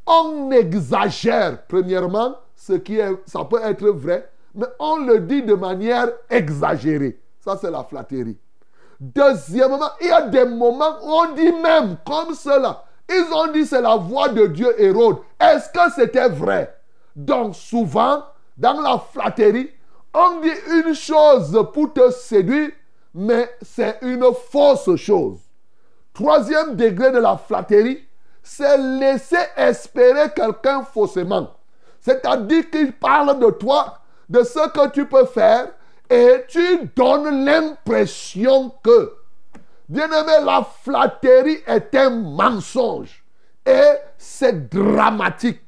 on 0.06 0.52
exagère, 0.52 1.66
premièrement, 1.68 2.36
ce 2.56 2.74
qui 2.74 3.00
est, 3.00 3.12
ça 3.26 3.44
peut 3.46 3.62
être 3.62 3.88
vrai, 3.88 4.30
mais 4.56 4.68
on 4.80 4.98
le 4.98 5.20
dit 5.20 5.44
de 5.44 5.56
manière 5.56 6.10
exagérée. 6.30 7.20
Ça, 7.40 7.58
c'est 7.60 7.72
la 7.72 7.84
flatterie. 7.84 8.38
Deuxièmement, 9.00 9.90
il 10.00 10.08
y 10.08 10.12
a 10.12 10.22
des 10.22 10.46
moments 10.46 10.98
où 11.04 11.10
on 11.10 11.34
dit 11.34 11.52
même 11.52 11.98
comme 12.06 12.34
cela. 12.34 12.86
Ils 13.10 13.34
ont 13.34 13.52
dit 13.52 13.66
c'est 13.66 13.82
la 13.82 13.96
voix 13.96 14.30
de 14.30 14.48
Dieu 14.48 14.74
Hérode. 14.82 15.18
Est-ce 15.40 15.70
que 15.70 15.92
c'était 15.96 16.30
vrai? 16.30 16.76
Donc 17.16 17.56
souvent, 17.56 18.24
dans 18.58 18.82
la 18.82 18.98
flatterie, 18.98 19.72
on 20.14 20.40
dit 20.40 20.52
une 20.72 20.94
chose 20.94 21.68
pour 21.74 21.94
te 21.94 22.12
séduire, 22.12 22.72
mais 23.14 23.50
c'est 23.62 24.00
une 24.02 24.26
fausse 24.52 24.96
chose. 24.96 25.40
Troisième 26.14 26.76
degré 26.76 27.12
de 27.12 27.18
la 27.18 27.38
flatterie, 27.38 28.04
c'est 28.42 28.78
laisser 28.78 29.38
espérer 29.58 30.32
quelqu'un 30.36 30.84
faussement. 30.84 31.50
C'est-à-dire 32.02 32.70
qu'il 32.70 32.94
parle 32.94 33.40
de 33.40 33.50
toi, 33.52 34.00
de 34.30 34.44
ce 34.44 34.68
que 34.70 34.90
tu 34.90 35.06
peux 35.06 35.26
faire, 35.26 35.70
et 36.10 36.44
tu 36.48 36.92
donnes 36.96 37.46
l'impression 37.46 38.72
que, 38.84 39.14
bien-aimé, 39.94 40.44
la 40.44 40.68
flatterie 40.84 41.60
est 41.68 41.96
un 41.96 42.10
mensonge. 42.10 43.24
Et 43.66 43.92
c'est 44.18 44.70
dramatique. 44.70 45.62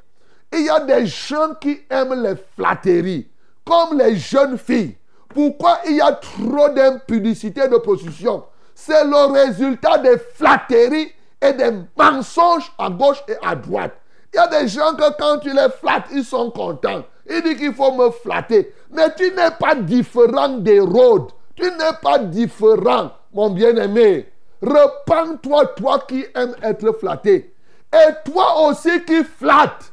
Il 0.52 0.66
y 0.66 0.70
a 0.70 0.80
des 0.80 1.06
gens 1.06 1.54
qui 1.62 1.82
aiment 1.90 2.22
les 2.22 2.36
flatteries, 2.56 3.28
comme 3.66 3.98
les 3.98 4.18
jeunes 4.18 4.58
filles. 4.58 4.98
Pourquoi 5.30 5.80
il 5.88 5.98
y 5.98 6.02
a 6.02 6.12
trop 6.14 6.70
d'impudicité 6.70 7.68
de 7.68 7.78
prostitution 7.78 8.44
C'est 8.74 9.04
le 9.04 9.32
résultat 9.32 9.98
des 10.00 10.18
flatteries 10.18 11.12
et 11.42 11.54
des 11.54 11.72
mensonges 11.98 12.72
à 12.78 12.90
gauche 12.90 13.24
et 13.28 13.36
à 13.46 13.56
droite. 13.56 13.94
Il 14.34 14.38
y 14.38 14.40
a 14.40 14.48
des 14.48 14.68
gens 14.68 14.94
que 14.96 15.18
quand 15.18 15.40
tu 15.40 15.50
les 15.54 15.70
flattes, 15.80 16.08
ils 16.12 16.26
sont 16.26 16.52
contents. 16.52 17.04
Ils 17.30 17.42
disent 17.42 17.58
qu'il 17.58 17.74
faut 17.74 17.94
me 17.94 18.10
flatter. 18.12 18.74
Mais 18.92 19.14
tu 19.16 19.32
n'es 19.32 19.52
pas 19.60 19.76
différent 19.76 20.50
d'Hérode. 20.50 21.32
Tu 21.56 21.64
n'es 21.64 21.98
pas 22.02 22.20
différent, 22.20 23.12
mon 23.36 23.50
bien-aimé. 23.50 24.28
Repends-toi, 24.62 25.66
toi 25.76 26.04
qui 26.08 26.26
aimes 26.34 26.56
être 26.64 26.94
flatté. 26.94 27.54
Et 27.94 28.32
toi 28.32 28.68
aussi 28.68 29.04
qui 29.06 29.24
flatte. 29.24 29.92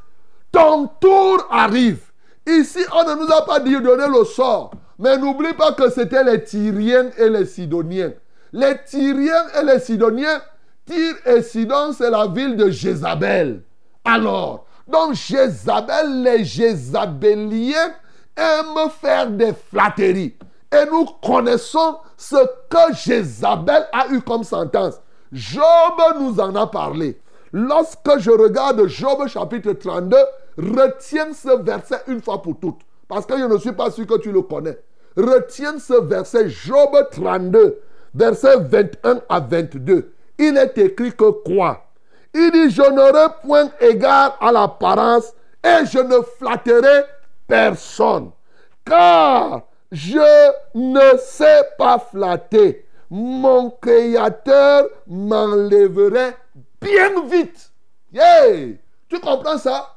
Ton 0.51 0.87
tour 1.01 1.47
arrive. 1.51 2.01
Ici, 2.47 2.79
on 2.95 3.05
ne 3.05 3.23
nous 3.23 3.33
a 3.33 3.45
pas 3.45 3.61
dit 3.61 3.75
de 3.75 3.81
donner 3.81 4.07
le 4.07 4.25
sort. 4.25 4.71
Mais 4.99 5.19
n'oublie 5.19 5.55
pas 5.55 5.73
que 5.73 5.91
c'était 5.91 6.23
les 6.23 6.45
Tyriens 6.45 7.11
et 7.19 7.29
les 7.29 7.47
Sidoniens. 7.47 8.13
Les 8.53 8.77
Tyriens 8.85 9.49
et 9.61 9.65
les 9.65 9.81
Sidoniens, 9.81 10.41
Tyr 10.87 11.15
et 11.27 11.43
Sidon, 11.43 11.93
c'est 11.93 12.11
la 12.11 12.27
ville 12.27 12.57
de 12.57 12.71
Jézabel. 12.71 13.63
Alors, 14.05 14.67
donc 14.87 15.15
Jézabel, 15.15 16.23
les 16.23 16.45
Jézabéliens 16.45 17.95
aiment 18.37 18.91
faire 19.01 19.31
des 19.31 19.53
flatteries. 19.71 20.35
Et 20.73 20.87
nous 20.91 21.05
connaissons 21.23 21.99
ce 22.17 22.37
que 22.71 22.95
Jézabel 22.95 23.87
a 23.93 24.09
eu 24.09 24.23
comme 24.23 24.43
sentence. 24.43 25.01
Job 25.31 25.63
nous 26.19 26.41
en 26.41 26.55
a 26.55 26.67
parlé. 26.67 27.21
Lorsque 27.53 28.19
je 28.19 28.31
regarde 28.31 28.87
Job 28.87 29.27
chapitre 29.29 29.73
32, 29.73 30.17
retiens 30.57 31.33
ce 31.35 31.63
verset 31.63 32.01
une 32.07 32.23
fois 32.23 32.41
pour 32.41 32.59
toutes. 32.59 32.81
Parce 33.09 33.27
que 33.27 33.37
je 33.39 33.45
ne 33.45 33.59
suis 33.59 33.73
pas 33.73 33.91
sûr 33.91 34.07
que 34.07 34.19
tu 34.19 34.33
le 34.33 34.41
connais. 34.43 34.79
Retiens 35.17 35.79
ce 35.79 36.01
verset 36.01 36.49
Job 36.49 36.97
32, 37.11 37.79
verset 38.15 38.57
21 38.61 39.21
à 39.29 39.41
22. 39.41 40.13
Il 40.39 40.57
est 40.57 40.79
écrit 40.79 41.13
que 41.13 41.31
quoi? 41.31 41.85
Il 42.33 42.51
dit, 42.51 42.71
je 42.71 42.83
n'aurai 42.83 43.27
point 43.45 43.71
égard 43.81 44.39
à 44.41 44.51
l'apparence 44.51 45.35
et 45.63 45.85
je 45.85 45.99
ne 45.99 46.23
flatterai 46.39 47.05
personne. 47.47 48.31
Car 48.87 49.63
je 49.93 50.53
ne 50.75 51.19
sais 51.19 51.63
pas 51.77 51.99
flatter. 51.99 52.87
Mon 53.11 53.71
Créateur 53.71 54.89
m'enlèverait 55.07 56.35
bien 56.81 57.23
vite. 57.27 57.71
Yeah! 58.11 58.75
Tu 59.09 59.21
comprends 59.21 59.59
ça? 59.59 59.95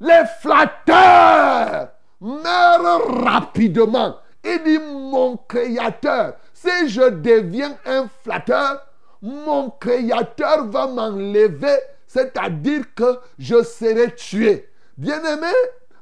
Les 0.00 0.24
flatteurs 0.40 1.90
meurent 2.20 3.22
rapidement. 3.24 4.16
Il 4.44 4.62
dit, 4.64 4.78
mon 4.78 5.36
Créateur, 5.36 6.34
si 6.52 6.88
je 6.88 7.08
deviens 7.08 7.76
un 7.86 8.08
flatteur, 8.24 8.84
mon 9.22 9.70
Créateur 9.70 10.66
va 10.66 10.88
m'enlever, 10.88 11.78
c'est-à-dire 12.08 12.82
que 12.96 13.20
je 13.38 13.62
serai 13.62 14.14
tué. 14.16 14.68
Bien-aimé, 14.96 15.52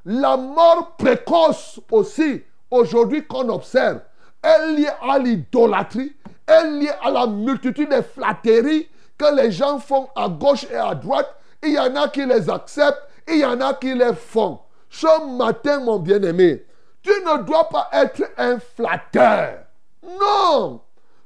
la 0.06 0.38
mort 0.38 0.96
précoce 0.96 1.80
aussi, 1.90 2.42
aujourd'hui 2.70 3.26
qu'on 3.26 3.48
observe, 3.48 4.00
est 4.42 4.72
liée 4.72 4.90
à 5.02 5.18
l'idolâtrie, 5.18 6.14
est 6.46 6.70
liée 6.70 6.92
à 7.02 7.10
la 7.10 7.26
multitude 7.26 7.90
de 7.90 8.02
flatteries 8.02 8.88
que 9.18 9.34
les 9.34 9.50
gens 9.50 9.78
font 9.78 10.08
à 10.14 10.28
gauche 10.28 10.66
et 10.70 10.76
à 10.76 10.94
droite. 10.94 11.34
Il 11.62 11.72
y 11.72 11.78
en 11.78 11.96
a 11.96 12.08
qui 12.08 12.24
les 12.24 12.48
acceptent, 12.50 13.02
il 13.28 13.38
y 13.38 13.44
en 13.44 13.60
a 13.60 13.74
qui 13.74 13.94
les 13.94 14.14
font. 14.14 14.60
Ce 14.90 15.36
matin, 15.36 15.80
mon 15.80 15.98
bien-aimé, 15.98 16.64
tu 17.02 17.10
ne 17.10 17.42
dois 17.42 17.68
pas 17.68 17.88
être 17.92 18.22
un 18.36 18.58
flatteur. 18.58 19.58
Non, 20.02 20.80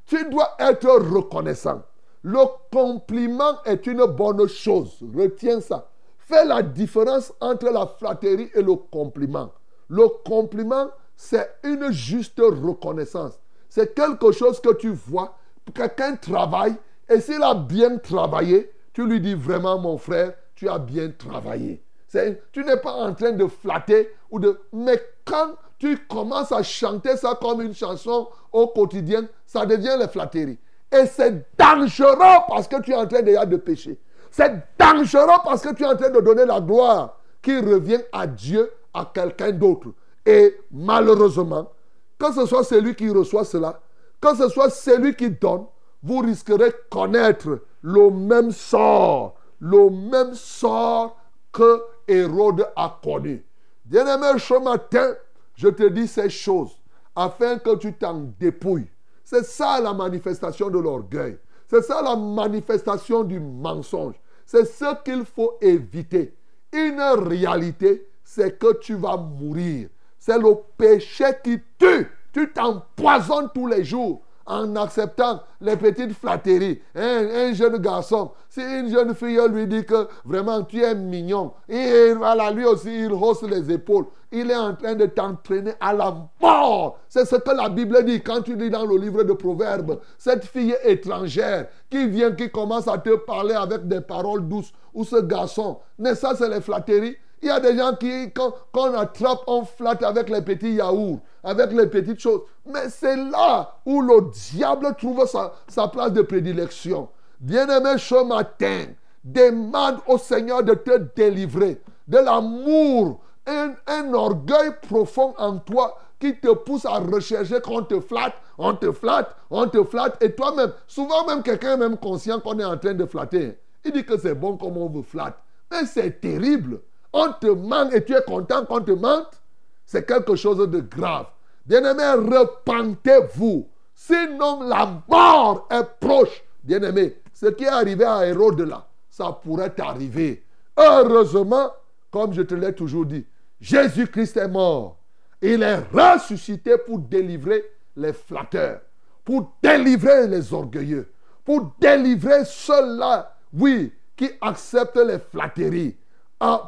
tu 0.07 0.29
dois 0.29 0.57
être 0.59 0.89
reconnaissant. 0.89 1.83
Le 2.23 2.41
compliment 2.71 3.63
est 3.65 3.87
une 3.87 4.05
bonne 4.05 4.47
chose. 4.47 4.99
Retiens 5.17 5.61
ça. 5.61 5.89
Fais 6.19 6.45
la 6.45 6.63
différence 6.63 7.33
entre 7.41 7.71
la 7.71 7.87
flatterie 7.87 8.51
et 8.55 8.63
le 8.63 8.75
compliment. 8.75 9.51
Le 9.89 10.07
compliment, 10.25 10.91
c'est 11.23 11.51
une 11.65 11.93
juste 11.93 12.41
reconnaissance. 12.41 13.39
C'est 13.69 13.95
quelque 13.95 14.33
chose 14.33 14.59
que 14.59 14.73
tu 14.73 14.89
vois. 14.89 15.37
Quelqu'un 15.75 16.17
travaille 16.17 16.75
et 17.11 17.21
s'il 17.21 17.43
a 17.43 17.53
bien 17.53 17.99
travaillé, 17.99 18.73
tu 18.95 19.05
lui 19.05 19.21
dis 19.21 19.35
vraiment, 19.35 19.79
mon 19.79 19.99
frère, 19.99 20.33
tu 20.55 20.67
as 20.67 20.79
bien 20.79 21.11
travaillé. 21.11 21.85
Tu 22.09 22.65
n'es 22.65 22.79
pas 22.79 22.95
en 22.95 23.13
train 23.13 23.33
de 23.33 23.47
flatter 23.47 24.09
ou 24.31 24.41
de. 24.41 24.59
Mais 24.73 24.99
quand 25.27 25.57
tu 25.79 25.99
commences 26.09 26.53
à 26.53 26.63
chanter 26.63 27.15
ça 27.19 27.39
comme 27.39 27.61
une 27.61 27.75
chanson 27.75 28.29
au 28.51 28.69
quotidien, 28.69 29.29
ça 29.45 29.67
devient 29.67 29.97
les 30.01 30.09
flatteries. 30.09 30.59
Et 30.91 31.05
c'est 31.05 31.47
dangereux 31.59 32.41
parce 32.49 32.67
que 32.67 32.81
tu 32.81 32.93
es 32.93 32.97
en 32.97 33.07
train 33.07 33.21
déjà 33.21 33.45
de 33.45 33.59
pécher. 33.59 34.01
C'est 34.31 34.55
dangereux 34.79 35.39
parce 35.45 35.61
que 35.61 35.75
tu 35.75 35.83
es 35.83 35.87
en 35.87 35.97
train 35.97 36.11
de 36.11 36.21
donner 36.21 36.47
la 36.47 36.63
gloire 36.63 37.19
qui 37.43 37.59
revient 37.59 38.01
à 38.11 38.27
Dieu, 38.27 38.73
à 38.95 39.11
quelqu'un 39.13 39.53
d'autre. 39.53 39.89
Et 40.31 40.57
malheureusement, 40.71 41.73
que 42.17 42.33
ce 42.33 42.47
soit 42.47 42.63
celui 42.63 42.95
qui 42.95 43.11
reçoit 43.11 43.45
cela, 43.45 43.81
que 44.21 44.37
ce 44.37 44.49
soit 44.49 44.71
celui 44.71 45.17
qui 45.17 45.29
donne, 45.29 45.67
vous 46.05 46.19
risquerez 46.19 46.69
de 46.71 46.77
connaître 46.89 47.59
le 47.83 48.11
même 48.11 48.53
sort, 48.53 49.35
le 49.59 49.91
même 49.91 50.33
sort 50.35 51.17
que 51.51 51.83
Hérode 52.07 52.65
a 52.77 53.01
connu. 53.03 53.45
Bien-aimé, 53.85 54.39
ce 54.39 54.63
matin, 54.63 55.15
je 55.57 55.67
te 55.67 55.89
dis 55.89 56.07
ces 56.07 56.31
choses 56.31 56.79
afin 57.17 57.59
que 57.59 57.75
tu 57.75 57.93
t'en 57.95 58.31
dépouilles. 58.39 58.89
C'est 59.25 59.45
ça 59.45 59.81
la 59.81 59.93
manifestation 59.93 60.71
de 60.71 60.79
l'orgueil. 60.79 61.39
C'est 61.67 61.83
ça 61.83 62.03
la 62.03 62.15
manifestation 62.15 63.25
du 63.25 63.41
mensonge. 63.41 64.15
C'est 64.47 64.65
ce 64.65 65.03
qu'il 65.03 65.25
faut 65.25 65.59
éviter. 65.61 66.37
Une 66.73 67.01
réalité, 67.01 68.09
c'est 68.23 68.57
que 68.61 68.79
tu 68.79 68.95
vas 68.95 69.17
mourir. 69.17 69.89
C'est 70.21 70.39
le 70.39 70.55
péché 70.77 71.25
qui 71.43 71.59
tue. 71.79 72.07
Tu 72.33 72.53
t'empoisonnes 72.53 73.49
tous 73.53 73.67
les 73.67 73.83
jours 73.83 74.21
en 74.47 74.77
acceptant 74.77 75.41
les 75.61 75.77
petites 75.77 76.13
flatteries. 76.13 76.81
Un, 76.95 77.49
un 77.49 77.53
jeune 77.55 77.79
garçon, 77.79 78.33
si 78.49 78.61
une 78.61 78.91
jeune 78.91 79.15
fille 79.15 79.41
lui 79.49 79.67
dit 79.67 79.85
que 79.85 80.09
vraiment 80.25 80.63
tu 80.63 80.83
es 80.83 80.95
mignon, 80.95 81.53
et 81.69 82.13
voilà, 82.13 82.51
lui 82.51 82.65
aussi 82.65 83.05
il 83.05 83.13
hausse 83.13 83.43
les 83.43 83.71
épaules, 83.73 84.07
il 84.33 84.51
est 84.51 84.57
en 84.57 84.75
train 84.75 84.95
de 84.95 85.07
t'entraîner 85.07 85.73
à 85.81 85.93
la 85.93 86.15
mort. 86.41 86.99
C'est 87.09 87.25
ce 87.25 87.37
que 87.37 87.51
la 87.51 87.69
Bible 87.69 88.05
dit 88.05 88.21
quand 88.21 88.43
tu 88.43 88.57
lis 88.57 88.71
dans 88.71 88.87
le 88.87 88.97
livre 88.97 89.23
de 89.23 89.33
Proverbes. 89.33 90.01
Cette 90.19 90.45
fille 90.45 90.77
étrangère 90.85 91.69
qui 91.89 92.07
vient, 92.09 92.33
qui 92.33 92.51
commence 92.51 92.89
à 92.89 92.99
te 92.99 93.17
parler 93.17 93.55
avec 93.55 93.89
des 93.89 94.01
paroles 94.01 94.47
douces, 94.47 94.73
ou 94.93 95.05
ce 95.05 95.17
garçon, 95.17 95.79
mais 95.99 96.15
ça 96.15 96.35
c'est 96.37 96.49
les 96.49 96.61
flatteries. 96.61 97.17
Il 97.43 97.49
y 97.49 97.51
a 97.51 97.61
des 97.61 97.77
gens 97.77 97.95
qui, 97.95 98.31
quand, 98.33 98.55
on 98.75 98.95
attrape, 98.95 99.41
on 99.47 99.65
flatte 99.65 100.03
avec 100.03 100.29
les 100.29 100.43
petits 100.43 100.75
yaourts, 100.75 101.21
avec 101.43 101.73
les 101.73 101.87
petites 101.87 102.21
choses. 102.21 102.43
Mais 102.67 102.89
c'est 102.91 103.17
là 103.17 103.77
où 103.87 104.03
le 104.03 104.31
diable 104.31 104.95
trouve 104.99 105.27
sa, 105.27 105.89
place 105.89 106.13
de 106.13 106.23
prédilection. 106.23 107.09
Bien-aimé, 107.41 107.95
ce 107.97 108.23
matin, 108.25 108.87
demande 109.25 109.99
au 110.07 110.19
Seigneur 110.19 110.63
de 110.63 110.75
te 110.75 110.99
délivrer 111.17 111.81
de 112.07 112.19
l'amour, 112.19 113.21
un 113.47 114.13
orgueil 114.13 114.73
profond 114.83 115.35
en 115.39 115.59
toi 115.59 115.97
qui 116.21 116.37
te 116.37 116.53
pousse 116.53 116.85
à 116.85 116.99
rechercher 116.99 117.61
qu'on 117.61 117.83
te 117.83 117.99
flatte, 117.99 118.35
on 118.59 118.75
te 118.75 118.93
flatte, 118.93 119.35
on 119.51 119.67
te 119.67 119.83
flatte. 119.83 120.23
Et 120.23 120.33
toi-même, 120.33 120.73
souvent 120.87 121.27
même 121.27 121.43
quelqu'un 121.43 121.75
est 121.75 121.79
même 121.79 121.97
conscient 121.97 122.39
qu'on 122.39 122.59
est 122.59 122.65
en 122.65 122.77
train 122.77 122.95
de 122.95 123.07
flatter. 123.07 123.59
Il 123.85 123.93
dit 123.93 124.05
que 124.05 124.19
c'est 124.19 124.35
bon 124.35 124.57
comme 124.59 124.77
on 124.77 124.89
vous 124.89 125.03
flatte. 125.03 125.39
Mais 125.71 125.87
c'est 125.87 126.21
terrible. 126.21 126.81
On 127.13 127.33
te 127.33 127.47
ment 127.47 127.91
et 127.91 128.05
tu 128.05 128.15
es 128.15 128.23
content 128.23 128.65
qu'on 128.65 128.81
te 128.81 128.93
mente. 128.93 129.41
C'est 129.85 130.07
quelque 130.07 130.37
chose 130.37 130.59
de 130.59 130.81
grave. 130.81 131.27
Bien-aimé, 131.67 132.05
repentez-vous. 132.37 133.69
Sinon, 133.95 134.63
la 134.63 135.03
mort 135.09 135.67
est 135.71 135.85
proche. 135.99 136.43
Bien-aimé, 136.63 137.17
ce 137.35 137.47
qui 137.47 137.65
est 137.65 137.69
arrivé 137.69 138.05
à 138.05 138.27
Hérode 138.27 138.61
là, 138.61 138.87
ça 139.09 139.33
pourrait 139.33 139.71
t'arriver. 139.71 140.45
Heureusement, 140.77 141.71
comme 142.11 142.33
je 142.33 142.43
te 142.43 142.55
l'ai 142.55 142.75
toujours 142.75 143.07
dit, 143.07 143.27
Jésus-Christ 143.61 144.37
est 144.37 144.49
mort. 144.49 144.99
Il 145.43 145.63
est 145.63 145.81
ressuscité 145.93 146.77
pour 146.79 146.99
délivrer 146.99 147.65
les 147.97 148.13
flatteurs, 148.13 148.81
pour 149.25 149.53
délivrer 149.63 150.27
les 150.27 150.53
orgueilleux, 150.53 151.11
pour 151.45 151.73
délivrer 151.81 152.45
ceux-là, 152.45 153.37
oui, 153.53 153.93
qui 154.17 154.31
acceptent 154.41 154.97
les 154.97 155.19
flatteries, 155.19 155.97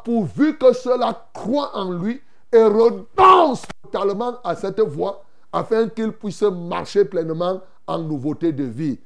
Pourvu 0.03 0.57
que 0.57 0.71
ceux-là 0.73 1.29
croient 1.33 1.71
en 1.75 1.91
lui 1.91 2.21
et 2.51 2.63
renoncent 2.63 3.65
totalement 3.83 4.35
à 4.43 4.55
cette 4.55 4.79
voie, 4.79 5.23
afin 5.51 5.89
qu'ils 5.89 6.11
puissent 6.11 6.43
marcher 6.43 7.05
pleinement 7.05 7.61
en 7.87 7.99
nouveauté 7.99 8.51
de 8.51 8.63
vie. 8.63 8.99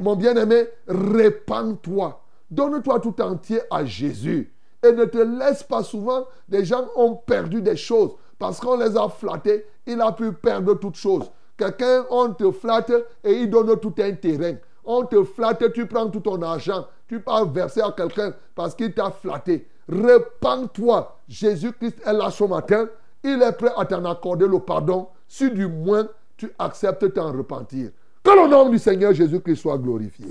Mon 0.00 0.16
bien-aimé, 0.16 0.66
répands-toi. 0.88 2.20
Donne-toi 2.50 2.98
tout 3.00 3.20
entier 3.22 3.60
à 3.70 3.84
Jésus. 3.84 4.52
Et 4.82 4.92
ne 4.92 5.04
te 5.04 5.18
laisse 5.18 5.62
pas 5.62 5.84
souvent. 5.84 6.26
Des 6.48 6.64
gens 6.64 6.86
ont 6.96 7.14
perdu 7.14 7.62
des 7.62 7.76
choses 7.76 8.10
parce 8.38 8.58
qu'on 8.58 8.76
les 8.76 8.96
a 8.96 9.08
flattés. 9.08 9.66
Il 9.86 10.00
a 10.00 10.10
pu 10.10 10.32
perdre 10.32 10.74
toutes 10.74 10.96
choses. 10.96 11.30
Quelqu'un, 11.56 12.06
on 12.10 12.32
te 12.32 12.50
flatte 12.50 12.92
et 13.22 13.32
il 13.32 13.50
donne 13.50 13.78
tout 13.78 13.94
un 13.98 14.12
terrain. 14.14 14.56
On 14.84 15.04
te 15.04 15.22
flatte, 15.22 15.72
tu 15.72 15.86
prends 15.86 16.08
tout 16.08 16.20
ton 16.20 16.42
argent. 16.42 16.86
Tu 17.06 17.20
pars 17.20 17.44
verser 17.46 17.82
à 17.82 17.92
quelqu'un 17.92 18.32
parce 18.54 18.74
qu'il 18.74 18.92
t'a 18.92 19.10
flatté. 19.10 19.68
Repends-toi. 19.90 21.16
Jésus-Christ 21.28 21.96
est 22.06 22.12
là 22.12 22.30
ce 22.30 22.44
matin. 22.44 22.86
Il 23.22 23.42
est 23.42 23.52
prêt 23.52 23.72
à 23.76 23.84
t'en 23.84 24.04
accorder 24.04 24.46
le 24.46 24.58
pardon 24.58 25.08
si 25.28 25.50
du 25.50 25.66
moins 25.66 26.06
tu 26.36 26.50
acceptes 26.58 27.12
t'en 27.14 27.32
repentir. 27.32 27.90
Que 28.22 28.30
le 28.30 28.48
nom 28.48 28.68
du 28.68 28.78
Seigneur 28.78 29.12
Jésus-Christ 29.12 29.56
soit 29.56 29.78
glorifié. 29.78 30.26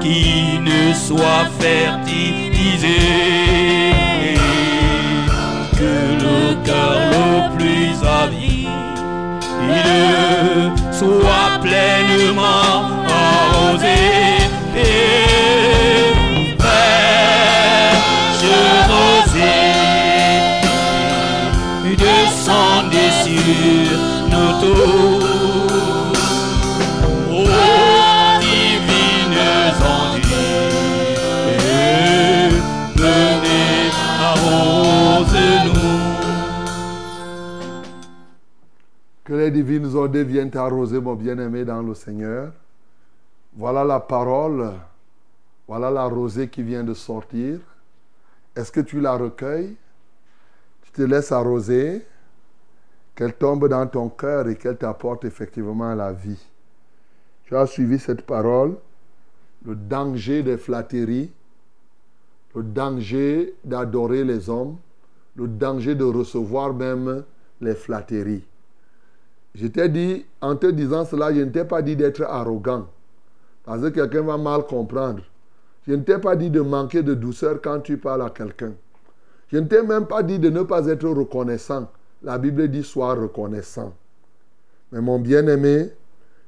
qui 0.00 0.58
ne 0.60 0.94
soit 0.94 1.46
fertilisé 1.58 2.96
que 5.78 5.92
le 6.22 6.64
cœur 6.64 6.96
le 7.10 7.56
plus 7.56 7.76
soit 10.92 11.60
pleinement 11.60 12.95
les 39.46 39.52
divines 39.52 39.94
ondes 39.94 40.16
viennent 40.16 40.50
t'arroser, 40.50 41.00
mon 41.00 41.14
bien-aimé, 41.14 41.64
dans 41.64 41.80
le 41.80 41.94
Seigneur. 41.94 42.52
Voilà 43.54 43.84
la 43.84 44.00
parole. 44.00 44.72
Voilà 45.68 45.88
la 45.88 46.04
rosée 46.04 46.48
qui 46.48 46.64
vient 46.64 46.82
de 46.82 46.94
sortir. 46.94 47.60
Est-ce 48.56 48.72
que 48.72 48.80
tu 48.80 49.00
la 49.00 49.16
recueilles? 49.16 49.76
Tu 50.82 50.90
te 50.90 51.02
laisses 51.02 51.30
arroser, 51.30 52.04
qu'elle 53.14 53.34
tombe 53.34 53.68
dans 53.68 53.86
ton 53.86 54.08
cœur 54.08 54.48
et 54.48 54.56
qu'elle 54.56 54.76
t'apporte 54.76 55.24
effectivement 55.24 55.94
la 55.94 56.12
vie. 56.12 56.44
Tu 57.44 57.56
as 57.56 57.66
suivi 57.66 58.00
cette 58.00 58.22
parole, 58.22 58.76
le 59.64 59.76
danger 59.76 60.42
des 60.42 60.56
flatteries, 60.56 61.30
le 62.54 62.62
danger 62.64 63.54
d'adorer 63.64 64.24
les 64.24 64.50
hommes, 64.50 64.76
le 65.36 65.46
danger 65.46 65.94
de 65.94 66.04
recevoir 66.04 66.74
même 66.74 67.22
les 67.60 67.74
flatteries. 67.74 68.44
Je 69.56 69.68
t'ai 69.68 69.88
dit, 69.88 70.26
en 70.42 70.54
te 70.54 70.66
disant 70.66 71.06
cela, 71.06 71.32
je 71.32 71.40
ne 71.40 71.50
t'ai 71.50 71.64
pas 71.64 71.80
dit 71.80 71.96
d'être 71.96 72.22
arrogant. 72.22 72.88
Parce 73.64 73.80
que 73.80 73.88
quelqu'un 73.88 74.22
va 74.22 74.36
mal 74.36 74.66
comprendre. 74.66 75.22
Je 75.88 75.94
ne 75.94 76.02
t'ai 76.02 76.18
pas 76.18 76.36
dit 76.36 76.50
de 76.50 76.60
manquer 76.60 77.02
de 77.02 77.14
douceur 77.14 77.60
quand 77.62 77.80
tu 77.80 77.96
parles 77.96 78.22
à 78.22 78.28
quelqu'un. 78.28 78.74
Je 79.48 79.56
ne 79.56 79.66
t'ai 79.66 79.82
même 79.82 80.06
pas 80.06 80.22
dit 80.22 80.38
de 80.38 80.50
ne 80.50 80.62
pas 80.62 80.86
être 80.86 81.08
reconnaissant. 81.08 81.90
La 82.22 82.36
Bible 82.36 82.68
dit 82.68 82.82
sois 82.82 83.14
reconnaissant. 83.14 83.94
Mais 84.92 85.00
mon 85.00 85.18
bien-aimé, 85.18 85.90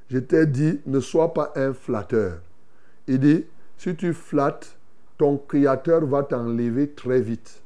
je 0.09 0.19
t'ai 0.19 0.45
dit 0.45 0.79
ne 0.85 0.99
sois 0.99 1.33
pas 1.33 1.51
un 1.55 1.73
flatteur. 1.73 2.39
Il 3.07 3.19
dit, 3.19 3.45
si 3.77 3.95
tu 3.95 4.13
flattes, 4.13 4.77
ton 5.17 5.37
Créateur 5.37 6.05
va 6.05 6.21
t'enlever 6.21 6.91
très 6.91 7.21
vite. 7.21 7.63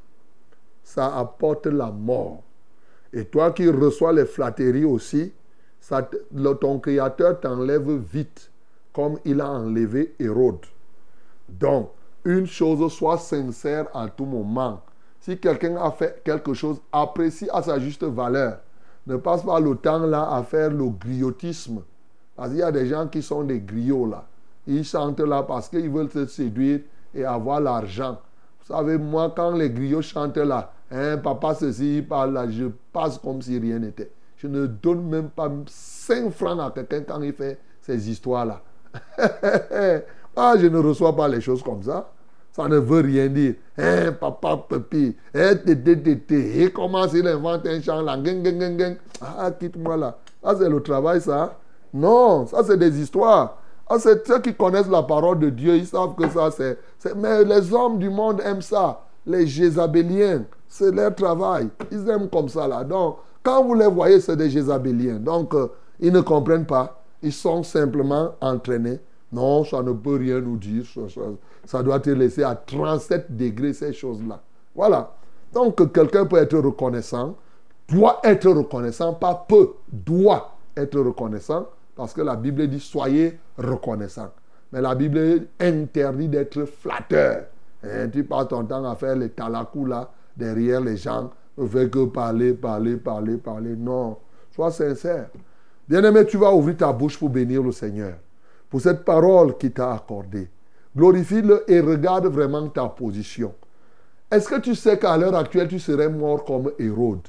Ça 0.83 1.17
apporte 1.17 1.65
la 1.65 1.91
mort. 1.91 2.43
Et 3.13 3.25
toi 3.25 3.51
qui 3.51 3.69
reçois 3.69 4.11
les 4.11 4.25
flatteries 4.25 4.85
aussi, 4.85 5.31
ton 6.59 6.79
Créateur 6.79 7.39
t'enlève 7.39 7.91
vite, 8.11 8.49
comme 8.91 9.19
il 9.23 9.39
a 9.39 9.49
enlevé 9.49 10.15
Hérode. 10.19 10.65
Donc, 11.47 11.91
une 12.25 12.47
chose, 12.47 12.91
sois 12.91 13.17
sincère 13.17 13.87
à 13.93 14.07
tout 14.07 14.25
moment. 14.25 14.81
Si 15.19 15.37
quelqu'un 15.37 15.75
a 15.77 15.91
fait 15.91 16.21
quelque 16.23 16.53
chose, 16.53 16.81
apprécie 16.91 17.47
à 17.53 17.61
sa 17.61 17.79
juste 17.79 18.03
valeur. 18.03 18.59
Ne 19.05 19.17
passe 19.17 19.43
pas 19.43 19.59
le 19.59 19.75
temps 19.75 20.05
là 20.05 20.29
à 20.31 20.43
faire 20.43 20.71
le 20.71 20.89
griotisme. 20.89 21.81
Parce 22.35 22.49
qu'il 22.49 22.59
y 22.59 22.63
a 22.63 22.71
des 22.71 22.87
gens 22.87 23.07
qui 23.07 23.21
sont 23.21 23.43
des 23.43 23.59
griots 23.59 24.07
là. 24.07 24.25
Ils 24.65 24.83
chantent 24.83 25.19
là 25.19 25.43
parce 25.43 25.69
qu'ils 25.69 25.89
veulent 25.89 26.09
se 26.09 26.25
séduire 26.25 26.79
et 27.13 27.25
avoir 27.25 27.59
l'argent. 27.59 28.19
Vous 28.65 28.73
savez, 28.73 28.97
moi, 28.97 29.33
quand 29.35 29.51
les 29.51 29.69
griots 29.69 30.01
chantent 30.01 30.37
là, 30.37 30.71
hein, 30.91 31.17
papa 31.17 31.53
ceci, 31.55 31.97
il 31.97 32.07
parle 32.07 32.33
là, 32.33 32.49
je 32.49 32.65
passe 32.91 33.17
comme 33.17 33.41
si 33.41 33.59
rien 33.59 33.79
n'était. 33.79 34.11
Je 34.37 34.47
ne 34.47 34.65
donne 34.67 35.03
même 35.07 35.29
pas 35.29 35.51
5 35.67 36.31
francs 36.31 36.59
à 36.59 36.71
quelqu'un 36.71 37.01
quand 37.01 37.21
il 37.21 37.33
fait 37.33 37.59
ces 37.81 38.09
histoires-là. 38.09 38.61
ah, 40.35 40.53
je 40.57 40.67
ne 40.67 40.77
reçois 40.77 41.15
pas 41.15 41.27
les 41.27 41.41
choses 41.41 41.63
comme 41.63 41.83
ça. 41.83 42.09
Ça 42.51 42.67
ne 42.67 42.77
veut 42.77 43.01
rien 43.01 43.27
dire. 43.27 43.55
Hein, 43.77 44.11
papa, 44.13 44.57
papi, 44.69 45.15
hein, 45.33 45.55
tété, 45.55 46.01
tété. 46.01 46.63
Et 46.63 46.71
comment 46.71 47.07
il 47.07 47.27
invente 47.27 47.65
un 47.65 47.81
chant 47.81 48.01
là? 48.01 48.17
Ah, 49.21 49.51
quitte-moi 49.51 49.97
là. 49.97 50.17
Ça, 50.43 50.55
c'est 50.59 50.69
le 50.69 50.81
travail, 50.81 51.19
ça. 51.19 51.57
Non, 51.93 52.45
ça, 52.45 52.63
c'est 52.63 52.77
des 52.77 53.01
histoires. 53.01 53.57
Ah, 53.93 53.99
c'est 53.99 54.25
ceux 54.25 54.39
qui 54.39 54.55
connaissent 54.55 54.89
la 54.89 55.03
parole 55.03 55.37
de 55.37 55.49
Dieu, 55.51 55.75
ils 55.75 55.85
savent 55.85 56.15
que 56.15 56.27
ça, 56.29 56.49
c'est... 56.49 56.79
Mais 57.15 57.43
les 57.43 57.71
hommes 57.71 57.99
du 57.99 58.09
monde 58.09 58.41
aiment 58.43 58.61
ça. 58.61 59.01
Les 59.25 59.45
Jézabéliens, 59.45 60.45
c'est 60.67 60.91
leur 60.91 61.13
travail. 61.13 61.69
Ils 61.91 62.09
aiment 62.09 62.27
comme 62.27 62.49
ça, 62.49 62.67
là. 62.67 62.83
Donc, 62.83 63.17
quand 63.43 63.63
vous 63.63 63.75
les 63.75 63.87
voyez, 63.87 64.19
c'est 64.19 64.35
des 64.35 64.49
Jézabéliens. 64.49 65.19
Donc, 65.19 65.53
euh, 65.53 65.67
ils 65.99 66.11
ne 66.11 66.21
comprennent 66.21 66.65
pas. 66.65 67.03
Ils 67.21 67.31
sont 67.31 67.61
simplement 67.61 68.31
entraînés. 68.41 68.99
Non, 69.31 69.63
ça 69.63 69.83
ne 69.83 69.91
peut 69.91 70.15
rien 70.15 70.39
nous 70.39 70.57
dire. 70.57 70.85
Ça, 70.91 71.21
ça- 71.65 71.83
doit 71.83 71.99
te 71.99 72.09
laisser 72.09 72.43
à 72.43 72.55
37 72.55 73.35
degrés, 73.37 73.73
ces 73.73 73.93
choses-là. 73.93 74.41
Voilà. 74.75 75.11
Donc, 75.53 75.93
quelqu'un 75.93 76.25
peut 76.25 76.37
être 76.37 76.57
reconnaissant, 76.57 77.35
doit 77.87 78.19
être 78.23 78.49
reconnaissant, 78.49 79.13
pas 79.13 79.45
peut, 79.47 79.69
doit 79.91 80.55
être 80.75 80.99
reconnaissant, 80.99 81.67
parce 81.95 82.13
que 82.13 82.21
la 82.21 82.35
Bible 82.35 82.67
dit 82.67 82.79
soyez 82.79 83.39
reconnaissant. 83.57 84.31
Mais 84.71 84.81
la 84.81 84.95
Bible 84.95 85.47
interdit 85.59 86.27
d'être 86.27 86.65
flatteur. 86.65 87.45
Hein, 87.83 88.09
tu 88.11 88.23
passes 88.23 88.47
ton 88.47 88.63
temps 88.65 88.89
à 88.89 88.95
faire 88.95 89.15
les 89.15 89.29
talacous 89.29 89.85
là, 89.87 90.09
derrière 90.35 90.81
les 90.81 90.97
gens, 90.97 91.29
ne 91.57 91.67
fais 91.67 91.89
que 91.89 92.05
parler, 92.05 92.53
parler, 92.53 92.95
parler, 92.95 93.37
parler. 93.37 93.75
Non, 93.75 94.17
sois 94.51 94.71
sincère. 94.71 95.29
Bien-aimé, 95.87 96.25
tu 96.25 96.37
vas 96.37 96.53
ouvrir 96.53 96.77
ta 96.77 96.91
bouche 96.91 97.19
pour 97.19 97.29
bénir 97.29 97.61
le 97.61 97.71
Seigneur, 97.71 98.15
pour 98.69 98.81
cette 98.81 99.03
parole 99.03 99.57
qu'il 99.57 99.71
t'a 99.71 99.93
accordée. 99.93 100.49
Glorifie-le 100.95 101.69
et 101.69 101.81
regarde 101.81 102.27
vraiment 102.27 102.67
ta 102.69 102.87
position. 102.87 103.53
Est-ce 104.31 104.47
que 104.47 104.59
tu 104.59 104.73
sais 104.73 104.97
qu'à 104.97 105.17
l'heure 105.17 105.35
actuelle, 105.35 105.67
tu 105.67 105.79
serais 105.79 106.09
mort 106.09 106.45
comme 106.45 106.71
Hérode? 106.79 107.27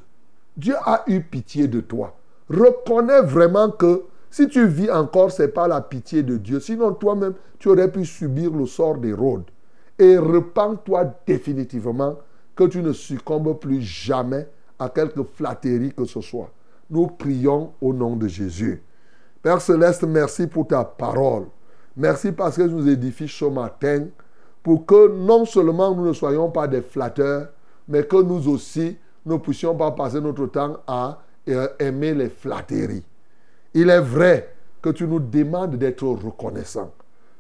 Dieu 0.57 0.75
a 0.87 1.03
eu 1.09 1.21
pitié 1.21 1.67
de 1.67 1.81
toi. 1.81 2.15
Reconnais 2.49 3.23
vraiment 3.23 3.71
que 3.71 4.05
si 4.35 4.49
tu 4.49 4.67
vis 4.67 4.91
encore, 4.91 5.31
ce 5.31 5.43
n'est 5.43 5.49
pas 5.49 5.69
la 5.69 5.81
pitié 5.81 6.25
de 6.25 6.37
Dieu. 6.37 6.59
Sinon, 6.59 6.93
toi-même, 6.95 7.35
tu 7.61 7.69
aurais 7.69 7.89
pu 7.89 8.05
subir 8.05 8.51
le 8.51 8.67
sort 8.67 8.97
d'Hérode. 8.99 9.45
Et 9.97 10.19
repens-toi 10.19 11.05
définitivement 11.25 12.17
que 12.57 12.65
tu 12.65 12.83
ne 12.83 12.93
succombes 12.93 13.57
plus 13.61 13.81
jamais 13.81 14.49
à 14.77 14.89
quelque 14.89 15.23
flatterie 15.23 15.93
que 15.97 16.05
ce 16.05 16.21
soit. 16.21 16.51
Nous 16.91 17.07
prions 17.07 17.75
au 17.81 17.95
nom 17.95 18.17
de 18.17 18.27
Jésus. 18.27 18.83
Père 19.41 19.61
Céleste, 19.61 20.03
merci 20.03 20.49
pour 20.49 20.67
ta 20.67 20.83
parole. 20.83 21.45
Merci 21.97 22.33
parce 22.33 22.57
que 22.57 22.63
tu 22.63 22.71
nous 22.71 22.89
édifies 22.89 23.29
ce 23.29 23.45
matin 23.45 24.07
pour 24.65 24.85
que 24.85 25.13
non 25.17 25.45
seulement 25.45 25.95
nous 25.95 26.09
ne 26.09 26.13
soyons 26.13 26.51
pas 26.51 26.67
des 26.67 26.83
flatteurs, 26.83 27.51
mais 27.87 28.03
que 28.03 28.21
nous 28.21 28.49
aussi, 28.49 28.99
ne 29.25 29.37
puissions 29.37 29.77
pas 29.77 29.93
passer 29.93 30.21
notre 30.21 30.47
temps 30.47 30.79
à 30.89 31.21
euh, 31.49 31.69
aimer 31.79 32.15
les 32.15 32.31
flatteries. 32.31 33.05
Il 33.75 33.91
est 33.91 34.01
vrai 34.01 34.55
que 34.81 34.91
tu 34.91 35.07
nous 35.07 35.19
demandes 35.19 35.77
d'être 35.77 36.07
reconnaissants. 36.07 36.93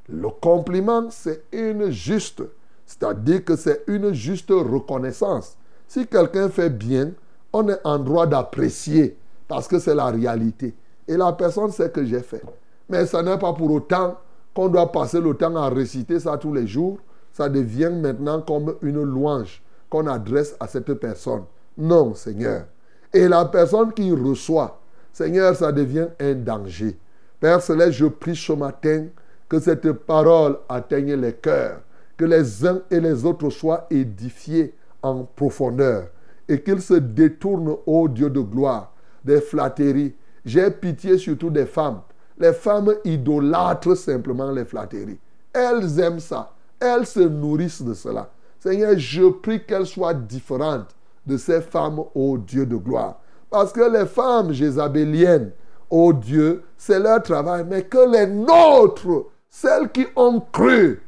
Le 0.08 0.28
compliment, 0.28 1.08
c'est 1.10 1.44
une 1.52 1.90
juste, 1.90 2.42
c'est-à-dire 2.84 3.44
que 3.44 3.56
c'est 3.56 3.84
une 3.86 4.12
juste 4.12 4.50
reconnaissance. 4.50 5.56
Si 5.86 6.06
quelqu'un 6.06 6.48
fait 6.48 6.70
bien, 6.70 7.12
on 7.52 7.68
est 7.68 7.80
en 7.84 7.98
droit 7.98 8.26
d'apprécier 8.26 9.16
parce 9.46 9.68
que 9.68 9.78
c'est 9.78 9.94
la 9.94 10.06
réalité. 10.06 10.74
Et 11.06 11.16
la 11.16 11.32
personne 11.32 11.70
sait 11.70 11.90
que 11.90 12.04
j'ai 12.04 12.20
fait. 12.20 12.42
Mais 12.88 13.06
ça 13.06 13.22
n'est 13.22 13.38
pas 13.38 13.52
pour 13.52 13.70
autant 13.70 14.18
qu'on 14.54 14.68
doit 14.68 14.90
passer 14.90 15.20
le 15.20 15.34
temps 15.34 15.54
à 15.56 15.68
réciter 15.68 16.18
ça 16.18 16.36
tous 16.36 16.52
les 16.52 16.66
jours. 16.66 16.98
Ça 17.32 17.48
devient 17.48 17.90
maintenant 17.92 18.40
comme 18.42 18.74
une 18.82 19.02
louange 19.02 19.62
qu'on 19.88 20.06
adresse 20.06 20.56
à 20.60 20.66
cette 20.66 20.92
personne. 20.94 21.44
Non, 21.76 22.14
Seigneur. 22.14 22.64
Et 23.12 23.28
la 23.28 23.44
personne 23.44 23.92
qui 23.92 24.10
reçoit, 24.12 24.80
Seigneur, 25.14 25.54
ça 25.54 25.70
devient 25.70 26.08
un 26.18 26.34
danger. 26.34 26.98
Père 27.38 27.62
Céleste, 27.62 27.92
je 27.92 28.06
prie 28.06 28.34
ce 28.34 28.52
matin 28.52 29.06
que 29.48 29.60
cette 29.60 29.92
parole 29.92 30.58
atteigne 30.68 31.14
les 31.14 31.34
cœurs, 31.34 31.82
que 32.16 32.24
les 32.24 32.66
uns 32.66 32.82
et 32.90 32.98
les 32.98 33.24
autres 33.24 33.48
soient 33.50 33.86
édifiés 33.90 34.74
en 35.02 35.22
profondeur 35.22 36.08
et 36.48 36.60
qu'ils 36.60 36.82
se 36.82 36.94
détournent, 36.94 37.76
ô 37.86 38.08
Dieu 38.08 38.28
de 38.28 38.40
gloire, 38.40 38.92
des 39.24 39.40
flatteries. 39.40 40.16
J'ai 40.44 40.68
pitié 40.72 41.16
surtout 41.16 41.50
des 41.50 41.66
femmes. 41.66 42.00
Les 42.36 42.52
femmes 42.52 42.92
idolâtrent 43.04 43.96
simplement 43.96 44.50
les 44.50 44.64
flatteries. 44.64 45.20
Elles 45.52 46.00
aiment 46.00 46.18
ça. 46.18 46.52
Elles 46.80 47.06
se 47.06 47.20
nourrissent 47.20 47.82
de 47.82 47.94
cela. 47.94 48.32
Seigneur, 48.58 48.98
je 48.98 49.30
prie 49.30 49.64
qu'elles 49.64 49.86
soient 49.86 50.12
différentes 50.12 50.96
de 51.24 51.36
ces 51.36 51.60
femmes, 51.60 52.00
ô 52.16 52.36
Dieu 52.36 52.66
de 52.66 52.74
gloire. 52.74 53.20
Parce 53.54 53.72
que 53.72 53.88
les 53.88 54.06
femmes 54.06 54.52
jézabéliennes, 54.52 55.52
ô 55.88 56.12
Dieu, 56.12 56.64
c'est 56.76 56.98
leur 56.98 57.22
travail. 57.22 57.64
Mais 57.70 57.84
que 57.84 58.10
les 58.10 58.26
nôtres, 58.26 59.26
celles 59.48 59.92
qui 59.92 60.04
ont 60.16 60.40
cru, 60.40 61.00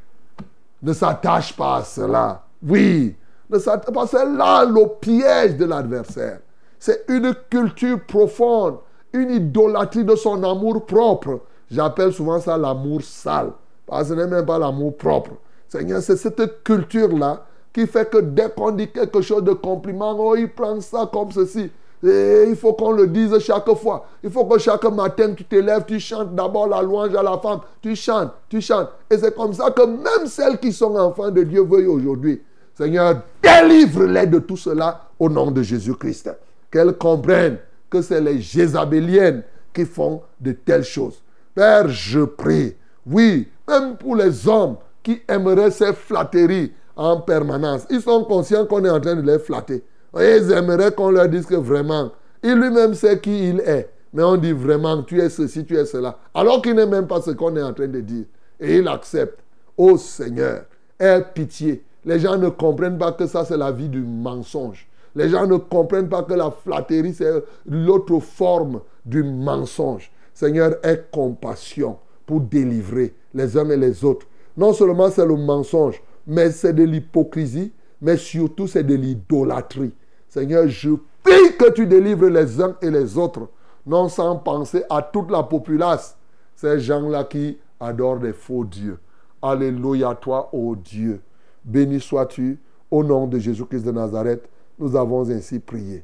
ne 0.81 0.93
s'attachent 0.93 1.57
pas 1.57 1.79
à 1.79 1.83
cela. 1.83 2.45
Oui, 2.65 3.17
ne 3.49 3.59
s'attachent 3.59 3.93
pas. 3.93 4.07
C'est 4.07 4.25
là 4.25 4.63
le 4.63 4.87
piège 5.01 5.57
de 5.57 5.65
l'adversaire. 5.65 6.39
C'est 6.79 7.03
une 7.09 7.35
culture 7.49 7.99
profonde, 8.07 8.77
une 9.11 9.31
idolâtrie 9.31 10.05
de 10.05 10.15
son 10.15 10.41
amour 10.41 10.85
propre. 10.85 11.41
J'appelle 11.69 12.13
souvent 12.13 12.39
ça 12.39 12.57
l'amour 12.57 13.01
sale. 13.01 13.51
Parce 13.85 14.03
que 14.03 14.15
ce 14.15 14.21
n'est 14.21 14.27
même 14.27 14.45
pas 14.45 14.57
l'amour 14.57 14.95
propre. 14.95 15.31
Seigneur, 15.67 16.01
c'est 16.01 16.15
cette 16.15 16.63
culture-là 16.63 17.45
qui 17.73 17.85
fait 17.85 18.09
que 18.09 18.19
dès 18.19 18.49
qu'on 18.49 18.71
dit 18.71 18.89
quelque 18.89 19.19
chose 19.19 19.43
de 19.43 19.51
compliment, 19.51 20.15
oh, 20.17 20.37
ils 20.37 20.49
prennent 20.49 20.79
ça 20.79 21.09
comme 21.11 21.33
ceci. 21.33 21.69
Et 22.03 22.45
il 22.49 22.55
faut 22.55 22.73
qu'on 22.73 22.91
le 22.91 23.07
dise 23.07 23.37
chaque 23.39 23.73
fois. 23.73 24.05
Il 24.23 24.29
faut 24.29 24.45
que 24.45 24.59
chaque 24.59 24.83
matin, 24.85 25.33
tu 25.33 25.43
te 25.43 25.55
lèves, 25.55 25.85
tu 25.87 25.99
chantes 25.99 26.35
d'abord 26.35 26.67
la 26.67 26.81
louange 26.81 27.15
à 27.15 27.23
la 27.23 27.37
femme. 27.37 27.61
Tu 27.81 27.95
chantes, 27.95 28.31
tu 28.49 28.61
chantes. 28.61 28.89
Et 29.09 29.17
c'est 29.17 29.35
comme 29.35 29.53
ça 29.53 29.71
que 29.71 29.83
même 29.83 30.27
celles 30.27 30.59
qui 30.59 30.71
sont 30.71 30.95
enfants 30.95 31.31
de 31.31 31.43
Dieu 31.43 31.63
veuillent 31.63 31.87
aujourd'hui. 31.87 32.41
Seigneur, 32.75 33.21
délivre-les 33.41 34.27
de 34.27 34.39
tout 34.39 34.57
cela 34.57 35.07
au 35.19 35.27
nom 35.29 35.49
de 35.49 35.63
Jésus-Christ. 35.63 36.29
Qu'elles 36.69 36.93
comprennent 36.93 37.57
que 37.89 38.01
c'est 38.01 38.21
les 38.21 38.39
Jézabéliennes 38.39 39.43
qui 39.73 39.85
font 39.85 40.21
de 40.39 40.51
telles 40.51 40.83
choses. 40.83 41.21
Père, 41.55 41.87
je 41.87 42.19
prie. 42.19 42.75
Oui, 43.07 43.47
même 43.67 43.97
pour 43.97 44.15
les 44.15 44.47
hommes 44.47 44.75
qui 45.01 45.21
aimeraient 45.27 45.71
ces 45.71 45.93
flatteries 45.93 46.71
en 46.95 47.21
permanence. 47.21 47.85
Ils 47.89 48.01
sont 48.01 48.23
conscients 48.25 48.65
qu'on 48.65 48.83
est 48.83 48.89
en 48.89 48.99
train 48.99 49.15
de 49.15 49.21
les 49.21 49.39
flatter. 49.39 49.83
Ils 50.15 50.51
aimeraient 50.51 50.91
qu'on 50.91 51.11
leur 51.11 51.27
dise 51.27 51.45
que 51.45 51.55
vraiment, 51.55 52.11
il 52.43 52.53
lui-même 52.53 52.93
sait 52.93 53.19
qui 53.19 53.49
il 53.49 53.59
est. 53.61 53.89
Mais 54.13 54.23
on 54.23 54.37
dit 54.37 54.53
vraiment, 54.53 55.03
tu 55.03 55.19
es 55.19 55.29
ceci, 55.29 55.65
tu 55.65 55.75
es 55.77 55.85
cela. 55.85 56.17
Alors 56.33 56.61
qu'il 56.61 56.75
n'est 56.75 56.85
même 56.85 57.07
pas 57.07 57.21
ce 57.21 57.31
qu'on 57.31 57.55
est 57.55 57.61
en 57.61 57.73
train 57.73 57.87
de 57.87 57.99
dire. 57.99 58.25
Et 58.59 58.77
il 58.77 58.87
accepte. 58.87 59.39
Oh 59.75 59.97
Seigneur, 59.97 60.63
aie 60.99 61.23
pitié. 61.33 61.83
Les 62.05 62.19
gens 62.19 62.37
ne 62.37 62.49
comprennent 62.49 62.97
pas 62.97 63.11
que 63.11 63.27
ça, 63.27 63.45
c'est 63.45 63.57
la 63.57 63.71
vie 63.71 63.89
du 63.89 64.01
mensonge. 64.01 64.87
Les 65.13 65.29
gens 65.29 65.45
ne 65.45 65.57
comprennent 65.57 66.09
pas 66.09 66.23
que 66.23 66.33
la 66.33 66.51
flatterie, 66.51 67.13
c'est 67.13 67.43
l'autre 67.67 68.19
forme 68.19 68.81
du 69.05 69.23
mensonge. 69.23 70.11
Seigneur, 70.33 70.75
aie 70.83 71.05
compassion 71.11 71.97
pour 72.25 72.41
délivrer 72.41 73.13
les 73.33 73.57
uns 73.57 73.69
et 73.69 73.77
les 73.77 74.05
autres. 74.05 74.27
Non 74.55 74.73
seulement 74.73 75.09
c'est 75.09 75.25
le 75.25 75.35
mensonge, 75.35 76.01
mais 76.25 76.51
c'est 76.51 76.73
de 76.73 76.83
l'hypocrisie, 76.83 77.71
mais 78.01 78.17
surtout 78.17 78.67
c'est 78.67 78.83
de 78.83 78.95
l'idolâtrie. 78.95 79.93
Seigneur, 80.27 80.67
je 80.67 80.89
prie 81.23 81.57
que 81.57 81.71
tu 81.71 81.87
délivres 81.87 82.27
les 82.27 82.61
uns 82.61 82.75
et 82.81 82.91
les 82.91 83.17
autres, 83.17 83.49
non 83.85 84.09
sans 84.09 84.35
penser 84.37 84.83
à 84.89 85.01
toute 85.01 85.31
la 85.31 85.43
populace, 85.43 86.17
ces 86.55 86.79
gens-là 86.79 87.23
qui 87.23 87.57
adorent 87.79 88.19
des 88.19 88.33
faux 88.33 88.65
dieux. 88.65 88.99
Alléluia 89.41 90.15
toi, 90.15 90.49
ô 90.53 90.75
Dieu. 90.75 91.21
Béni 91.63 91.99
sois-tu, 91.99 92.59
au 92.89 93.03
nom 93.03 93.27
de 93.27 93.39
Jésus-Christ 93.39 93.83
de 93.85 93.91
Nazareth, 93.91 94.47
nous 94.79 94.95
avons 94.95 95.29
ainsi 95.29 95.59
prié. 95.59 96.03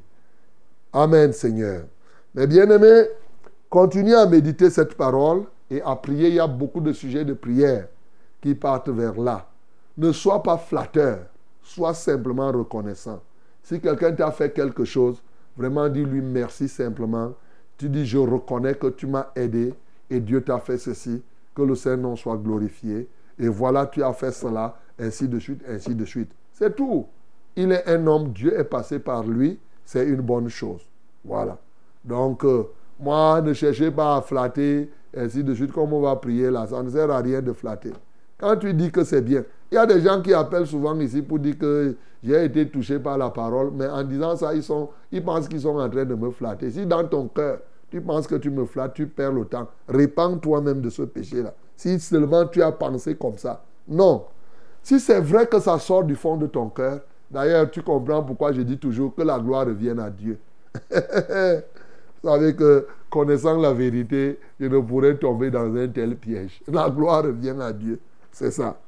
Amen, 0.92 1.32
Seigneur. 1.32 1.84
Mais 2.34 2.46
bien 2.46 2.68
aimé, 2.70 3.04
continue 3.68 4.14
à 4.14 4.26
méditer 4.26 4.70
cette 4.70 4.94
parole 4.94 5.44
et 5.70 5.80
à 5.82 5.96
prier. 5.96 6.28
Il 6.28 6.34
y 6.34 6.40
a 6.40 6.46
beaucoup 6.46 6.80
de 6.80 6.92
sujets 6.92 7.24
de 7.24 7.34
prière 7.34 7.88
qui 8.40 8.54
partent 8.54 8.90
vers 8.90 9.18
là. 9.18 9.48
Ne 9.96 10.12
sois 10.12 10.42
pas 10.42 10.58
flatteur, 10.58 11.20
sois 11.64 11.94
simplement 11.94 12.52
reconnaissant. 12.52 13.20
Si 13.62 13.80
quelqu'un 13.80 14.12
t'a 14.12 14.30
fait 14.30 14.52
quelque 14.52 14.84
chose, 14.84 15.22
vraiment 15.56 15.88
dis-lui 15.88 16.20
merci 16.20 16.68
simplement. 16.68 17.32
Tu 17.76 17.88
dis, 17.88 18.06
je 18.06 18.18
reconnais 18.18 18.74
que 18.74 18.88
tu 18.88 19.06
m'as 19.06 19.28
aidé 19.34 19.74
et 20.08 20.20
Dieu 20.20 20.42
t'a 20.42 20.58
fait 20.58 20.78
ceci, 20.78 21.22
que 21.54 21.62
le 21.62 21.74
Saint-Nom 21.74 22.14
soit 22.14 22.36
glorifié. 22.36 23.08
Et 23.38 23.48
voilà, 23.48 23.86
tu 23.86 24.02
as 24.02 24.12
fait 24.12 24.30
cela, 24.30 24.76
ainsi 24.98 25.26
de 25.26 25.38
suite, 25.38 25.62
ainsi 25.68 25.94
de 25.94 26.04
suite. 26.04 26.30
C'est 26.52 26.76
tout. 26.76 27.06
Il 27.56 27.72
est 27.72 27.88
un 27.88 28.06
homme, 28.06 28.32
Dieu 28.32 28.56
est 28.56 28.64
passé 28.64 28.98
par 28.98 29.24
lui, 29.24 29.58
c'est 29.84 30.06
une 30.06 30.20
bonne 30.20 30.48
chose. 30.48 30.82
Voilà. 31.24 31.58
Donc, 32.04 32.44
euh, 32.44 32.64
Moi, 33.00 33.40
ne 33.40 33.52
cherchez 33.52 33.90
pas 33.90 34.16
à 34.16 34.22
flatter, 34.22 34.88
ainsi 35.16 35.42
de 35.42 35.52
suite, 35.54 35.72
comme 35.72 35.92
on 35.92 36.00
va 36.00 36.14
prier 36.16 36.50
là. 36.50 36.66
Ça 36.66 36.82
ne 36.82 36.88
sert 36.90 37.10
à 37.10 37.18
rien 37.18 37.42
de 37.42 37.52
flatter. 37.52 37.92
Quand 38.44 38.56
tu 38.56 38.74
dis 38.74 38.90
que 38.90 39.04
c'est 39.04 39.22
bien, 39.22 39.42
il 39.72 39.76
y 39.76 39.78
a 39.78 39.86
des 39.86 40.02
gens 40.02 40.20
qui 40.20 40.34
appellent 40.34 40.66
souvent 40.66 40.94
ici 41.00 41.22
pour 41.22 41.38
dire 41.38 41.56
que 41.56 41.96
j'ai 42.22 42.44
été 42.44 42.68
touché 42.68 42.98
par 42.98 43.16
la 43.16 43.30
parole, 43.30 43.70
mais 43.72 43.86
en 43.86 44.02
disant 44.04 44.36
ça, 44.36 44.52
ils, 44.54 45.24
pensent 45.24 45.48
qu'ils 45.48 45.62
sont 45.62 45.78
en 45.78 45.88
train 45.88 46.04
de 46.04 46.14
me 46.14 46.30
flatter. 46.30 46.70
Si 46.70 46.84
dans 46.84 47.08
ton 47.08 47.26
cœur, 47.28 47.60
tu 47.90 48.02
penses 48.02 48.26
que 48.26 48.34
tu 48.34 48.50
me 48.50 48.66
flattes, 48.66 48.92
tu 48.92 49.06
perds 49.06 49.32
le 49.32 49.46
temps. 49.46 49.66
Répands 49.88 50.36
toi-même 50.36 50.82
de 50.82 50.90
ce 50.90 51.00
péché-là. 51.00 51.54
Si 51.74 51.98
seulement 51.98 52.46
tu 52.46 52.62
as 52.62 52.70
pensé 52.70 53.14
comme 53.14 53.38
ça. 53.38 53.64
Non. 53.88 54.26
Si 54.82 55.00
c'est 55.00 55.20
vrai 55.20 55.46
que 55.46 55.58
ça 55.58 55.78
sort 55.78 56.04
du 56.04 56.14
fond 56.14 56.36
de 56.36 56.46
ton 56.46 56.68
cœur, 56.68 57.00
d'ailleurs, 57.30 57.70
tu 57.70 57.80
comprends 57.80 58.22
pourquoi 58.22 58.52
je 58.52 58.60
dis 58.60 58.76
toujours 58.76 59.14
que 59.14 59.22
la 59.22 59.38
gloire 59.38 59.64
revienne 59.64 60.00
à 60.00 60.10
Dieu. 60.10 60.38
Vous 60.90 62.28
savez 62.28 62.54
que 62.54 62.88
connaissant 63.08 63.56
la 63.56 63.72
vérité, 63.72 64.38
je 64.60 64.66
ne 64.66 64.80
pourrais 64.80 65.16
tomber 65.16 65.50
dans 65.50 65.74
un 65.74 65.88
tel 65.88 66.16
piège. 66.16 66.60
La 66.70 66.90
gloire 66.90 67.24
revient 67.24 67.56
à 67.58 67.72
Dieu. 67.72 67.98
C'est 68.34 68.50
ça. 68.50 68.80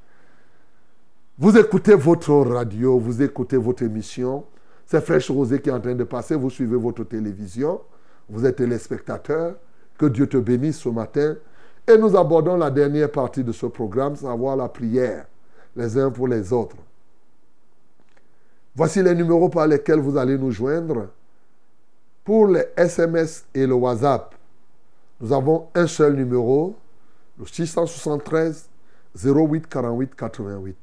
Vous 1.39 1.57
écoutez 1.57 1.95
votre 1.95 2.33
radio, 2.33 2.99
vous 2.99 3.23
écoutez 3.23 3.57
votre 3.57 3.85
émission. 3.85 4.45
C'est 4.85 5.01
Fraîche 5.01 5.31
Rosée 5.31 5.61
qui 5.61 5.69
est 5.69 5.73
en 5.73 5.81
train 5.81 5.95
de 5.95 6.03
passer. 6.03 6.35
Vous 6.35 6.51
suivez 6.51 6.77
votre 6.77 7.05
télévision. 7.05 7.81
Vous 8.29 8.45
êtes 8.45 8.57
téléspectateur. 8.57 9.55
Que 9.97 10.07
Dieu 10.07 10.27
te 10.27 10.37
bénisse 10.37 10.79
ce 10.79 10.89
matin. 10.89 11.37
Et 11.87 11.97
nous 11.97 12.17
abordons 12.17 12.57
la 12.57 12.73
dernière 12.73 13.11
partie 13.13 13.45
de 13.45 13.53
ce 13.53 13.67
programme, 13.67 14.17
savoir 14.17 14.57
la 14.57 14.69
prière, 14.69 15.27
les 15.77 15.97
uns 15.97 16.11
pour 16.11 16.27
les 16.27 16.53
autres. 16.53 16.77
Voici 18.75 19.01
les 19.01 19.15
numéros 19.15 19.49
par 19.49 19.69
lesquels 19.69 20.01
vous 20.01 20.17
allez 20.17 20.37
nous 20.37 20.51
joindre. 20.51 21.07
Pour 22.25 22.49
les 22.49 22.65
SMS 22.77 23.47
et 23.55 23.65
le 23.65 23.75
WhatsApp, 23.75 24.35
nous 25.21 25.33
avons 25.33 25.69
un 25.73 25.87
seul 25.87 26.17
numéro, 26.17 26.75
le 27.39 27.47
673 27.47 28.71
08 29.17 29.67
48 29.69 30.15
88. 30.15 30.77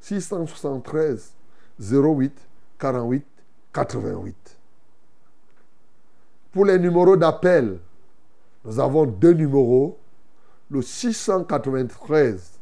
673 0.00 1.32
08 1.80 2.32
48 2.78 3.24
88. 3.72 4.58
Pour 6.52 6.64
les 6.66 6.78
numéros 6.78 7.16
d'appel, 7.16 7.78
nous 8.64 8.78
avons 8.78 9.06
deux 9.06 9.32
numéros, 9.32 9.98
le 10.70 10.82
693 10.82 12.58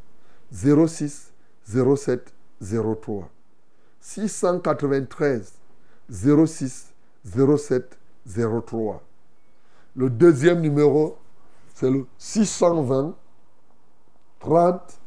06 0.51 1.31
07 1.65 2.33
03. 2.61 3.29
693 3.99 5.53
06 6.09 6.93
07 7.25 7.97
03. 8.67 9.03
Le 9.95 10.09
deuxième 10.09 10.61
numéro, 10.61 11.17
c'est 11.73 11.89
le 11.89 12.05
620 12.17 13.15
30 14.43 14.97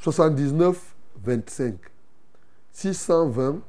79 0.00 0.94
25. 1.22 1.78
620 2.72 3.62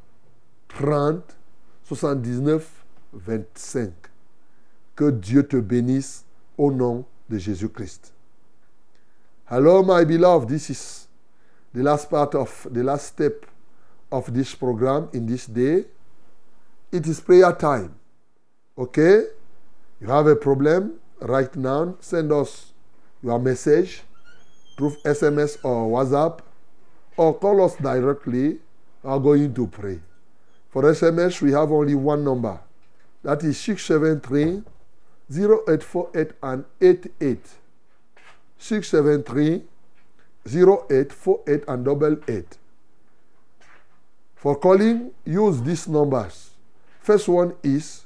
30 0.70 1.36
79 1.84 2.86
25. 3.14 3.92
Que 4.96 5.12
Dieu 5.12 5.44
te 5.44 5.58
bénisse 5.58 6.26
au 6.58 6.72
nom 6.72 7.06
de 7.30 7.38
Jésus-Christ. 7.38 8.14
Hello, 9.50 9.84
my 9.84 10.06
beloved. 10.06 10.48
This 10.48 10.70
is 10.70 11.08
the 11.74 11.84
last 11.84 12.10
part 12.10 12.34
of 12.36 12.68
the 12.72 12.84
last 12.84 13.08
step 13.08 13.46
of 14.12 14.34
this 14.34 14.56
program 14.56 15.10
in 15.14 15.26
this 15.26 15.48
day. 15.48 15.86
It 16.92 17.08
is 17.08 17.20
prayer 17.20 17.52
time. 17.54 17.96
Okay? 18.78 19.26
You 20.00 20.08
have 20.08 20.28
a 20.28 20.36
problem? 20.36 21.00
Right 21.20 21.56
now, 21.56 21.96
send 22.00 22.32
us 22.32 22.74
your 23.22 23.40
message 23.40 24.04
through 24.78 24.96
SMS 25.06 25.58
or 25.64 25.88
WhatsApp 25.90 26.40
or 27.18 27.34
call 27.34 27.64
us 27.64 27.76
directly. 27.76 28.60
Are 29.06 29.20
going 29.20 29.54
to 29.54 29.68
pray. 29.68 30.00
For 30.70 30.84
SMS, 30.84 31.42
we 31.42 31.52
have 31.52 31.74
only 31.74 31.94
one 31.94 32.24
number. 32.24 32.58
That 33.22 33.44
is 33.44 33.60
673 33.60 34.64
0848 35.30 36.32
and 36.42 36.64
88. 36.80 37.40
673 38.58 39.64
0848 40.48 41.64
and 41.68 41.86
double 41.86 42.18
8. 42.28 42.58
For 44.36 44.56
calling, 44.56 45.12
use 45.26 45.62
these 45.62 45.88
numbers. 45.88 46.52
First 47.02 47.28
one 47.28 47.56
is 47.62 48.06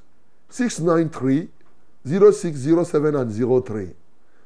693 0.49 1.49
0607 2.05 3.15
and 3.15 3.65
03. 3.65 3.93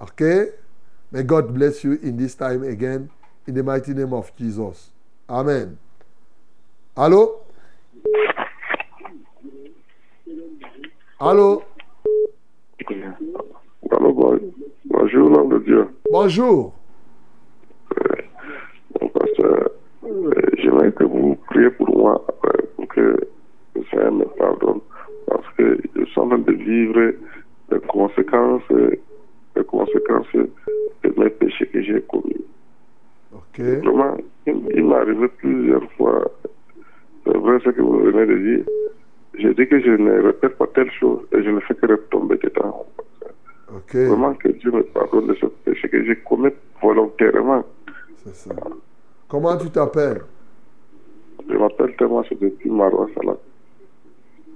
Okay? 0.02 0.46
May 1.12 1.24
God 1.24 1.54
bless 1.54 1.84
you 1.84 1.94
in 1.94 2.18
this 2.18 2.36
time 2.36 2.64
again 2.64 3.10
in 3.48 3.56
the 3.56 3.64
mighty 3.64 3.94
name 3.94 4.14
of 4.14 4.32
Jesus. 4.36 4.92
Amen. 5.28 5.80
Allô? 6.96 7.40
Allô? 11.20 11.62
Allô, 13.92 14.14
bon- 14.14 14.40
bonjour, 14.86 15.30
l'homme 15.30 15.50
de 15.50 15.60
Dieu. 15.60 15.88
Bonjour. 16.12 16.74
Mon 19.02 19.08
pasteur, 19.10 19.70
euh, 20.06 20.32
j'aimerais 20.58 20.92
que 20.94 21.04
vous 21.04 21.36
priez 21.48 21.70
pour 21.72 21.90
moi, 21.98 22.26
euh, 22.46 22.50
pour 22.76 22.88
que 22.88 23.18
le 23.76 23.84
Seigneur 23.90 24.12
me 24.14 24.26
pardonne, 24.38 24.80
parce 25.28 25.46
que 25.58 25.78
je 25.96 26.06
suis 26.06 26.20
en 26.22 26.30
train 26.30 26.38
de 26.40 26.52
vivre 26.54 27.14
les 27.72 27.80
conséquences, 27.88 28.64
euh, 28.72 28.92
les 29.56 29.64
conséquences 29.66 30.28
de 30.34 31.14
mes 31.18 31.30
péchés 31.30 31.68
que 31.68 31.82
j'ai 31.82 32.02
commis. 32.04 32.46
Ok. 33.34 33.60
Vraiment, 33.60 34.16
il, 34.48 34.56
il 34.76 34.86
m'est 34.86 34.96
arrivé 34.96 35.28
plusieurs 35.38 35.92
fois, 35.94 36.24
c'est 37.26 37.38
vrai 37.38 37.60
ce 37.64 37.70
que 37.70 37.82
vous 37.82 38.00
venez 38.00 38.26
de 38.26 38.38
dire, 38.38 38.66
dis 39.60 39.68
que 39.70 39.80
je 39.80 39.92
ne 39.92 40.22
répète 40.22 40.58
pas 40.58 40.68
telle 40.68 40.92
chose 40.92 41.22
et 41.34 41.44
je 41.44 41.50
ne 41.50 41.60
fais 41.62 41.76
que 41.76 41.86
retomber 41.86 42.38
dedans. 42.38 42.86
Ok. 43.76 43.96
Vraiment 43.96 44.34
que 44.34 44.50
Dieu 44.50 44.72
me 44.72 44.84
pardonne 44.84 45.28
de 45.28 45.36
ce 45.36 45.46
péché 45.46 45.90
que 45.90 46.04
j'ai 46.04 46.16
commis 46.18 46.52
volontairement. 46.82 47.64
C'est 48.24 48.36
ça. 48.36 48.52
Comment 49.28 49.58
tu 49.58 49.70
t'appelles? 49.70 50.22
Je 51.50 51.58
m'appelle 51.58 51.96
c'est 52.30 52.40
depuis 52.40 52.70
Marois 52.70 53.08
Salah. 53.16 53.38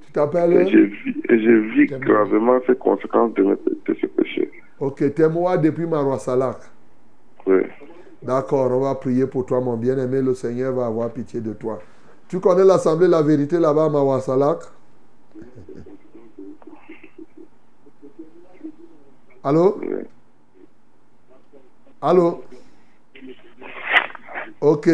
Tu 0.05 0.09
Et 0.09 0.13
t'appelles? 0.13 0.67
je 0.69 0.77
vis, 0.77 1.17
et 1.29 1.39
je 1.39 1.51
vis 1.73 1.85
gravement 1.87 2.59
ces 2.67 2.75
conséquences 2.75 3.33
de, 3.33 3.43
mes- 3.43 3.55
de 3.55 3.93
ce 3.99 4.05
péché. 4.07 4.51
Ok, 4.79 5.13
t'es 5.13 5.29
moi 5.29 5.57
depuis 5.57 5.85
Marois 5.85 6.19
Salak. 6.19 6.57
Oui. 7.45 7.61
D'accord, 8.21 8.71
on 8.71 8.79
va 8.81 8.95
prier 8.95 9.27
pour 9.27 9.45
toi, 9.45 9.59
mon 9.61 9.77
bien-aimé. 9.77 10.21
Le 10.21 10.33
Seigneur 10.33 10.73
va 10.73 10.85
avoir 10.87 11.11
pitié 11.11 11.41
de 11.41 11.53
toi. 11.53 11.79
Tu 12.29 12.39
connais 12.39 12.63
l'Assemblée 12.65 13.07
La 13.07 13.21
Vérité 13.21 13.59
là-bas 13.59 13.85
à 13.85 13.89
Marois 13.89 14.21
Salak? 14.21 14.59
Allô? 19.43 19.81
Allô? 22.01 22.43
Ok. 24.61 24.87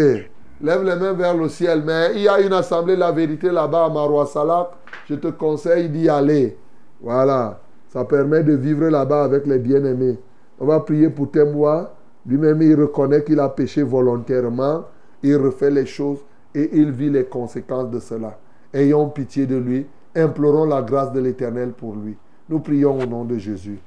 Lève 0.62 0.84
les 0.84 0.96
mains 0.96 1.14
vers 1.14 1.36
le 1.36 1.48
ciel. 1.50 1.84
Mais 1.86 2.12
il 2.16 2.22
y 2.22 2.28
a 2.28 2.42
une 2.42 2.54
assemblée 2.54 2.96
La 2.96 3.12
Vérité 3.12 3.52
là-bas 3.52 3.86
à 3.86 3.90
Marois 3.90 4.26
Salak. 4.26 4.70
Je 5.08 5.16
te 5.16 5.28
conseille 5.28 5.90
d'y 5.90 6.10
aller. 6.10 6.58
Voilà. 7.02 7.60
Ça 7.90 8.06
permet 8.06 8.44
de 8.44 8.54
vivre 8.54 8.90
là-bas 8.90 9.24
avec 9.24 9.46
les 9.46 9.60
bien-aimés. 9.60 10.18
On 10.60 10.66
va 10.66 10.80
prier 10.82 11.10
pour 11.10 11.32
Temwa. 11.32 11.96
Lui-même, 12.26 12.62
il 12.62 12.76
reconnaît 12.76 13.24
qu'il 13.24 13.40
a 13.40 13.50
péché 13.50 13.82
volontairement. 13.82 14.86
Il 15.24 15.38
refait 15.38 15.72
les 15.72 15.86
choses 15.86 16.20
et 16.54 16.70
il 16.74 16.92
vit 16.92 17.10
les 17.10 17.26
conséquences 17.26 17.90
de 17.90 18.00
cela. 18.00 18.38
Ayons 18.74 19.10
pitié 19.10 19.46
de 19.46 19.58
lui. 19.58 19.88
Implorons 20.16 20.66
la 20.66 20.82
grâce 20.82 21.12
de 21.12 21.20
l'Éternel 21.20 21.72
pour 21.72 21.96
lui. 21.96 22.18
Nous 22.48 22.60
prions 22.60 22.98
au 22.98 23.06
nom 23.06 23.26
de 23.26 23.38
Jésus. 23.38 23.80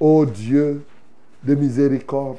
Ô 0.00 0.24
Dieu 0.24 0.82
de 1.42 1.54
miséricorde, 1.54 2.38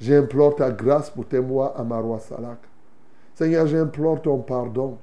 j'implore 0.00 0.56
ta 0.56 0.70
grâce 0.70 1.10
pour 1.10 1.26
témoin 1.26 1.72
à 1.76 1.82
Marois 1.82 2.20
Salak. 2.20 2.58
Seigneur, 3.34 3.66
j'implore 3.66 4.20
ton 4.20 4.38
pardon. 4.38 4.98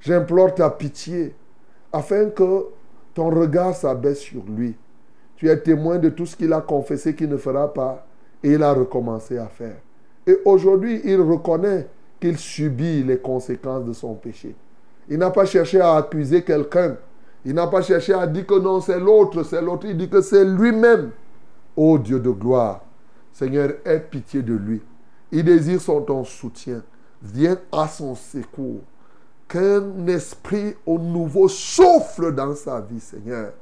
J'implore 0.00 0.54
ta 0.54 0.70
pitié 0.70 1.34
afin 1.92 2.30
que 2.30 2.66
ton 3.14 3.30
regard 3.30 3.74
s'abaisse 3.74 4.20
sur 4.20 4.42
lui. 4.48 4.76
Tu 5.36 5.48
es 5.48 5.56
témoin 5.58 5.98
de 5.98 6.08
tout 6.08 6.26
ce 6.26 6.36
qu'il 6.36 6.52
a 6.52 6.60
confessé 6.60 7.14
qu'il 7.14 7.28
ne 7.28 7.36
fera 7.36 7.72
pas 7.72 8.06
et 8.42 8.52
il 8.52 8.62
a 8.62 8.72
recommencé 8.72 9.38
à 9.38 9.46
faire. 9.46 9.76
Et 10.26 10.36
aujourd'hui, 10.44 11.00
il 11.04 11.20
reconnaît 11.20 11.88
qu'il 12.20 12.38
subit 12.38 13.02
les 13.02 13.18
conséquences 13.18 13.84
de 13.84 13.92
son 13.92 14.14
péché. 14.14 14.54
Il 15.08 15.18
n'a 15.18 15.30
pas 15.30 15.44
cherché 15.44 15.80
à 15.80 15.96
accuser 15.96 16.42
quelqu'un. 16.42 16.96
Il 17.44 17.54
n'a 17.54 17.66
pas 17.66 17.82
cherché 17.82 18.14
à 18.14 18.26
dire 18.26 18.46
que 18.46 18.58
non, 18.58 18.80
c'est 18.80 18.98
l'autre, 18.98 19.42
c'est 19.42 19.60
l'autre. 19.60 19.86
Il 19.86 19.96
dit 19.96 20.08
que 20.08 20.20
c'est 20.20 20.44
lui-même. 20.44 21.10
Ô 21.76 21.98
Dieu 21.98 22.20
de 22.20 22.30
gloire, 22.30 22.82
Seigneur, 23.32 23.70
aie 23.84 24.00
pitié 24.00 24.42
de 24.42 24.54
lui. 24.54 24.80
Il 25.32 25.44
désire 25.44 25.80
son 25.80 26.00
ton 26.00 26.24
soutien. 26.24 26.82
Viens 27.20 27.58
à 27.72 27.88
son 27.88 28.14
secours. 28.14 28.80
Qu'un 29.48 30.06
esprit 30.06 30.74
au 30.86 30.98
nouveau 30.98 31.48
souffle 31.48 32.34
dans 32.34 32.54
sa 32.54 32.80
vie, 32.80 33.00
Seigneur. 33.00 33.52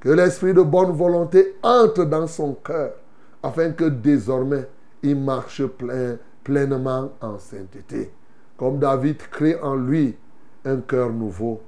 Que 0.00 0.08
l'esprit 0.08 0.52
de 0.52 0.62
bonne 0.62 0.90
volonté 0.90 1.56
entre 1.62 2.04
dans 2.04 2.26
son 2.26 2.54
cœur, 2.54 2.94
afin 3.42 3.70
que 3.70 3.84
désormais 3.84 4.66
il 5.02 5.16
marche 5.16 5.64
plein, 5.64 6.16
pleinement 6.42 7.12
en 7.20 7.38
sainteté. 7.38 8.10
Comme 8.56 8.78
David 8.78 9.18
crée 9.18 9.60
en 9.60 9.76
lui 9.76 10.16
un 10.64 10.78
cœur 10.78 11.10
nouveau. 11.10 11.60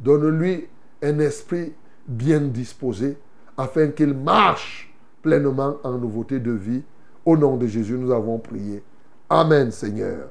Donne-lui 0.00 0.68
un 1.02 1.18
esprit 1.18 1.72
bien 2.06 2.40
disposé, 2.40 3.18
afin 3.56 3.88
qu'il 3.88 4.14
marche 4.14 4.94
pleinement 5.22 5.76
en 5.82 5.92
nouveauté 5.98 6.38
de 6.38 6.52
vie. 6.52 6.82
Au 7.24 7.36
nom 7.36 7.56
de 7.56 7.66
Jésus, 7.66 7.98
nous 7.98 8.12
avons 8.12 8.38
prié. 8.38 8.82
Amen, 9.28 9.70
Seigneur. 9.72 10.28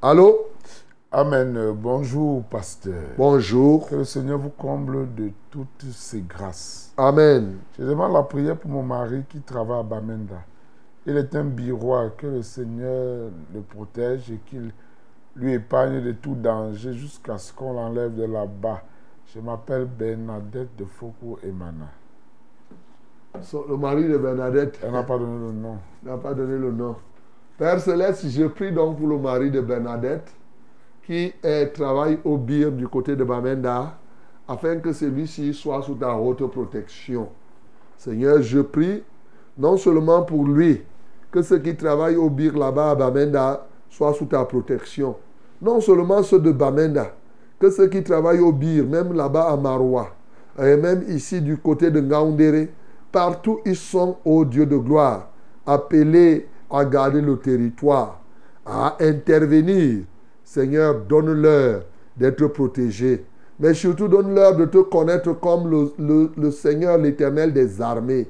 Allô? 0.00 0.46
Amen. 1.12 1.56
Euh, 1.56 1.72
Bonjour, 1.74 2.44
pasteur. 2.44 3.02
Bonjour. 3.18 3.88
Que 3.88 3.96
le 3.96 4.04
Seigneur 4.04 4.38
vous 4.38 4.50
comble 4.50 5.12
de 5.14 5.30
toutes 5.50 5.84
ses 5.92 6.22
grâces. 6.22 6.92
Amen. 6.96 7.56
Je 7.78 7.84
demande 7.84 8.12
la 8.12 8.22
prière 8.22 8.56
pour 8.56 8.70
mon 8.70 8.82
mari 8.82 9.22
qui 9.28 9.40
travaille 9.40 9.80
à 9.80 9.82
Bamenda. 9.82 10.42
Il 11.04 11.16
est 11.16 11.34
un 11.34 11.44
biroir. 11.44 12.16
Que 12.16 12.28
le 12.28 12.42
Seigneur 12.42 13.30
le 13.52 13.60
protège 13.60 14.30
et 14.30 14.38
qu'il 14.46 14.72
lui 15.36 15.54
épargne 15.54 16.02
de 16.02 16.12
tout 16.12 16.34
danger 16.34 16.92
jusqu'à 16.92 17.38
ce 17.38 17.52
qu'on 17.52 17.72
l'enlève 17.72 18.14
de 18.14 18.24
là-bas. 18.24 18.82
Je 19.32 19.40
m'appelle 19.40 19.84
Bernadette 19.86 20.74
de 20.76 20.84
Foucault 20.84 21.38
Emana. 21.42 21.86
So- 23.42 23.64
Le 23.68 23.76
mari 23.76 24.08
de 24.08 24.18
Bernadette 24.18 24.80
Elle 24.82 24.92
n'a 24.92 25.02
pas 25.04 25.18
donné 25.18 25.38
le 25.46 25.52
nom. 25.52 25.78
n'a 26.02 26.16
pas 26.16 26.34
donné 26.34 26.58
le 26.58 26.72
nom. 26.72 26.96
Père 27.56 27.78
Céleste, 27.80 28.26
je 28.28 28.44
prie 28.46 28.72
donc 28.72 28.98
pour 28.98 29.06
le 29.06 29.18
mari 29.18 29.50
de 29.50 29.60
Bernadette 29.60 30.32
qui 31.04 31.32
est- 31.42 31.72
travaille 31.72 32.18
au 32.24 32.36
BIR 32.36 32.72
du 32.72 32.88
côté 32.88 33.14
de 33.16 33.22
Bamenda 33.24 33.98
afin 34.48 34.76
que 34.78 34.92
celui-ci 34.92 35.54
soit 35.54 35.80
sous 35.82 35.94
ta 35.94 36.14
haute 36.16 36.44
protection. 36.50 37.28
Seigneur, 37.96 38.42
je 38.42 38.60
prie 38.60 39.02
non 39.58 39.76
seulement 39.76 40.22
pour 40.22 40.44
lui, 40.46 40.82
que 41.30 41.42
ceux 41.42 41.58
qui 41.58 41.76
travaillent 41.76 42.16
au 42.16 42.30
BIR 42.30 42.56
là-bas 42.58 42.90
à 42.90 42.94
Bamenda 42.96 43.66
soient 43.90 44.14
sous 44.14 44.24
ta 44.26 44.44
protection. 44.44 45.16
Non 45.60 45.80
seulement 45.80 46.22
ceux 46.22 46.38
de 46.40 46.52
Bamenda, 46.52 47.14
que 47.58 47.70
ceux 47.70 47.88
qui 47.88 48.02
travaillent 48.02 48.40
au 48.40 48.52
BIR, 48.52 48.86
même 48.86 49.12
là-bas 49.12 49.50
à 49.50 49.56
Maroua, 49.56 50.08
et 50.58 50.76
même 50.76 51.04
ici 51.08 51.40
du 51.42 51.58
côté 51.58 51.90
de 51.90 52.00
Ngaoundéré, 52.00 52.70
partout 53.12 53.60
ils 53.66 53.76
sont, 53.76 54.16
ô 54.24 54.44
Dieu 54.44 54.64
de 54.64 54.76
gloire, 54.76 55.30
appelés 55.66 56.48
à 56.70 56.84
garder 56.84 57.20
le 57.20 57.36
territoire, 57.36 58.20
à 58.64 58.96
intervenir. 59.00 60.04
Seigneur, 60.44 61.00
donne-leur 61.08 61.82
d'être 62.16 62.46
protégés, 62.48 63.24
mais 63.58 63.74
surtout 63.74 64.08
donne-leur 64.08 64.56
de 64.56 64.64
te 64.64 64.78
connaître 64.78 65.32
comme 65.38 65.70
le, 65.70 65.92
le- 65.98 66.30
le 66.36 66.50
Seigneur, 66.50 66.96
l'Éternel 66.98 67.52
des 67.52 67.80
armées, 67.82 68.28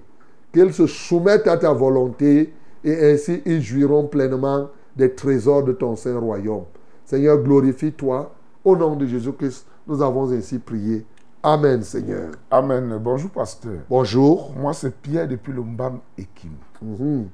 qu'ils 0.53 0.73
se 0.73 0.87
soumettent 0.87 1.47
à 1.47 1.57
ta 1.57 1.73
volonté 1.73 2.53
et 2.85 3.13
ainsi 3.13 3.41
ils 3.47 3.63
jouiront 3.63 4.07
pleinement 4.07 4.69
des 5.01 5.15
trésors 5.15 5.65
de 5.65 5.73
ton 5.73 5.97
saint 5.97 6.19
royaume. 6.19 6.65
Seigneur, 7.05 7.39
glorifie-toi. 7.39 8.33
Au 8.65 8.77
nom 8.77 8.95
de 8.95 9.07
Jésus-Christ, 9.07 9.67
nous 9.87 10.01
avons 10.03 10.31
ainsi 10.31 10.59
prié. 10.59 11.05
Amen, 11.43 11.83
Seigneur. 11.83 12.33
Amen. 12.51 12.99
Bonjour, 13.03 13.31
pasteur. 13.31 13.79
Bonjour. 13.89 14.53
Moi, 14.57 14.75
c'est 14.75 14.95
Pierre 14.95 15.27
depuis 15.27 15.53
le 15.53 15.63
Mbam 15.63 16.01
Ekim. 16.19 16.53
Mhm. 16.83 17.29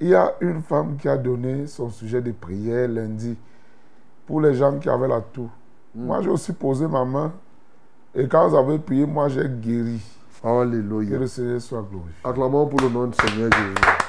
Il 0.00 0.08
y 0.08 0.14
a 0.14 0.32
une 0.40 0.62
femme 0.62 0.96
qui 0.96 1.08
a 1.08 1.16
donné 1.16 1.66
son 1.66 1.90
sujet 1.90 2.22
de 2.22 2.30
prière 2.30 2.88
lundi 2.88 3.36
pour 4.24 4.40
les 4.40 4.54
gens 4.54 4.78
qui 4.78 4.88
avaient 4.88 5.08
la 5.08 5.20
toux. 5.20 5.50
Moi, 5.92 6.22
j'ai 6.22 6.30
aussi 6.30 6.52
posé 6.52 6.86
ma 6.86 7.04
main 7.04 7.32
et 8.14 8.28
quand 8.28 8.48
vous 8.48 8.56
avez 8.56 8.78
prié, 8.78 9.04
moi, 9.06 9.28
j'ai 9.28 9.48
guéri. 9.48 10.00
Que 10.40 10.46
Alléluia. 10.46 11.18
le 11.18 11.26
Seigneur 11.26 11.60
soit 11.60 11.82
glorifié. 11.82 12.14
Acclamons 12.22 12.66
pour 12.68 12.80
le 12.80 12.88
nom 12.90 13.08
du 13.08 13.16
Seigneur 13.20 13.50
Jésus. 13.52 14.07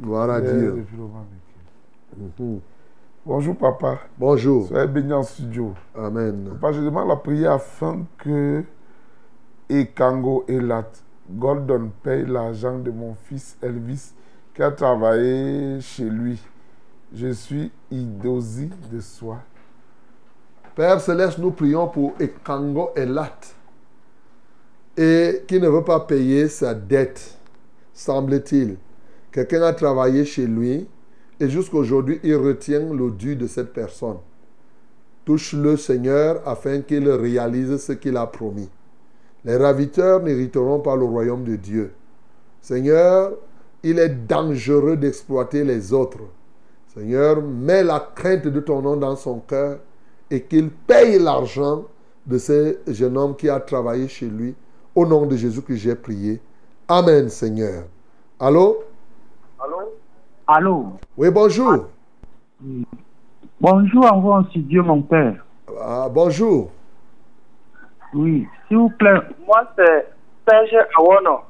Gloire 0.00 0.30
à 0.30 0.40
Dieu. 0.40 0.86
Mhm. 2.16 2.60
Bonjour, 3.26 3.54
papa. 3.54 3.98
Bonjour. 4.18 4.66
Soyez 4.66 4.86
béni 4.86 5.12
en 5.12 5.22
studio. 5.22 5.74
Amen. 5.94 6.48
Papa, 6.60 6.72
je 6.72 6.80
demande 6.80 7.08
la 7.08 7.16
prière 7.16 7.52
afin 7.52 8.06
que 8.18 8.64
Ekango 9.68 10.44
Elat 10.48 10.90
Gordon 11.30 11.90
paye 12.02 12.24
l'argent 12.26 12.78
de 12.78 12.90
mon 12.90 13.14
fils 13.14 13.58
Elvis 13.62 14.14
qui 14.54 14.62
a 14.62 14.70
travaillé 14.70 15.80
chez 15.80 16.08
lui. 16.08 16.40
Je 17.14 17.32
suis 17.32 17.70
Idosi 17.90 18.70
de 18.90 19.00
soi. 19.00 19.38
Père 20.74 21.00
Céleste, 21.00 21.38
nous 21.38 21.50
prions 21.50 21.88
pour 21.88 22.14
Ekango 22.18 22.90
Elat 22.96 23.38
et 24.96 25.44
qui 25.46 25.60
ne 25.60 25.68
veut 25.68 25.84
pas 25.84 26.00
payer 26.00 26.48
sa 26.48 26.74
dette, 26.74 27.38
semble-t-il. 27.92 28.76
Quelqu'un 29.32 29.62
a 29.62 29.72
travaillé 29.72 30.24
chez 30.24 30.46
lui 30.46 30.88
et 31.38 31.48
jusqu'aujourd'hui, 31.48 32.20
il 32.22 32.36
retient 32.36 32.92
le 32.92 33.10
dû 33.10 33.36
de 33.36 33.46
cette 33.46 33.72
personne. 33.72 34.18
Touche-le, 35.24 35.76
Seigneur, 35.76 36.42
afin 36.46 36.80
qu'il 36.80 37.08
réalise 37.08 37.76
ce 37.78 37.92
qu'il 37.92 38.16
a 38.16 38.26
promis. 38.26 38.68
Les 39.44 39.56
raviteurs 39.56 40.22
n'hériteront 40.22 40.80
pas 40.80 40.96
le 40.96 41.04
royaume 41.04 41.44
de 41.44 41.56
Dieu. 41.56 41.92
Seigneur, 42.60 43.32
il 43.82 43.98
est 43.98 44.26
dangereux 44.26 44.96
d'exploiter 44.96 45.64
les 45.64 45.92
autres. 45.92 46.20
Seigneur, 46.94 47.40
mets 47.42 47.84
la 47.84 48.00
crainte 48.14 48.48
de 48.48 48.60
ton 48.60 48.82
nom 48.82 48.96
dans 48.96 49.16
son 49.16 49.38
cœur 49.38 49.78
et 50.30 50.42
qu'il 50.42 50.70
paye 50.70 51.18
l'argent 51.18 51.84
de 52.26 52.36
ce 52.36 52.76
jeune 52.88 53.16
homme 53.16 53.36
qui 53.36 53.48
a 53.48 53.60
travaillé 53.60 54.08
chez 54.08 54.26
lui. 54.26 54.54
Au 54.94 55.06
nom 55.06 55.24
de 55.24 55.36
Jésus 55.36 55.62
que 55.62 55.74
j'ai 55.74 55.94
prié. 55.94 56.40
Amen, 56.88 57.28
Seigneur. 57.28 57.84
Allô? 58.38 58.82
Allô? 60.46 60.92
Oui, 61.16 61.30
bonjour. 61.30 61.86
Bonjour 63.60 64.06
à 64.06 64.12
vous 64.16 64.30
en 64.30 64.44
studio, 64.46 64.82
mon 64.82 65.02
père. 65.02 65.44
Ah, 65.80 66.08
bonjour. 66.10 66.70
Oui, 68.14 68.48
s'il 68.66 68.78
vous 68.78 68.88
plaît. 68.90 69.20
Moi, 69.46 69.62
c'est 69.76 70.08
Serge 70.48 70.86
Awono. 70.96 71.40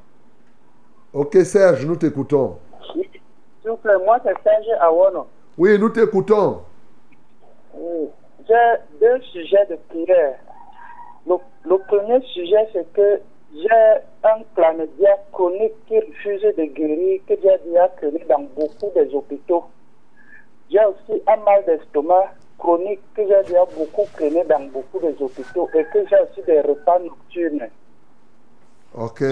Ok, 1.13 1.35
Serge, 1.45 1.87
nous 1.87 1.97
t'écoutons. 1.97 2.59
S'il 2.93 3.71
vous 3.71 3.77
plaît, 3.77 3.97
moi, 4.05 4.19
c'est 4.25 4.35
Serge 4.43 4.67
Awono. 4.81 5.27
Oui, 5.57 5.79
nous 5.79 5.91
t'écoutons. 5.91 6.63
Oui. 7.75 8.09
J'ai 8.49 8.99
deux 9.01 9.21
sujets 9.33 9.67
de 9.71 9.77
prière. 9.89 10.37
Le, 11.27 11.37
le 11.65 11.79
premier 11.87 12.21
sujet, 12.27 12.69
c'est 12.73 12.93
que 12.93 13.21
j'ai 13.53 13.69
un 14.25 14.43
chlamydia 14.55 15.17
chronique 15.33 15.75
qui 15.87 15.99
refuse 15.99 16.43
de 16.43 16.65
guérir, 16.65 17.21
que 17.27 17.35
j'ai 17.43 17.59
déjà 17.65 17.89
connu 18.01 18.21
dans 18.29 18.47
beaucoup 18.57 18.91
des 18.95 19.13
hôpitaux. 19.15 19.65
J'ai 20.71 20.85
aussi 20.85 21.23
un 21.27 21.37
mal 21.39 21.65
d'estomac 21.65 22.33
chronique 22.59 23.01
que 23.15 23.23
j'ai 23.23 23.43
déjà 23.49 23.65
beaucoup 23.77 24.05
traîné 24.13 24.45
dans 24.45 24.65
beaucoup 24.67 25.01
des 25.01 25.21
hôpitaux 25.21 25.69
et 25.75 25.85
que 25.85 26.07
j'ai 26.09 26.21
aussi 26.21 26.43
des 26.47 26.61
repas 26.61 26.99
nocturnes. 27.01 27.69
Ok. 28.95 29.23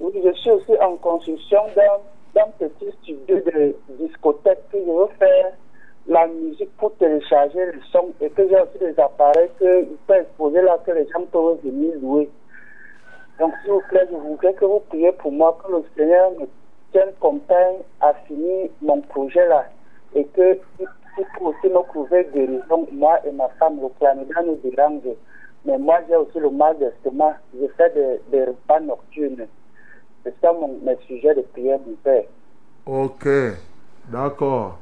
Oui, 0.00 0.20
je 0.24 0.32
suis 0.32 0.50
aussi 0.50 0.72
en 0.80 0.96
construction 0.96 1.60
d'un 1.76 2.00
d'un 2.34 2.48
petit 2.58 2.90
studio 3.02 3.40
de 3.40 3.76
discothèque 3.90 4.68
que 4.70 4.78
je 4.78 4.90
veux 4.90 5.08
faire 5.18 5.52
la 6.06 6.26
musique 6.26 6.74
pour 6.78 6.94
télécharger 6.96 7.66
le 7.66 7.80
son 7.92 8.08
et 8.20 8.30
que 8.30 8.48
j'ai 8.48 8.58
aussi 8.58 8.78
des 8.80 8.98
appareils 8.98 9.50
que 9.58 9.82
je 9.82 9.96
peux 10.06 10.14
exposer 10.14 10.62
là 10.62 10.78
que 10.84 10.92
les 10.92 11.06
gens 11.08 11.24
peuvent 11.30 11.58
venir 11.62 11.94
louer. 12.00 12.30
Donc, 13.42 13.54
s'il 13.64 13.72
vous 13.72 13.82
plaît, 13.88 14.06
je 14.08 14.16
voudrais 14.16 14.54
que 14.54 14.64
vous 14.64 14.78
priez 14.88 15.10
pour 15.10 15.32
moi, 15.32 15.58
que 15.66 15.72
le 15.72 15.82
Seigneur 15.96 16.30
me 16.38 16.46
tienne 16.92 17.12
compagnie 17.18 17.78
à 18.00 18.14
finir 18.28 18.70
mon 18.80 19.00
projet 19.00 19.48
là 19.48 19.66
et 20.14 20.24
que 20.26 20.60
il 20.78 20.86
peut 21.16 21.44
aussi 21.46 21.66
me 21.66 21.82
trouver 21.88 22.28
guérison, 22.32 22.86
moi 22.92 23.18
et 23.26 23.32
ma 23.32 23.48
femme, 23.58 23.80
le 23.82 23.88
chlamydia 23.98 24.42
nous 24.46 24.60
dérange. 24.62 25.16
Mais 25.64 25.76
moi, 25.76 25.98
j'ai 26.08 26.14
aussi 26.14 26.38
le 26.38 26.50
mal 26.50 26.78
d'estomac. 26.78 27.34
Je 27.52 27.66
fais 27.76 27.90
des, 27.90 28.20
des 28.30 28.44
repas 28.44 28.78
nocturnes. 28.78 29.48
C'est 30.22 30.34
ça 30.40 30.52
mon, 30.52 30.78
mes 30.84 30.96
sujets 31.08 31.34
de 31.34 31.40
prière, 31.40 31.80
mon 31.84 31.96
père. 31.96 32.26
Ok. 32.86 33.26
D'accord. 34.08 34.78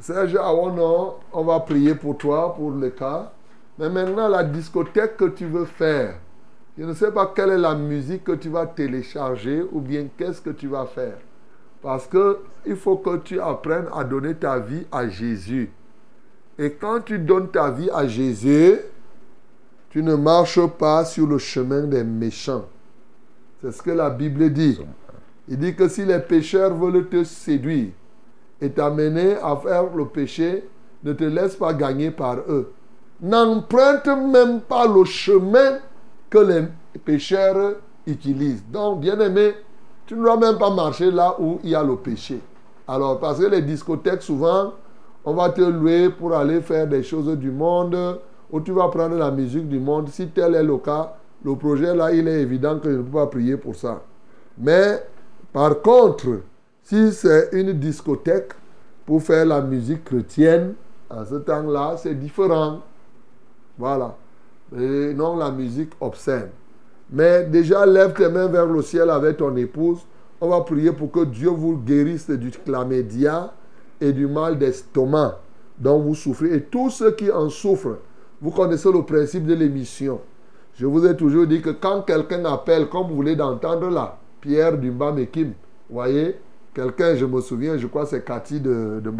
Serge 0.00 0.36
Awono, 0.36 1.14
on 1.32 1.44
va 1.44 1.60
prier 1.60 1.94
pour 1.94 2.18
toi, 2.18 2.54
pour 2.54 2.72
le 2.72 2.90
cas. 2.90 3.32
Mais 3.78 3.88
maintenant, 3.88 4.28
la 4.28 4.44
discothèque 4.44 5.16
que 5.16 5.30
tu 5.30 5.46
veux 5.46 5.64
faire, 5.64 6.16
je 6.78 6.84
ne 6.84 6.94
sais 6.94 7.10
pas 7.10 7.32
quelle 7.34 7.50
est 7.50 7.58
la 7.58 7.74
musique 7.74 8.24
que 8.24 8.32
tu 8.32 8.48
vas 8.48 8.66
télécharger 8.66 9.62
ou 9.72 9.80
bien 9.80 10.08
qu'est-ce 10.16 10.40
que 10.40 10.50
tu 10.50 10.68
vas 10.68 10.86
faire. 10.86 11.18
Parce 11.82 12.06
que 12.06 12.38
il 12.64 12.76
faut 12.76 12.96
que 12.96 13.18
tu 13.18 13.40
apprennes 13.40 13.88
à 13.94 14.04
donner 14.04 14.34
ta 14.34 14.58
vie 14.58 14.86
à 14.90 15.08
Jésus. 15.08 15.70
Et 16.58 16.72
quand 16.72 17.00
tu 17.00 17.18
donnes 17.18 17.50
ta 17.50 17.70
vie 17.70 17.90
à 17.90 18.06
Jésus, 18.06 18.78
tu 19.90 20.02
ne 20.02 20.14
marches 20.14 20.66
pas 20.78 21.04
sur 21.04 21.26
le 21.26 21.38
chemin 21.38 21.82
des 21.82 22.04
méchants. 22.04 22.64
C'est 23.60 23.72
ce 23.72 23.82
que 23.82 23.90
la 23.90 24.08
Bible 24.08 24.50
dit. 24.50 24.80
Il 25.48 25.58
dit 25.58 25.74
que 25.74 25.88
si 25.88 26.04
les 26.04 26.20
pécheurs 26.20 26.74
veulent 26.74 27.08
te 27.08 27.24
séduire 27.24 27.90
et 28.60 28.70
t'amener 28.70 29.34
à 29.42 29.56
faire 29.56 29.94
le 29.94 30.06
péché, 30.06 30.64
ne 31.04 31.12
te 31.12 31.24
laisse 31.24 31.56
pas 31.56 31.74
gagner 31.74 32.10
par 32.10 32.38
eux. 32.48 32.72
N'emprunte 33.20 34.06
même 34.06 34.60
pas 34.62 34.86
le 34.86 35.04
chemin 35.04 35.78
que 36.32 36.38
les 36.38 36.64
pécheurs 37.04 37.74
utilisent. 38.06 38.64
Donc, 38.72 39.00
bien 39.00 39.20
aimé, 39.20 39.52
tu 40.06 40.14
ne 40.14 40.22
dois 40.22 40.38
même 40.38 40.56
pas 40.56 40.70
marcher 40.70 41.10
là 41.10 41.36
où 41.38 41.60
il 41.62 41.70
y 41.70 41.74
a 41.74 41.82
le 41.82 41.96
péché. 41.96 42.40
Alors, 42.88 43.20
parce 43.20 43.38
que 43.38 43.44
les 43.44 43.60
discothèques, 43.60 44.22
souvent, 44.22 44.72
on 45.26 45.34
va 45.34 45.50
te 45.50 45.60
louer 45.60 46.08
pour 46.08 46.34
aller 46.34 46.62
faire 46.62 46.86
des 46.86 47.02
choses 47.02 47.36
du 47.36 47.50
monde, 47.50 48.18
ou 48.50 48.60
tu 48.62 48.72
vas 48.72 48.88
prendre 48.88 49.14
la 49.16 49.30
musique 49.30 49.68
du 49.68 49.78
monde. 49.78 50.08
Si 50.08 50.26
tel 50.28 50.54
est 50.54 50.62
le 50.62 50.78
cas, 50.78 51.16
le 51.44 51.54
projet 51.54 51.94
là, 51.94 52.10
il 52.12 52.26
est 52.26 52.40
évident 52.40 52.78
que 52.78 52.90
je 52.90 52.96
ne 52.96 53.02
peux 53.02 53.18
pas 53.18 53.26
prier 53.26 53.58
pour 53.58 53.76
ça. 53.76 54.00
Mais, 54.56 55.04
par 55.52 55.82
contre, 55.82 56.40
si 56.82 57.12
c'est 57.12 57.50
une 57.52 57.74
discothèque 57.74 58.52
pour 59.04 59.22
faire 59.22 59.44
la 59.44 59.60
musique 59.60 60.04
chrétienne, 60.04 60.74
à 61.10 61.26
ce 61.26 61.34
temps-là, 61.34 61.96
c'est 61.98 62.14
différent. 62.14 62.80
Voilà. 63.76 64.16
Et 64.76 65.14
non 65.14 65.36
la 65.36 65.50
musique 65.50 65.92
obscène. 66.00 66.50
Mais 67.10 67.44
déjà, 67.44 67.84
lève 67.84 68.14
tes 68.14 68.28
mains 68.28 68.48
vers 68.48 68.66
le 68.66 68.80
ciel 68.82 69.10
avec 69.10 69.36
ton 69.36 69.54
épouse. 69.56 69.98
On 70.40 70.48
va 70.48 70.60
prier 70.62 70.92
pour 70.92 71.10
que 71.10 71.24
Dieu 71.24 71.50
vous 71.50 71.76
guérisse 71.76 72.30
du 72.30 72.50
chlamydia 72.50 73.52
et 74.00 74.12
du 74.12 74.26
mal 74.26 74.58
d'estomac 74.58 75.38
dont 75.78 76.00
vous 76.00 76.14
souffrez. 76.14 76.54
Et 76.54 76.62
tous 76.62 76.90
ceux 76.90 77.12
qui 77.12 77.30
en 77.30 77.48
souffrent, 77.48 77.98
vous 78.40 78.50
connaissez 78.50 78.90
le 78.90 79.02
principe 79.02 79.46
de 79.46 79.54
l'émission. 79.54 80.20
Je 80.74 80.86
vous 80.86 81.06
ai 81.06 81.16
toujours 81.16 81.46
dit 81.46 81.60
que 81.60 81.70
quand 81.70 82.02
quelqu'un 82.02 82.44
appelle, 82.46 82.88
comme 82.88 83.08
vous 83.08 83.16
voulez 83.16 83.36
d'entendre 83.36 83.90
là, 83.90 84.18
Pierre 84.40 84.78
Dumba 84.78 85.12
Mekim, 85.12 85.52
voyez, 85.90 86.36
quelqu'un, 86.74 87.14
je 87.14 87.26
me 87.26 87.40
souviens, 87.40 87.76
je 87.76 87.86
crois 87.86 88.06
c'est 88.06 88.24
Cathy 88.24 88.58
de, 88.58 89.00
de 89.00 89.12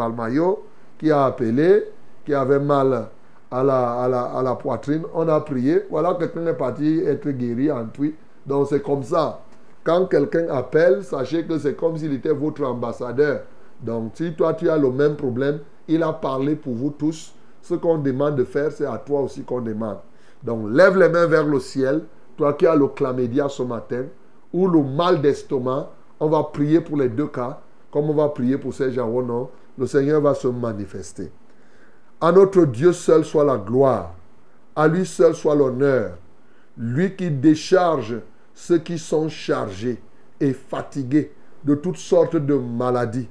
qui 0.99 1.11
a 1.11 1.27
appelé, 1.27 1.85
qui 2.25 2.33
avait 2.33 2.59
mal 2.59 3.09
à 3.53 3.63
la, 3.63 3.93
à, 4.03 4.09
la, 4.09 4.23
à 4.23 4.43
la 4.43 4.55
poitrine. 4.55 5.03
On 5.15 5.29
a 5.29 5.41
prié. 5.41 5.85
Voilà, 5.91 6.15
quelqu'un 6.15 6.47
est 6.47 6.55
parti 6.55 7.01
être 7.01 7.29
guéri 7.29 7.71
en 7.71 7.87
tweet. 7.87 8.17
Donc 8.47 8.69
c'est 8.69 8.83
comme 8.83 9.03
ça. 9.03 9.41
Quand 9.85 10.07
quelqu'un 10.07 10.47
appelle, 10.49 11.05
sachez 11.05 11.45
que 11.45 11.59
c'est 11.59 11.75
comme 11.75 11.97
s'il 11.97 12.13
était 12.15 12.33
votre 12.33 12.65
ambassadeur. 12.65 13.43
Donc 13.81 14.13
si 14.15 14.33
toi 14.35 14.55
tu 14.55 14.71
as 14.71 14.79
le 14.79 14.91
même 14.91 15.17
problème, 15.17 15.59
il 15.89 16.03
a 16.03 16.13
parlé 16.13 16.57
pour 16.57 16.75
vous 16.75 16.91
tous. 16.91 17.35
Ce 17.61 17.75
qu'on 17.75 17.99
demande 17.99 18.37
de 18.37 18.45
faire, 18.45 18.73
c'est 18.73 18.87
à 18.87 18.99
toi 18.99 19.21
aussi 19.21 19.43
qu'on 19.43 19.61
demande. 19.61 19.99
Donc 20.43 20.69
lève 20.71 20.99
les 20.99 21.09
mains 21.09 21.27
vers 21.27 21.47
le 21.47 21.61
ciel, 21.61 22.03
toi 22.37 22.55
qui 22.55 22.67
as 22.67 22.75
le 22.75 22.89
chlamydia 22.89 23.49
ce 23.49 23.63
matin, 23.63 24.05
ou 24.53 24.67
le 24.67 24.83
mal 24.83 25.21
d'estomac. 25.21 25.91
On 26.19 26.29
va 26.29 26.43
prier 26.45 26.81
pour 26.81 26.97
les 26.97 27.09
deux 27.09 27.27
cas, 27.27 27.61
comme 27.91 28.09
on 28.11 28.15
va 28.15 28.29
prier 28.29 28.57
pour 28.57 28.73
ces 28.73 28.93
gens. 28.93 29.11
Oh 29.13 29.23
non, 29.23 29.49
le 29.77 29.87
Seigneur 29.87 30.21
va 30.21 30.35
se 30.35 30.49
manifester. 30.49 31.31
À 32.23 32.31
notre 32.31 32.65
Dieu 32.67 32.93
seul 32.93 33.25
soit 33.25 33.43
la 33.43 33.57
gloire. 33.57 34.15
À 34.77 34.87
lui 34.87 35.05
seul 35.05 35.35
soit 35.35 35.57
l'honneur. 35.57 36.13
Lui 36.79 37.17
qui 37.17 37.29
décharge 37.29 38.15
ceux 38.55 38.79
qui 38.79 38.97
sont 38.97 39.29
chargés 39.29 40.01
et 40.41 40.53
fatigués 40.53 41.33
de 41.65 41.75
toutes 41.75 41.97
sortes 41.97 42.37
de 42.37 42.55
maladies. 42.55 43.29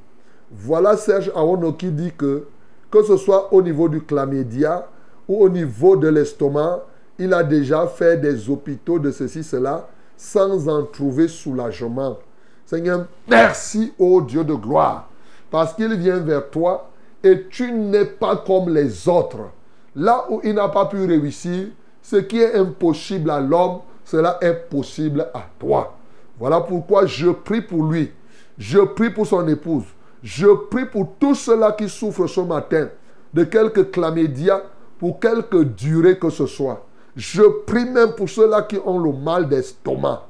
Voilà 0.51 0.97
Serge 0.97 1.31
Aono 1.33 1.71
qui 1.71 1.89
dit 1.89 2.11
que, 2.17 2.47
que 2.91 3.01
ce 3.03 3.15
soit 3.15 3.53
au 3.53 3.61
niveau 3.61 3.87
du 3.87 4.01
chlamydia 4.01 4.85
ou 5.25 5.41
au 5.41 5.47
niveau 5.47 5.95
de 5.95 6.09
l'estomac, 6.09 6.81
il 7.17 7.33
a 7.33 7.43
déjà 7.43 7.87
fait 7.87 8.17
des 8.17 8.49
hôpitaux 8.49 8.99
de 8.99 9.11
ceci, 9.11 9.41
cela, 9.41 9.87
sans 10.17 10.67
en 10.67 10.83
trouver 10.83 11.29
soulagement. 11.29 12.19
Seigneur, 12.65 13.05
merci, 13.29 13.93
ô 13.97 14.21
Dieu 14.21 14.43
de 14.43 14.53
gloire, 14.53 15.07
parce 15.49 15.73
qu'il 15.73 15.93
vient 15.95 16.19
vers 16.19 16.49
toi 16.49 16.90
et 17.23 17.47
tu 17.49 17.71
n'es 17.71 18.05
pas 18.05 18.37
comme 18.37 18.73
les 18.73 19.07
autres. 19.07 19.49
Là 19.95 20.25
où 20.29 20.41
il 20.43 20.53
n'a 20.55 20.69
pas 20.69 20.85
pu 20.85 21.05
réussir, 21.05 21.67
ce 22.01 22.15
qui 22.15 22.39
est 22.39 22.55
impossible 22.55 23.29
à 23.29 23.39
l'homme, 23.39 23.79
cela 24.05 24.37
est 24.41 24.69
possible 24.69 25.27
à 25.33 25.43
toi. 25.59 25.95
Voilà 26.39 26.61
pourquoi 26.61 27.05
je 27.05 27.29
prie 27.29 27.61
pour 27.61 27.83
lui. 27.83 28.11
Je 28.57 28.79
prie 28.79 29.09
pour 29.09 29.27
son 29.27 29.47
épouse. 29.47 29.83
Je 30.23 30.47
prie 30.69 30.85
pour 30.85 31.13
tous 31.19 31.35
ceux-là 31.35 31.73
qui 31.73 31.89
souffrent 31.89 32.27
ce 32.27 32.41
matin 32.41 32.89
de 33.33 33.43
quelque 33.43 33.81
chlamydia, 33.81 34.61
pour 34.99 35.19
quelque 35.19 35.63
durée 35.63 36.17
que 36.17 36.29
ce 36.29 36.45
soit. 36.45 36.85
Je 37.15 37.41
prie 37.65 37.85
même 37.85 38.13
pour 38.13 38.29
ceux-là 38.29 38.63
qui 38.63 38.77
ont 38.85 38.99
le 38.99 39.11
mal 39.11 39.47
d'estomac. 39.49 40.27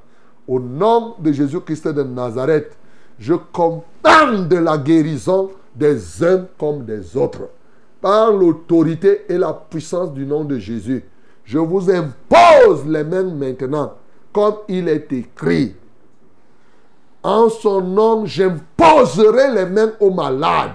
Au 0.48 0.60
nom 0.60 1.16
de 1.20 1.32
Jésus-Christ 1.32 1.88
de 1.90 2.04
Nazareth, 2.04 2.78
je 3.20 3.34
commande 3.34 4.54
la 4.54 4.78
guérison 4.78 5.52
des 5.76 6.24
uns 6.24 6.48
comme 6.58 6.86
des 6.86 7.16
autres. 7.18 7.50
Par 8.00 8.32
l'autorité 8.32 9.26
et 9.30 9.38
la 9.38 9.54
puissance 9.54 10.12
du 10.12 10.26
nom 10.26 10.44
de 10.44 10.58
Jésus, 10.58 11.04
je 11.44 11.60
vous 11.60 11.90
impose 11.90 12.86
les 12.88 13.04
mains 13.04 13.24
maintenant, 13.24 13.94
comme 14.34 14.56
il 14.68 14.88
est 14.88 15.12
écrit. 15.12 15.76
En 17.24 17.50
son 17.50 17.82
nom, 17.82 18.26
j'imposerai 18.26 19.54
les 19.54 19.66
mains 19.66 19.92
aux 20.00 20.12
malades. 20.12 20.72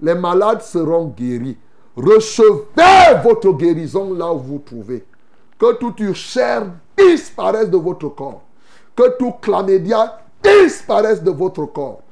Les 0.00 0.14
malades 0.14 0.62
seront 0.62 1.06
guéris. 1.06 1.56
Recevez 1.96 3.20
votre 3.24 3.52
guérison 3.54 4.14
là 4.14 4.32
où 4.32 4.38
vous 4.38 4.62
trouvez. 4.64 5.04
Que 5.58 5.74
toute 5.74 5.98
ulcère 5.98 6.66
disparaisse 6.96 7.68
de 7.68 7.76
votre 7.76 8.08
corps. 8.10 8.42
Que 8.94 9.16
tout 9.18 9.34
chlamydia 9.42 10.20
disparaisse 10.42 11.22
de 11.22 11.32
votre 11.32 11.66
corps. 11.66 12.02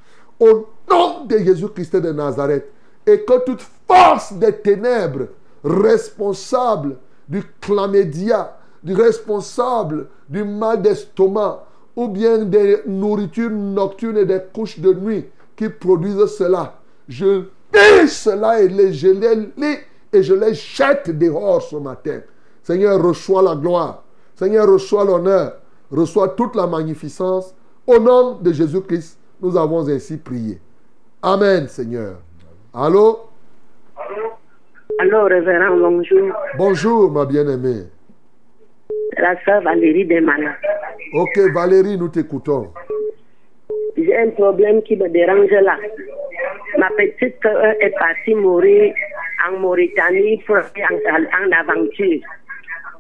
Au 0.41 0.67
nom 0.91 1.25
de 1.25 1.39
Jésus-Christ 1.39 1.97
de 1.97 2.13
Nazareth. 2.13 2.71
Et 3.07 3.21
que 3.21 3.45
toute 3.45 3.63
force 3.87 4.33
des 4.33 4.53
ténèbres 4.53 5.29
responsable 5.63 6.97
du 7.29 7.43
chlamydia, 7.61 8.57
du 8.83 8.95
responsable 8.95 10.09
du 10.29 10.45
mal 10.45 10.83
d'estomac, 10.83 11.65
ou 11.95 12.09
bien 12.09 12.39
des 12.39 12.83
nourritures 12.87 13.51
nocturnes 13.51 14.19
et 14.19 14.27
des 14.27 14.41
couches 14.53 14.79
de 14.79 14.93
nuit 14.93 15.27
qui 15.57 15.69
produisent 15.69 16.27
cela. 16.27 16.79
Je 17.09 17.45
dis 17.73 18.09
cela 18.09 18.61
et 18.61 18.93
je 18.93 19.09
les 19.09 19.35
lis 19.57 19.79
et 20.13 20.23
je 20.23 20.35
les 20.35 20.55
jette 20.55 21.17
dehors 21.19 21.63
ce 21.63 21.77
matin. 21.77 22.21
Seigneur, 22.63 23.03
reçois 23.03 23.43
la 23.43 23.55
gloire. 23.55 24.03
Seigneur, 24.35 24.69
reçois 24.69 25.05
l'honneur. 25.05 25.55
Reçois 25.91 26.29
toute 26.31 26.55
la 26.55 26.67
magnificence. 26.67 27.55
Au 27.87 27.99
nom 27.99 28.39
de 28.41 28.53
Jésus-Christ, 28.53 29.19
nous 29.41 29.57
avons 29.57 29.89
ainsi 29.89 30.17
prié. 30.17 30.61
Amen, 31.27 31.67
Seigneur. 31.67 32.19
Allô? 32.73 33.19
Allô, 35.01 35.25
révérend, 35.25 35.77
bonjour. 35.77 36.33
Bonjour, 36.57 37.11
ma 37.11 37.25
bien-aimée. 37.27 37.87
La 39.19 39.35
sœur 39.45 39.61
Valérie 39.63 40.05
Desmanas. 40.07 40.55
Ok, 41.15 41.37
Valérie, 41.53 41.99
nous 41.99 42.11
t'écoutons. 42.11 42.73
J'ai 43.97 44.17
un 44.17 44.31
problème 44.31 44.81
qui 44.85 44.95
me 44.97 45.09
dérange 45.09 45.51
là. 45.51 45.77
Ma 46.79 46.91
petite 46.91 47.43
sœur 47.43 47.75
est 47.81 47.99
partie 47.99 48.37
mourir 48.37 48.95
en 49.49 49.59
Mauritanie 49.59 50.41
pour 50.47 50.59
en, 50.59 50.61
en 50.61 51.53
aventure. 51.61 52.21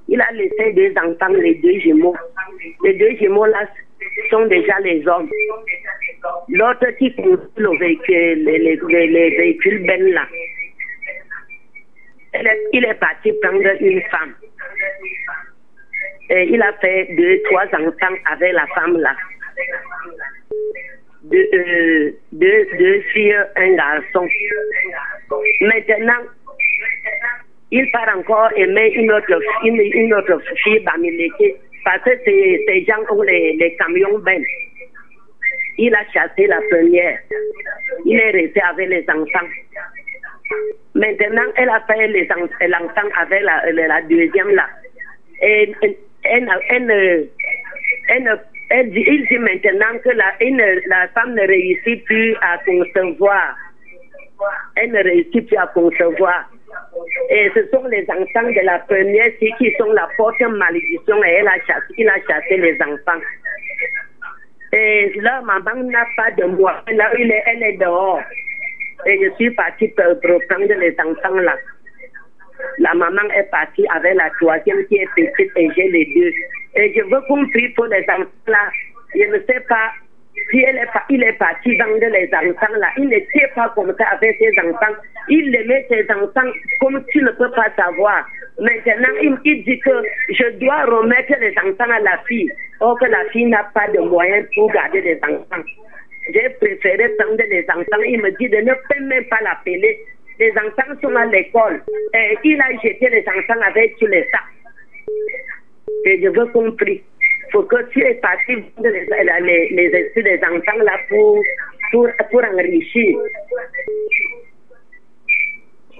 Il 0.09 0.21
a 0.21 0.33
laissé 0.33 0.73
deux 0.73 0.93
enfants, 0.99 1.33
les 1.33 1.55
deux 1.63 1.79
jumeaux. 1.79 2.17
Les 2.83 2.95
deux 2.95 3.15
jumeaux 3.21 3.47
là 3.47 3.69
sont 4.31 4.47
déjà 4.47 4.79
les 4.81 5.07
hommes. 5.07 5.31
L'autre 6.49 6.87
qui 6.99 7.15
conduit 7.15 7.39
le 7.57 7.79
véhicule, 7.79 8.45
les, 8.45 8.59
les, 8.59 8.77
les- 8.89 9.07
les 9.07 9.31
véhicules 9.37 9.87
Ben 9.87 10.03
là, 10.13 10.27
il 12.73 12.85
est 12.85 12.95
parti 12.95 13.33
prendre 13.43 13.71
une 13.81 14.03
femme. 14.11 14.35
Et 16.31 16.43
il 16.51 16.61
a 16.61 16.73
fait 16.75 17.09
deux, 17.17 17.41
trois 17.45 17.65
enfants 17.67 18.17
avec 18.33 18.53
la 18.53 18.67
femme 18.75 18.97
là. 18.99 19.15
Deux, 21.23 21.49
euh, 21.55 23.01
filles, 23.13 23.37
un 23.57 23.75
garçon. 23.75 24.29
Maintenant, 25.61 26.23
il 27.71 27.91
part 27.91 28.17
encore 28.17 28.51
aimer 28.57 28.91
une 28.95 29.11
autre, 29.13 29.41
une, 29.65 29.81
une 29.81 30.15
autre 30.15 30.41
fille 30.63 30.81
Bamileke 30.81 31.57
parce 31.87 32.03
que 32.03 32.11
ces, 32.25 32.85
gens 32.85 32.99
ont 33.15 33.23
les, 33.23 33.53
les 33.53 33.77
camions 33.77 34.19
Ben. 34.19 34.43
Il 35.79 35.95
a 35.95 36.05
chassé 36.13 36.49
la 36.49 36.61
première. 36.69 37.21
Il 38.05 38.19
est 38.19 38.31
resté 38.33 38.61
avec 38.61 38.89
les 38.89 39.07
enfants. 39.09 39.47
Maintenant, 40.97 41.45
elle 41.55 41.69
a 41.69 41.81
fait 41.87 42.09
les 42.09 42.29
en- 42.33 42.67
l'enfant 42.67 43.09
avec 43.21 43.41
la, 43.43 43.71
la, 43.71 44.03
deuxième 44.03 44.51
là. 44.51 44.69
Et 45.41 45.73
elle, 46.25 46.51
elle, 46.71 48.41
elle 48.71 48.91
dit, 48.91 49.05
il 49.07 49.25
dit 49.29 49.39
maintenant 49.39 49.97
que 50.03 50.09
la, 50.09 50.35
la 50.89 51.07
femme 51.15 51.35
ne 51.35 51.47
réussit 51.47 52.05
plus 52.05 52.35
à 52.41 52.59
concevoir. 52.67 53.57
Elle 54.75 54.91
ne 54.91 55.05
réussit 55.05 55.47
plus 55.47 55.57
à 55.57 55.69
concevoir. 55.69 56.51
Et 57.31 57.51
ce 57.55 57.67
sont 57.71 57.85
les 57.87 58.07
enfants 58.11 58.49
de 58.49 58.65
la 58.65 58.79
première 58.81 59.33
fille 59.39 59.55
qui 59.59 59.73
sont 59.79 59.93
la 59.93 60.09
porte 60.17 60.41
malédiction 60.41 61.23
et 61.25 61.29
elle 61.41 61.49
a 61.49 61.59
chassé, 61.67 61.95
il 61.99 62.09
a 62.09 62.15
chassé 62.29 62.57
les 62.57 62.79
enfants. 62.83 63.21
Et 64.73 65.13
là, 65.21 65.41
maman 65.43 65.83
n'a 65.85 66.07
pas 66.17 66.31
de 66.33 66.45
moi. 66.45 66.83
Là, 66.93 67.11
il 67.19 67.31
est- 67.31 67.43
elle 67.47 67.63
est 67.63 67.77
dehors. 67.79 68.21
Et 69.07 69.19
je 69.23 69.31
suis 69.35 69.51
partie 69.51 69.89
pour 69.89 70.21
pour 70.21 70.41
prendre 70.49 70.73
les 70.75 70.97
enfants 71.01 71.37
là. 71.41 71.57
La 72.79 72.95
maman 72.95 73.29
est 73.37 73.51
partie 73.51 73.87
avec 73.89 74.15
la 74.15 74.31
troisième 74.31 74.85
qui 74.87 74.97
est 74.97 75.09
petite 75.15 75.53
et 75.57 75.69
j'ai 75.77 75.89
les 75.89 76.07
deux. 76.07 76.33
Et 76.83 76.93
je 76.95 77.03
veux 77.03 77.21
qu'on 77.29 77.49
prie 77.51 77.69
pour 77.71 77.87
les 77.87 78.05
enfants 78.09 78.31
là. 78.47 78.71
Je 79.15 79.25
ne 79.25 79.39
sais 79.47 79.61
pas 79.69 79.93
si 80.51 80.61
elle 80.61 80.77
est, 80.77 80.89
il 81.11 81.23
est 81.23 81.33
parti 81.35 81.77
vendre 81.77 81.99
les 81.99 82.31
enfants 82.33 82.75
là. 82.79 82.89
Il 82.99 83.09
n'était 83.09 83.49
pas 83.55 83.73
comme 83.75 83.95
ça 83.99 84.07
avec 84.13 84.37
ses 84.39 84.53
enfants. 84.61 84.95
Il 85.29 85.55
aimait 85.55 85.87
ses 85.89 86.07
enfants 86.13 86.51
comme 86.81 87.03
tu 87.11 87.23
ne 87.23 87.31
peux 87.31 87.51
pas 87.51 87.69
savoir. 87.77 88.29
Maintenant, 88.59 89.39
il, 89.45 89.65
dit 89.65 89.79
que 89.81 90.03
je 90.31 90.51
dois 90.59 90.85
remettre 90.85 91.33
les 91.41 91.55
enfants 91.59 91.91
à 91.91 92.01
la 92.01 92.19
fille. 92.27 92.51
Or 92.81 92.99
que 92.99 93.07
la 93.07 93.25
fille 93.33 93.47
n'a 93.47 93.65
pas 93.75 93.89
de 93.89 93.99
moyens 94.01 94.47
pour 94.55 94.71
garder 94.71 95.01
les 95.01 95.19
enfants. 95.23 95.65
J'ai 96.33 96.49
préféré 96.61 97.09
prendre 97.19 97.43
les 97.49 97.67
enfants. 97.71 98.03
Il 98.07 98.23
me 98.23 98.31
dit 98.39 98.49
de 98.49 98.59
ne 98.59 98.73
peut 98.73 99.05
même 99.05 99.25
pas 99.25 99.41
l'appeler. 99.43 99.99
Les 100.39 100.53
enfants 100.53 100.95
sont 101.03 101.17
à 101.17 101.25
l'école. 101.27 101.83
Et 102.15 102.39
il 102.45 102.61
a 102.61 102.73
jeté 102.75 103.09
les 103.09 103.25
enfants 103.29 103.61
avec 103.67 103.97
tous 103.99 104.07
les 104.07 104.25
sacs. 104.25 104.41
Et 106.05 106.23
je 106.23 106.29
veux 106.29 106.47
qu'on 106.47 106.73
prie. 106.73 107.03
Faut 107.53 107.63
que 107.63 107.83
tu 107.91 108.03
es 108.03 108.15
parti 108.15 108.55
les, 108.83 109.07
les, 109.41 109.69
les 109.71 109.99
esprits 109.99 110.23
des 110.23 110.41
enfants 110.43 110.83
là 110.83 110.99
pour, 111.09 111.43
pour, 111.93 112.09
pour 112.31 112.45
enrichir. 112.45 113.19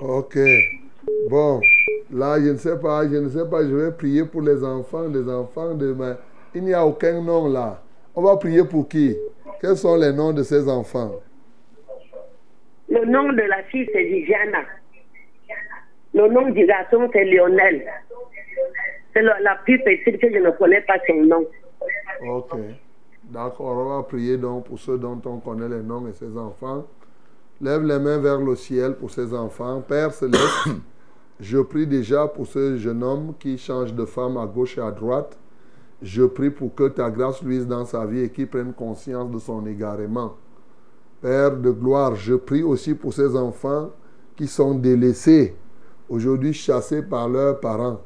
Ok. 0.01 0.37
Bon, 1.31 1.61
là, 2.13 2.37
je 2.41 2.51
ne 2.51 2.57
sais 2.57 2.79
pas, 2.81 3.05
je 3.05 3.17
ne 3.17 3.29
sais 3.29 3.49
pas, 3.49 3.63
je 3.63 3.75
vais 3.75 3.93
prier 3.93 4.25
pour 4.25 4.43
les 4.43 4.63
enfants, 4.65 5.07
les 5.09 5.31
enfants 5.31 5.75
de 5.75 5.93
ma... 5.93 6.17
Il 6.55 6.65
n'y 6.65 6.75
a 6.75 6.85
aucun 6.85 7.23
nom 7.23 7.49
là. 7.49 7.81
On 8.15 8.23
va 8.23 8.37
prier 8.37 8.65
pour 8.65 8.89
qui? 8.89 9.17
Quels 9.61 9.77
sont 9.77 9.97
les 9.97 10.13
noms 10.13 10.33
de 10.33 10.43
ces 10.43 10.69
enfants? 10.69 11.21
Le 12.89 13.05
nom 13.05 13.33
de 13.33 13.43
la 13.43 13.63
fille, 13.65 13.89
c'est 13.93 14.05
Viviana. 14.05 14.65
Le 16.15 16.29
nom 16.29 16.49
du 16.51 16.67
garçon, 16.67 17.09
c'est 17.13 17.25
Lionel. 17.25 17.85
C'est 19.17 19.23
la 19.23 19.57
plus 19.65 19.79
petite 19.79 20.21
que 20.21 20.31
je 20.31 20.39
ne 20.41 20.51
connais 20.51 20.83
pas 20.83 20.99
son 21.07 21.25
nom. 21.25 21.47
Ok. 22.29 22.59
D'accord, 23.25 23.79
on 23.79 23.97
va 23.97 24.03
prier 24.03 24.37
donc 24.37 24.67
pour 24.67 24.79
ceux 24.79 24.99
dont 24.99 25.19
on 25.25 25.39
connaît 25.39 25.71
les 25.71 25.83
noms 25.83 26.07
et 26.07 26.13
ses 26.13 26.37
enfants. 26.37 26.87
Lève 27.63 27.83
les 27.83 27.99
mains 27.99 28.19
vers 28.19 28.39
le 28.43 28.55
ciel 28.57 28.95
pour 28.95 29.11
ses 29.11 29.33
enfants. 29.33 29.81
Père 29.81 30.13
céleste, 30.13 30.69
je 31.41 31.59
prie 31.61 31.87
déjà 31.87 32.29
pour 32.29 32.47
ce 32.47 32.77
jeune 32.77 33.03
homme 33.03 33.33
qui 33.41 33.57
change 33.57 33.95
de 33.95 34.05
femme 34.05 34.37
à 34.37 34.45
gauche 34.45 34.77
et 34.77 34.83
à 34.83 34.91
droite. 34.91 35.39
Je 36.03 36.25
prie 36.25 36.51
pour 36.51 36.75
que 36.75 36.89
ta 36.89 37.09
grâce 37.09 37.43
luise 37.43 37.67
dans 37.67 37.87
sa 37.87 38.05
vie 38.05 38.21
et 38.21 38.29
qu'il 38.29 38.49
prenne 38.49 38.75
conscience 38.75 39.31
de 39.31 39.39
son 39.39 39.65
égarement. 39.67 40.37
Père 41.23 41.57
de 41.57 41.71
gloire, 41.71 42.15
je 42.17 42.35
prie 42.35 42.63
aussi 42.63 42.95
pour 42.95 43.15
ces 43.15 43.35
enfants 43.35 43.93
qui 44.37 44.47
sont 44.47 44.75
délaissés, 44.75 45.57
aujourd'hui 46.07 46.53
chassés 46.53 47.03
par 47.03 47.31
leurs 47.31 47.61
parents. 47.61 48.03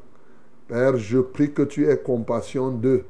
Père, 0.71 0.95
je 0.95 1.19
prie 1.19 1.51
que 1.51 1.63
tu 1.63 1.85
aies 1.85 1.97
compassion 1.97 2.71
d'eux. 2.71 3.03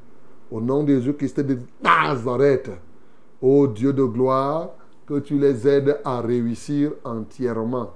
Au 0.49 0.59
nom 0.59 0.83
de 0.83 0.95
Jésus-Christ 0.95 1.41
de 1.41 1.59
Nazareth, 1.83 2.71
ô 3.39 3.67
Dieu 3.67 3.93
de 3.93 4.03
gloire, 4.03 4.71
que 5.05 5.19
tu 5.19 5.38
les 5.38 5.67
aides 5.67 5.99
à 6.03 6.21
réussir 6.21 6.93
entièrement. 7.03 7.91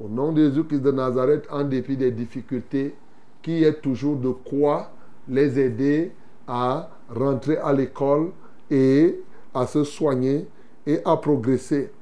Au 0.00 0.08
nom 0.08 0.32
de 0.32 0.48
Jésus-Christ 0.48 0.80
de 0.80 0.90
Nazareth, 0.90 1.46
en 1.48 1.62
dépit 1.62 1.96
des 1.96 2.10
difficultés, 2.10 2.96
qui 3.40 3.62
est 3.62 3.80
toujours 3.80 4.16
de 4.16 4.30
quoi 4.30 4.90
les 5.28 5.60
aider 5.60 6.10
à 6.48 6.90
rentrer 7.08 7.56
à 7.58 7.72
l'école 7.72 8.32
et 8.68 9.20
à 9.54 9.68
se 9.68 9.84
soigner 9.84 10.48
et 10.88 10.98
à 11.04 11.16
progresser. 11.18 11.92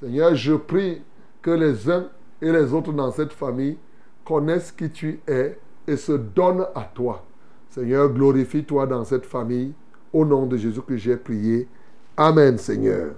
Seigneur, 0.00 0.34
je 0.34 0.54
prie 0.54 1.00
que 1.40 1.52
les 1.52 1.88
uns 1.88 2.08
et 2.42 2.50
les 2.50 2.72
autres 2.72 2.92
dans 2.92 3.12
cette 3.12 3.32
famille 3.32 3.78
connaissent 4.24 4.72
qui 4.72 4.90
tu 4.90 5.20
es 5.28 5.56
et 5.86 5.96
se 5.96 6.12
donnent 6.12 6.66
à 6.74 6.82
toi. 6.82 7.22
Seigneur, 7.70 8.08
glorifie-toi 8.08 8.86
dans 8.86 9.04
cette 9.04 9.26
famille. 9.26 9.74
Au 10.12 10.24
nom 10.24 10.46
de 10.46 10.56
Jésus 10.56 10.80
que 10.82 10.96
j'ai 10.96 11.16
prié. 11.16 11.68
Amen, 12.16 12.56
Seigneur. 12.56 13.14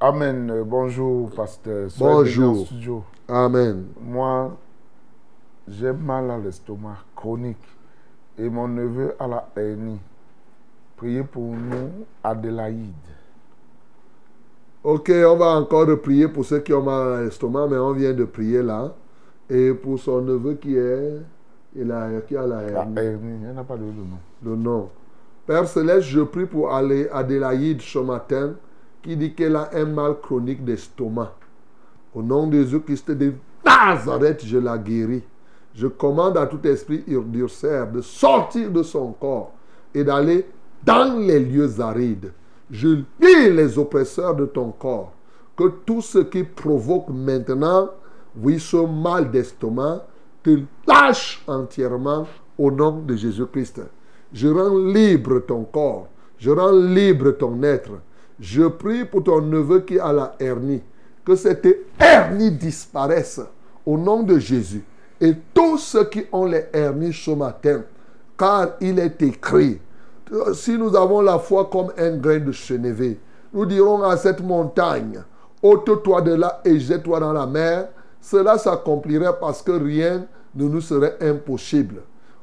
Amen. 0.00 0.50
Euh, 0.50 0.64
Bonjour, 0.64 1.30
pasteur. 1.30 1.88
Bonjour. 1.98 2.66
studio. 2.66 3.02
Amen. 3.26 3.86
Moi, 4.00 4.56
j'ai 5.66 5.92
mal 5.92 6.30
à 6.30 6.38
l'estomac 6.38 6.98
chronique 7.16 7.56
et 8.38 8.48
mon 8.48 8.68
neveu 8.68 9.14
a 9.18 9.26
la 9.26 9.48
hernie. 9.56 9.98
Priez 10.96 11.24
pour 11.24 11.52
nous, 11.52 12.06
Adélaïde. 12.22 12.92
Ok, 14.84 15.10
on 15.12 15.36
va 15.36 15.56
encore 15.56 15.86
prier 16.00 16.28
pour 16.28 16.44
ceux 16.44 16.60
qui 16.60 16.72
ont 16.72 16.82
mal 16.82 17.12
à 17.14 17.22
l'estomac, 17.24 17.66
mais 17.68 17.76
on 17.76 17.92
vient 17.92 18.12
de 18.12 18.24
prier 18.24 18.62
là. 18.62 18.94
Et 19.50 19.72
pour 19.74 19.98
son 19.98 20.20
neveu 20.20 20.54
qui 20.54 20.76
est. 20.76 21.20
Il 21.76 21.90
a, 21.92 22.08
qui 22.26 22.36
a 22.36 22.46
la 22.46 22.62
La 22.62 22.62
hernie? 22.68 22.98
hernie, 22.98 23.44
elle 23.48 23.54
n'a 23.54 23.64
pas 23.64 23.76
de 23.76 23.82
nom. 23.84 24.18
le 24.44 24.56
nom. 24.56 24.88
Père 25.46 25.66
Céleste, 25.68 26.08
je 26.08 26.20
prie 26.20 26.46
pour 26.46 26.72
aller 26.72 27.08
Adélaïde 27.10 27.80
ce 27.80 27.98
matin 27.98 28.54
qui 29.02 29.16
dit 29.16 29.34
qu'elle 29.34 29.56
a 29.56 29.70
un 29.74 29.84
mal 29.86 30.16
chronique 30.20 30.64
d'estomac. 30.64 31.32
Au 32.14 32.22
nom 32.22 32.46
de 32.46 32.58
Jésus-Christ 32.58 33.10
de 33.12 33.32
Nazareth, 33.64 34.44
je 34.44 34.58
la 34.58 34.76
guéris. 34.78 35.22
Je 35.74 35.86
commande 35.86 36.36
à 36.36 36.46
tout 36.46 36.66
esprit 36.66 37.04
urdurcère 37.06 37.90
de 37.90 38.00
sortir 38.00 38.70
de 38.70 38.82
son 38.82 39.12
corps 39.12 39.52
et 39.94 40.02
d'aller 40.04 40.46
dans 40.84 41.18
les 41.18 41.38
lieux 41.38 41.80
arides. 41.80 42.32
Je 42.70 42.88
lis 43.20 43.50
les 43.50 43.78
oppresseurs 43.78 44.34
de 44.34 44.46
ton 44.46 44.70
corps. 44.72 45.12
Que 45.56 45.68
tout 45.86 46.02
ce 46.02 46.18
qui 46.18 46.42
provoque 46.44 47.08
maintenant, 47.08 47.88
oui, 48.40 48.58
ce 48.60 48.76
mal 48.76 49.30
d'estomac, 49.30 50.04
te 50.42 50.58
lâche 50.86 51.42
entièrement 51.46 52.26
au 52.58 52.70
nom 52.70 53.00
de 53.00 53.14
Jésus-Christ. 53.16 53.80
Je 54.32 54.48
rends 54.48 54.76
libre 54.76 55.40
ton 55.40 55.64
corps. 55.64 56.08
Je 56.38 56.50
rends 56.50 56.72
libre 56.72 57.32
ton 57.32 57.62
être. 57.62 58.00
Je 58.38 58.62
prie 58.68 59.04
pour 59.04 59.24
ton 59.24 59.40
neveu 59.40 59.80
qui 59.80 59.98
a 59.98 60.12
la 60.12 60.34
hernie. 60.38 60.82
Que 61.24 61.34
cette 61.34 61.66
hernie 61.98 62.52
disparaisse 62.52 63.40
au 63.84 63.98
nom 63.98 64.22
de 64.22 64.38
Jésus. 64.38 64.84
Et 65.20 65.34
tous 65.52 65.78
ceux 65.78 66.04
qui 66.04 66.24
ont 66.30 66.46
les 66.46 66.66
hernies 66.72 67.12
ce 67.12 67.32
matin, 67.32 67.82
car 68.38 68.76
il 68.80 68.98
est 68.98 69.20
écrit, 69.22 69.80
si 70.54 70.78
nous 70.78 70.94
avons 70.94 71.22
la 71.22 71.38
foi 71.38 71.68
comme 71.70 71.92
un 71.98 72.16
grain 72.16 72.38
de 72.38 72.52
chenévé, 72.52 73.18
nous 73.52 73.66
dirons 73.66 74.02
à 74.02 74.16
cette 74.16 74.40
montagne, 74.40 75.22
ôte-toi 75.62 76.20
de 76.22 76.34
là 76.34 76.60
et 76.64 76.78
jette-toi 76.78 77.18
dans 77.18 77.32
la 77.32 77.46
mer. 77.46 77.88
Cela 78.30 78.58
s'accomplirait 78.58 79.38
parce 79.40 79.62
que 79.62 79.72
rien 79.72 80.26
ne 80.54 80.68
nous 80.68 80.82
serait 80.82 81.16
impossible. 81.22 82.02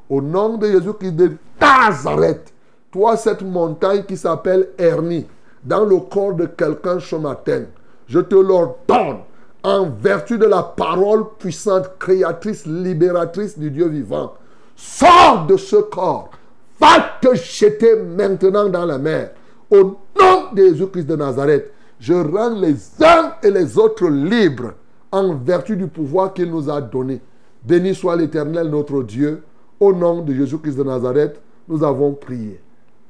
Au 0.10 0.20
nom 0.20 0.58
de 0.58 0.66
Jésus-Christ 0.66 1.12
de 1.12 1.32
Nazareth, 1.62 2.52
toi, 2.92 3.16
cette 3.16 3.44
montagne 3.44 4.04
qui 4.04 4.18
s'appelle 4.18 4.70
Hernie, 4.80 5.28
dans 5.64 5.86
le 5.86 6.00
corps 6.00 6.34
de 6.34 6.48
quelqu'un 6.48 7.00
ce 7.00 7.16
matin, 7.18 7.66
je 8.08 8.20
te 8.20 8.34
l'ordonne 8.34 9.20
en 9.64 9.86
vertu 9.86 10.40
de 10.40 10.46
la 10.46 10.64
parole 10.64 11.26
puissante, 11.38 11.92
créatrice, 12.00 12.66
libératrice 12.66 13.60
du 13.60 13.70
Dieu 13.70 13.88
vivant. 13.88 14.34
Sors 14.76 15.46
de 15.48 15.56
ce 15.56 15.76
corps. 15.76 16.32
Va 16.80 17.18
te 17.22 17.36
jeter 17.36 17.96
maintenant 17.96 18.70
dans 18.70 18.86
la 18.86 18.98
mer. 18.98 19.32
Au 19.70 19.84
nom 20.20 20.52
de 20.52 20.64
Jésus-Christ 20.64 21.06
de 21.06 21.16
Nazareth, 21.16 21.72
je 22.00 22.14
rends 22.16 22.56
les 22.56 22.76
uns 23.04 23.34
et 23.44 23.52
les 23.52 23.78
autres 23.78 24.08
libres 24.08 24.74
en 25.16 25.34
vertu 25.34 25.78
du 25.78 25.88
pouvoir 25.88 26.34
qu'il 26.34 26.52
nous 26.52 26.70
a 26.70 26.82
donné. 26.82 27.22
Béni 27.64 27.96
soit 27.96 28.18
l'Éternel 28.18 28.68
notre 28.68 29.02
Dieu. 29.02 29.44
Au 29.80 29.94
nom 29.94 30.22
de 30.22 30.34
Jésus-Christ 30.34 30.78
de 30.78 30.84
Nazareth, 30.84 31.42
nous 31.68 31.84
avons 31.84 32.14
prié. 32.14 32.60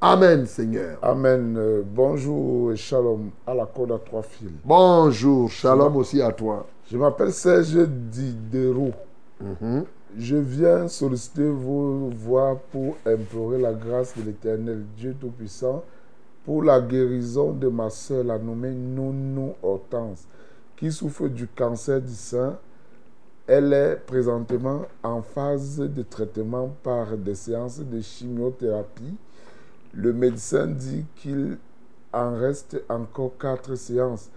Amen, 0.02 0.45
Seigneur. 0.45 0.99
Amen. 1.02 1.56
Euh, 1.57 1.82
bonjour 1.84 2.72
et 2.72 2.76
shalom 2.76 3.32
à 3.48 3.56
la 3.56 3.65
corde 3.65 3.91
à 3.91 3.98
trois 3.98 4.22
fils. 4.22 4.49
Bonjour, 4.64 5.49
shalom 5.49 5.95
aussi 5.95 6.22
à 6.22 6.32
toi. 6.32 6.68
Je 6.91 6.98
m'appelle 6.98 7.32
Serge 7.32 7.88
Diderot. 7.88 8.91
Je 10.18 10.36
viens 10.38 10.88
solliciter 10.88 11.49
vos 11.49 12.10
voix 12.15 12.60
pour 12.72 12.98
implorer 13.06 13.60
la 13.60 13.73
grâce 13.73 14.15
de 14.18 14.23
l'Éternel 14.23 14.84
Dieu 14.95 15.15
Tout-Puissant 15.19 15.84
pour 16.45 16.64
la 16.64 16.80
guérison 16.80 17.52
de 17.52 17.68
ma 17.68 17.90
soeur, 17.90 18.23
la 18.23 18.38
nommée 18.38 18.72
Nounou 18.72 19.53
Hortense, 19.64 20.27
qui 20.77 20.91
souffre 20.91 21.27
du 21.27 21.47
cancer 21.47 22.02
du 22.02 22.14
sein. 22.14 22.57
Elle 23.47 23.73
est 23.73 23.95
présentement 24.06 24.84
en 25.03 25.22
phase 25.22 25.77
de 25.77 26.02
traitement 26.02 26.76
par 26.84 27.15
des 27.18 27.35
séances 27.35 27.80
de 27.80 28.02
chimiothérapie. 28.02 29.15
Le 29.93 30.14
médecin 30.14 30.68
dit 30.68 31.06
qu'il 31.15 31.57
en 32.11 32.35
reste 32.35 32.81
encore 32.89 33.38
quatre 33.38 33.76
séances. 33.76 34.30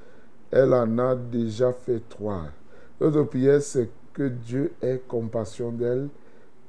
Elle 0.50 0.74
en 0.74 0.98
a 0.98 1.14
déjà 1.14 1.72
fait 1.72 2.02
trois. 2.08 2.44
Notre 3.00 3.22
prière, 3.24 3.62
c'est 3.62 3.88
que 4.12 4.28
Dieu 4.28 4.72
ait 4.82 5.00
compassion 5.06 5.70
d'elle 5.72 6.08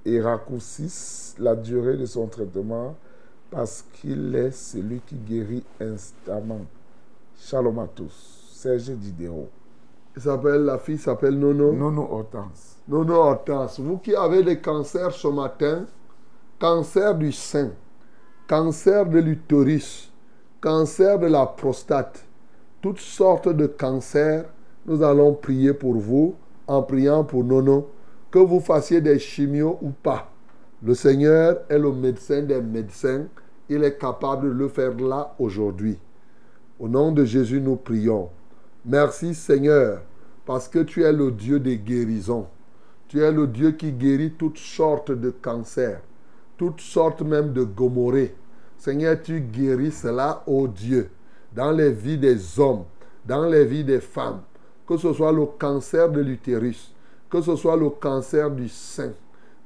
et 0.06 0.22
raccourcisse 0.22 1.36
la 1.40 1.56
durée 1.56 1.98
de 1.98 2.06
son 2.06 2.28
traitement 2.28 2.96
parce 3.52 3.84
qu'il 3.94 4.36
est 4.36 4.52
celui 4.52 5.02
qui 5.02 5.16
guérit 5.16 5.64
instamment. 5.80 6.62
Shalom 7.38 7.80
à 7.80 7.88
tous. 7.88 8.52
Serge 8.54 8.92
Diderot. 8.92 9.50
S'appelle, 10.20 10.66
la 10.66 10.78
fille 10.78 10.98
s'appelle 10.98 11.36
Nono. 11.38 11.72
Nono 11.72 12.14
Hortense. 12.14 12.78
Nono 12.88 13.16
Hortense. 13.16 13.80
Vous 13.80 13.98
qui 13.98 14.14
avez 14.16 14.44
des 14.44 14.60
cancers 14.60 15.12
ce 15.12 15.28
matin, 15.28 15.86
cancer 16.60 17.16
du 17.16 17.32
sein, 17.32 17.72
cancer 18.48 19.06
de 19.06 19.20
l'utérus, 19.20 20.12
cancer 20.60 21.18
de 21.20 21.28
la 21.28 21.46
prostate, 21.46 22.26
toutes 22.82 23.00
sortes 23.00 23.50
de 23.50 23.68
cancers, 23.68 24.46
nous 24.86 25.02
allons 25.04 25.34
prier 25.34 25.74
pour 25.74 25.96
vous 25.96 26.36
en 26.68 26.84
priant 26.84 27.24
pour 27.24 27.44
Nono, 27.44 27.90
que 28.30 28.40
vous 28.40 28.60
fassiez 28.60 29.02
des 29.02 29.18
chimios 29.20 29.80
ou 29.82 29.90
pas. 29.90 30.30
Le 30.84 30.94
Seigneur 30.94 31.62
est 31.68 31.80
le 31.80 31.92
médecin 31.92 32.44
des 32.44 32.62
médecins. 32.62 33.26
Il 33.70 33.84
est 33.84 33.98
capable 33.98 34.50
de 34.50 34.54
le 34.54 34.68
faire 34.68 34.96
là 34.96 35.34
aujourd'hui. 35.40 35.98
Au 36.80 36.88
nom 36.88 37.12
de 37.12 37.26
Jésus, 37.26 37.60
nous 37.60 37.76
prions. 37.76 38.30
Merci 38.86 39.34
Seigneur, 39.34 40.02
parce 40.50 40.68
que 40.68 40.80
tu 40.80 41.04
es 41.04 41.14
le 41.14 41.30
Dieu 41.30 41.60
des 41.60 41.78
guérisons. 41.78 42.48
Tu 43.08 43.22
es 43.22 43.32
le 43.32 43.46
Dieu 43.46 43.74
qui 43.74 43.92
guérit 43.92 44.32
toutes 44.32 44.58
sortes 44.58 45.12
de 45.12 45.30
cancers, 45.30 46.02
toutes 46.58 46.82
sortes 46.82 47.22
même 47.22 47.54
de 47.54 47.64
gomorrhées. 47.64 48.34
Seigneur, 48.76 49.22
tu 49.22 49.42
guéris 49.42 49.92
cela, 49.92 50.42
ô 50.48 50.68
Dieu, 50.68 51.12
dans 51.54 51.70
les 51.70 51.92
vies 51.92 52.18
des 52.18 52.60
hommes, 52.60 52.86
dans 53.28 53.46
les 53.46 53.64
vies 53.64 53.84
des 53.84 54.00
femmes, 54.00 54.42
que 54.88 54.98
ce 54.98 55.14
soit 55.14 55.32
le 55.32 55.46
cancer 55.46 56.10
de 56.10 56.20
l'utérus, 56.20 56.96
que 57.30 57.42
ce 57.42 57.56
soit 57.56 57.78
le 57.78 57.92
cancer 57.92 58.50
du 58.50 58.70
sein, 58.70 59.12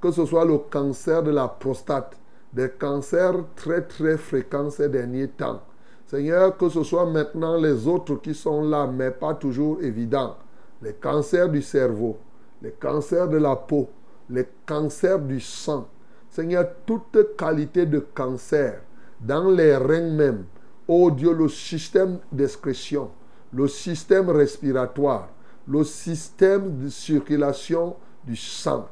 que 0.01 0.11
ce 0.11 0.25
soit 0.25 0.43
le 0.43 0.57
cancer 0.57 1.23
de 1.23 1.31
la 1.31 1.47
prostate, 1.47 2.17
des 2.51 2.67
cancers 2.67 3.37
très 3.55 3.83
très 3.83 4.17
fréquents 4.17 4.69
ces 4.69 4.89
derniers 4.89 5.29
temps. 5.29 5.61
Seigneur, 6.07 6.57
que 6.57 6.67
ce 6.67 6.83
soit 6.83 7.05
maintenant 7.05 7.55
les 7.55 7.87
autres 7.87 8.15
qui 8.15 8.33
sont 8.33 8.63
là, 8.63 8.85
mais 8.85 9.11
pas 9.11 9.33
toujours 9.33 9.81
évidents. 9.81 10.35
Les 10.83 10.91
cancers 10.91 11.47
du 11.47 11.61
cerveau, 11.61 12.17
les 12.61 12.71
cancers 12.71 13.29
de 13.29 13.37
la 13.37 13.55
peau, 13.55 13.89
les 14.29 14.45
cancers 14.65 15.19
du 15.19 15.39
sang. 15.39 15.87
Seigneur, 16.29 16.67
toute 16.85 17.37
qualité 17.37 17.85
de 17.85 17.99
cancer, 17.99 18.81
dans 19.21 19.49
les 19.49 19.77
reins 19.77 20.09
même. 20.09 20.43
Oh 20.85 21.09
Dieu, 21.09 21.33
le 21.33 21.47
système 21.47 22.19
d'excrétion, 22.33 23.11
le 23.53 23.69
système 23.69 24.29
respiratoire, 24.29 25.29
le 25.65 25.85
système 25.85 26.77
de 26.83 26.89
circulation 26.89 27.95
du 28.25 28.35
sang. 28.35 28.89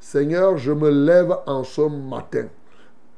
Seigneur, 0.00 0.56
je 0.56 0.72
me 0.72 0.88
lève 0.88 1.36
en 1.46 1.62
ce 1.62 1.82
matin 1.82 2.46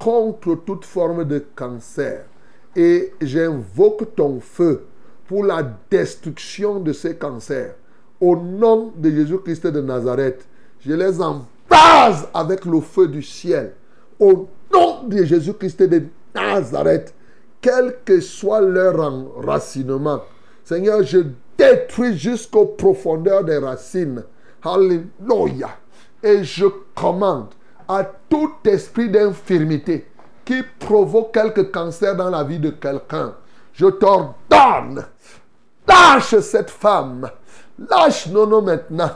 contre 0.00 0.56
toute 0.56 0.84
forme 0.84 1.24
de 1.24 1.44
cancer 1.54 2.26
et 2.74 3.12
j'invoque 3.20 4.16
ton 4.16 4.40
feu 4.40 4.86
pour 5.26 5.44
la 5.44 5.62
destruction 5.90 6.80
de 6.80 6.92
ces 6.92 7.16
cancers. 7.16 7.76
Au 8.20 8.36
nom 8.36 8.92
de 8.96 9.10
Jésus-Christ 9.10 9.66
de 9.66 9.80
Nazareth, 9.80 10.46
je 10.80 10.92
les 10.92 11.20
embase 11.20 12.28
avec 12.32 12.64
le 12.64 12.80
feu 12.80 13.08
du 13.08 13.22
ciel. 13.22 13.74
Au 14.18 14.48
nom 14.72 15.04
de 15.06 15.24
Jésus-Christ 15.24 15.82
de 15.82 16.04
Nazareth, 16.34 17.14
quel 17.60 17.96
que 18.04 18.20
soit 18.20 18.60
leur 18.60 19.00
enracinement, 19.00 20.22
Seigneur, 20.64 21.02
je 21.02 21.18
détruis 21.56 22.16
jusqu'aux 22.16 22.66
profondeurs 22.66 23.44
des 23.44 23.58
racines. 23.58 24.24
Alléluia. 24.62 25.70
Et 26.22 26.42
je 26.42 26.66
commande 26.94 27.48
à 27.88 28.04
tout 28.28 28.52
esprit 28.64 29.08
d'infirmité 29.08 30.06
qui 30.46 30.62
provoque 30.78 31.34
quelque 31.34 31.60
cancer 31.60 32.16
dans 32.16 32.30
la 32.30 32.44
vie 32.44 32.58
de 32.58 32.70
quelqu'un, 32.70 33.34
je 33.72 33.86
t'ordonne, 33.86 35.04
lâche 35.86 36.38
cette 36.38 36.70
femme, 36.70 37.28
lâche 37.78 38.28
Nono 38.28 38.60
maintenant, 38.60 39.10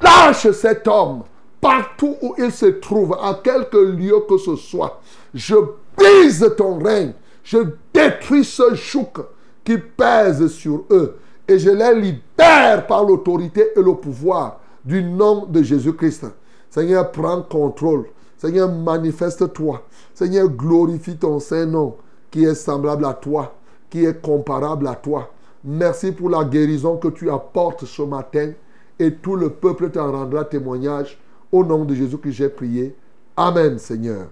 lâche 0.00 0.50
cet 0.52 0.86
homme, 0.88 1.22
partout 1.60 2.16
où 2.22 2.34
il 2.38 2.52
se 2.52 2.66
trouve, 2.66 3.14
à 3.20 3.40
quelque 3.42 3.78
lieu 3.78 4.20
que 4.28 4.38
ce 4.38 4.56
soit. 4.56 5.00
Je 5.34 5.56
brise 5.96 6.54
ton 6.56 6.78
règne, 6.78 7.12
je 7.42 7.58
détruis 7.92 8.44
ce 8.44 8.74
joug 8.74 9.24
qui 9.64 9.78
pèse 9.78 10.46
sur 10.48 10.84
eux 10.90 11.18
et 11.46 11.58
je 11.58 11.70
les 11.70 12.00
libère 12.00 12.86
par 12.86 13.04
l'autorité 13.04 13.68
et 13.74 13.82
le 13.82 13.94
pouvoir 13.94 14.60
du 14.84 15.02
nom 15.02 15.46
de 15.46 15.62
Jésus-Christ. 15.62 16.26
Seigneur, 16.70 17.10
prends 17.10 17.42
contrôle. 17.42 18.06
Seigneur, 18.36 18.70
manifeste-toi. 18.70 19.82
Seigneur, 20.14 20.48
glorifie 20.48 21.16
ton 21.16 21.40
Saint-Nom 21.40 21.96
qui 22.30 22.44
est 22.44 22.54
semblable 22.54 23.04
à 23.04 23.14
toi, 23.14 23.54
qui 23.90 24.04
est 24.04 24.20
comparable 24.20 24.86
à 24.86 24.94
toi. 24.94 25.30
Merci 25.64 26.12
pour 26.12 26.30
la 26.30 26.44
guérison 26.44 26.96
que 26.96 27.08
tu 27.08 27.30
apportes 27.30 27.84
ce 27.84 28.02
matin 28.02 28.52
et 28.98 29.14
tout 29.14 29.36
le 29.36 29.50
peuple 29.50 29.90
t'en 29.90 30.10
rendra 30.12 30.44
témoignage. 30.44 31.18
Au 31.50 31.64
nom 31.64 31.84
de 31.84 31.94
Jésus 31.94 32.18
que 32.18 32.30
j'ai 32.30 32.48
prié. 32.48 32.94
Amen, 33.36 33.78
Seigneur. 33.78 34.26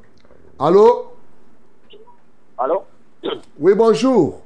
Allô? 0.59 1.07
Allô? 2.59 2.83
Oui, 3.59 3.75
bonjour. 3.75 4.43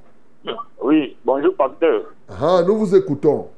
Oui, 0.83 1.17
bonjour, 1.25 1.55
pasteur. 1.55 2.03
Ah, 2.29 2.63
nous 2.67 2.77
vous 2.77 2.95
écoutons. 2.95 3.49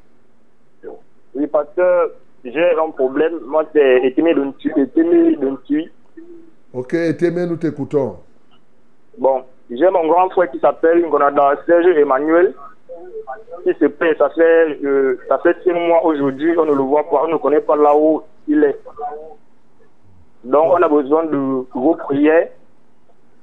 Oui, 1.35 1.47
pasteur, 1.47 2.11
j'ai 2.45 2.75
un 2.75 2.91
problème. 2.91 3.39
Moi, 3.47 3.65
c'est 3.73 4.05
Étimé 4.05 4.35
Duntui. 4.35 5.91
Ok, 6.73 6.97
Témé, 7.19 7.47
nous 7.47 7.57
t'écoutons. 7.57 8.17
Bon, 9.19 9.43
j'ai 9.71 9.91
mon 9.91 10.07
grand 10.09 10.31
frère 10.31 10.51
qui 10.51 10.59
s'appelle 10.59 11.07
Ngonada 11.07 11.57
Serge 11.67 11.87
Emmanuel. 11.97 12.55
Qui 13.65 13.73
se 13.79 13.87
plaît, 13.87 14.15
ça 14.19 14.29
fait, 14.31 14.79
euh, 14.85 15.19
ça 15.29 15.39
fait 15.39 15.57
six 15.63 15.73
mois 15.73 16.05
aujourd'hui, 16.05 16.57
on 16.59 16.65
ne 16.65 16.73
le 16.75 16.83
voit 16.83 17.05
pas, 17.09 17.23
on 17.25 17.29
ne 17.29 17.37
connaît 17.37 17.61
pas 17.61 17.77
là 17.77 17.97
où 17.97 18.23
il 18.49 18.63
est. 18.65 18.79
Donc, 20.45 20.73
on 20.73 20.83
a 20.83 20.89
besoin 20.89 21.25
de 21.27 21.65
vos 21.73 21.95
prières. 21.95 22.49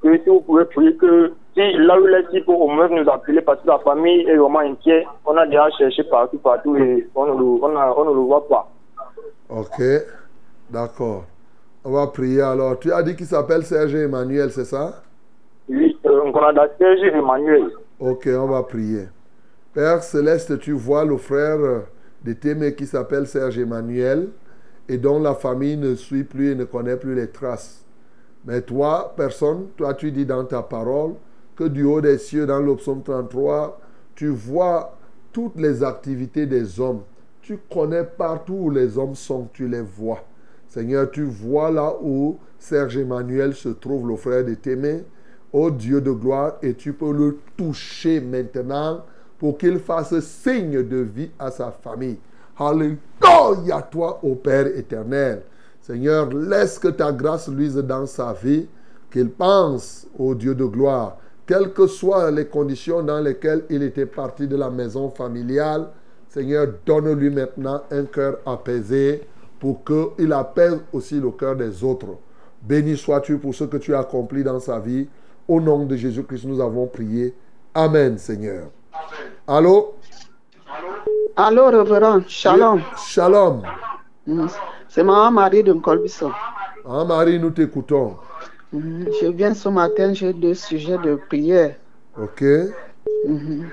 Que 0.02 0.16
si 0.18 0.28
vous 0.28 0.40
pouvez 0.40 0.64
prier 0.66 0.94
que 0.96 1.32
si 1.54 1.72
là 1.78 1.98
où 2.00 2.06
il 2.06 2.14
est, 2.14 2.24
il 2.32 2.44
peut 2.44 2.52
au 2.52 2.68
moins 2.68 2.88
nous 2.88 3.08
appeler 3.10 3.40
parce 3.42 3.60
que 3.62 3.66
la 3.68 3.78
famille 3.80 4.22
est 4.28 4.36
vraiment 4.36 4.60
inquiète. 4.60 5.04
On 5.26 5.36
a 5.36 5.46
déjà 5.46 5.68
cherché 5.78 6.04
partout, 6.04 6.38
partout 6.38 6.76
et 6.76 7.06
on 7.14 7.26
ne 7.26 7.32
le, 7.38 7.44
on 7.64 7.76
a- 7.76 7.94
on 7.96 8.04
ne 8.04 8.14
le 8.14 8.20
voit 8.20 8.46
pas. 8.48 8.70
Ok, 9.48 9.80
d'accord. 10.70 11.24
On 11.84 11.92
va 11.92 12.06
prier 12.06 12.40
alors. 12.42 12.78
Tu 12.78 12.92
as 12.92 13.02
dit 13.02 13.14
qu'il 13.16 13.26
s'appelle 13.26 13.62
Serge 13.62 13.94
Emmanuel, 13.94 14.50
c'est 14.50 14.64
ça? 14.64 15.02
Oui, 15.68 15.98
euh, 16.06 16.24
Ngonada 16.30 16.68
Serge 16.78 17.00
Emmanuel. 17.02 17.70
Ok, 17.98 18.26
on 18.32 18.46
va 18.46 18.62
prier. 18.62 19.04
Père 19.72 20.02
céleste, 20.02 20.58
tu 20.58 20.72
vois 20.72 21.04
le 21.04 21.16
frère 21.16 21.58
de 22.24 22.32
Témé 22.32 22.74
qui 22.74 22.86
s'appelle 22.86 23.28
Serge 23.28 23.56
Emmanuel 23.56 24.30
et 24.88 24.98
dont 24.98 25.20
la 25.20 25.36
famille 25.36 25.76
ne 25.76 25.94
suit 25.94 26.24
plus 26.24 26.50
et 26.50 26.54
ne 26.56 26.64
connaît 26.64 26.96
plus 26.96 27.14
les 27.14 27.28
traces. 27.28 27.84
Mais 28.44 28.62
toi, 28.62 29.14
personne, 29.16 29.68
toi 29.76 29.94
tu 29.94 30.10
dis 30.10 30.26
dans 30.26 30.44
ta 30.44 30.62
parole 30.62 31.12
que 31.54 31.62
du 31.62 31.84
haut 31.84 32.00
des 32.00 32.18
cieux, 32.18 32.46
dans 32.46 32.58
le 32.58 32.74
psaume 32.74 33.04
33, 33.04 33.80
tu 34.16 34.26
vois 34.26 34.98
toutes 35.30 35.60
les 35.60 35.84
activités 35.84 36.46
des 36.46 36.80
hommes. 36.80 37.02
Tu 37.40 37.56
connais 37.72 38.02
partout 38.02 38.56
où 38.62 38.70
les 38.70 38.98
hommes 38.98 39.14
sont, 39.14 39.48
tu 39.52 39.68
les 39.68 39.82
vois. 39.82 40.24
Seigneur, 40.66 41.08
tu 41.12 41.22
vois 41.22 41.70
là 41.70 41.94
où 42.02 42.38
Serge 42.58 42.96
Emmanuel 42.96 43.54
se 43.54 43.68
trouve, 43.68 44.08
le 44.08 44.16
frère 44.16 44.44
de 44.44 44.54
Témé. 44.54 45.04
Ô 45.52 45.70
Dieu 45.70 46.00
de 46.00 46.10
gloire, 46.10 46.58
et 46.60 46.74
tu 46.74 46.92
peux 46.92 47.12
le 47.12 47.38
toucher 47.56 48.20
maintenant 48.20 49.04
pour 49.40 49.56
qu'il 49.56 49.78
fasse 49.78 50.20
signe 50.20 50.82
de 50.82 50.98
vie 50.98 51.30
à 51.38 51.50
sa 51.50 51.70
famille. 51.70 52.18
Alléluia, 52.58 53.80
toi, 53.90 54.20
ô 54.22 54.34
Père 54.34 54.66
éternel. 54.66 55.42
Seigneur, 55.80 56.30
laisse 56.30 56.78
que 56.78 56.88
ta 56.88 57.10
grâce 57.10 57.48
luise 57.48 57.76
dans 57.76 58.04
sa 58.04 58.34
vie, 58.34 58.68
qu'il 59.10 59.30
pense, 59.30 60.06
ô 60.18 60.34
Dieu 60.34 60.54
de 60.54 60.66
gloire, 60.66 61.16
quelles 61.46 61.72
que 61.72 61.86
soient 61.86 62.30
les 62.30 62.46
conditions 62.46 63.02
dans 63.02 63.18
lesquelles 63.18 63.64
il 63.70 63.82
était 63.82 64.04
parti 64.04 64.46
de 64.46 64.56
la 64.56 64.68
maison 64.68 65.08
familiale, 65.08 65.88
Seigneur, 66.28 66.68
donne-lui 66.84 67.30
maintenant 67.30 67.82
un 67.90 68.04
cœur 68.04 68.40
apaisé 68.44 69.22
pour 69.58 69.82
qu'il 69.84 70.32
apaise 70.34 70.80
aussi 70.92 71.18
le 71.18 71.30
cœur 71.30 71.56
des 71.56 71.82
autres. 71.82 72.18
Béni 72.62 72.94
sois-tu 72.94 73.38
pour 73.38 73.54
ce 73.54 73.64
que 73.64 73.78
tu 73.78 73.94
as 73.94 74.00
accompli 74.00 74.44
dans 74.44 74.60
sa 74.60 74.78
vie. 74.78 75.08
Au 75.48 75.62
nom 75.62 75.86
de 75.86 75.96
Jésus-Christ, 75.96 76.44
nous 76.44 76.60
avons 76.60 76.86
prié. 76.86 77.34
Amen, 77.74 78.18
Seigneur. 78.18 78.68
Allô? 79.46 79.94
Allô, 81.36 81.70
révérend. 81.70 82.22
Shalom. 82.28 82.82
Shalom. 82.96 83.62
Mm. 84.26 84.46
C'est 84.88 85.02
maman 85.02 85.30
Marie 85.30 85.62
de 85.62 85.72
Colbisson. 85.74 86.32
Ah, 86.84 87.04
Marie, 87.04 87.38
nous 87.38 87.50
t'écoutons. 87.50 88.16
Mhm. 88.72 89.08
Je 89.20 89.26
viens 89.28 89.54
ce 89.54 89.68
matin, 89.68 90.12
j'ai 90.12 90.32
deux 90.32 90.54
sujets 90.54 90.98
de 90.98 91.16
prière. 91.28 91.76
Ok. 92.20 92.42
Mhm. 93.26 93.68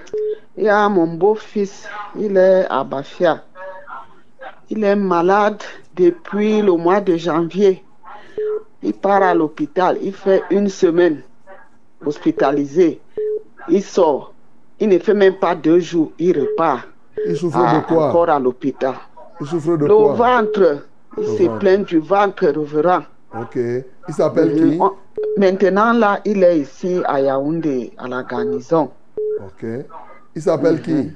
Il 0.57 0.63
y 0.63 0.69
a 0.69 0.89
mon 0.89 1.07
beau-fils, 1.07 1.87
il 2.15 2.35
est 2.37 2.65
à 2.69 2.83
Bafia. 2.83 3.43
Il 4.69 4.83
est 4.83 4.95
malade 4.95 5.61
depuis 5.95 6.61
le 6.61 6.73
mois 6.73 6.99
de 7.01 7.15
janvier. 7.15 7.83
Il 8.81 8.93
part 8.93 9.21
à 9.21 9.33
l'hôpital, 9.33 9.97
il 10.01 10.13
fait 10.13 10.43
une 10.49 10.69
semaine 10.69 11.21
hospitalisé. 12.05 12.99
Il 13.69 13.83
sort, 13.83 14.33
il 14.79 14.89
ne 14.89 14.99
fait 14.99 15.13
même 15.13 15.35
pas 15.35 15.55
deux 15.55 15.79
jours, 15.79 16.11
il 16.19 16.39
repart. 16.39 16.87
Il 17.27 17.35
souffre 17.35 17.57
à- 17.59 17.79
de 17.79 17.85
quoi? 17.85 18.09
Encore 18.09 18.29
à 18.29 18.39
l'hôpital. 18.39 18.93
Il 19.41 19.47
souffre 19.47 19.75
de 19.77 19.85
Le 19.85 19.95
quoi? 19.95 20.13
ventre, 20.13 20.83
il 21.17 21.23
Le 21.23 21.29
se 21.37 21.43
ventre. 21.43 21.59
plaint 21.59 21.85
du 21.87 21.99
ventre 21.99 22.47
reverend. 22.49 23.03
Ok. 23.39 23.55
Il 24.07 24.13
s'appelle 24.13 24.49
Mhm. 24.61 24.71
qui? 24.71 24.77
On- 24.81 24.91
Maintenant, 25.37 25.93
là, 25.93 26.19
il 26.25 26.43
est 26.43 26.59
ici 26.59 27.01
à 27.05 27.19
Yaoundé, 27.21 27.91
à 27.97 28.07
la 28.07 28.21
garnison. 28.23 28.91
Ok. 29.39 29.65
Il 30.35 30.41
s'appelle 30.41 30.79
qui? 30.81 31.11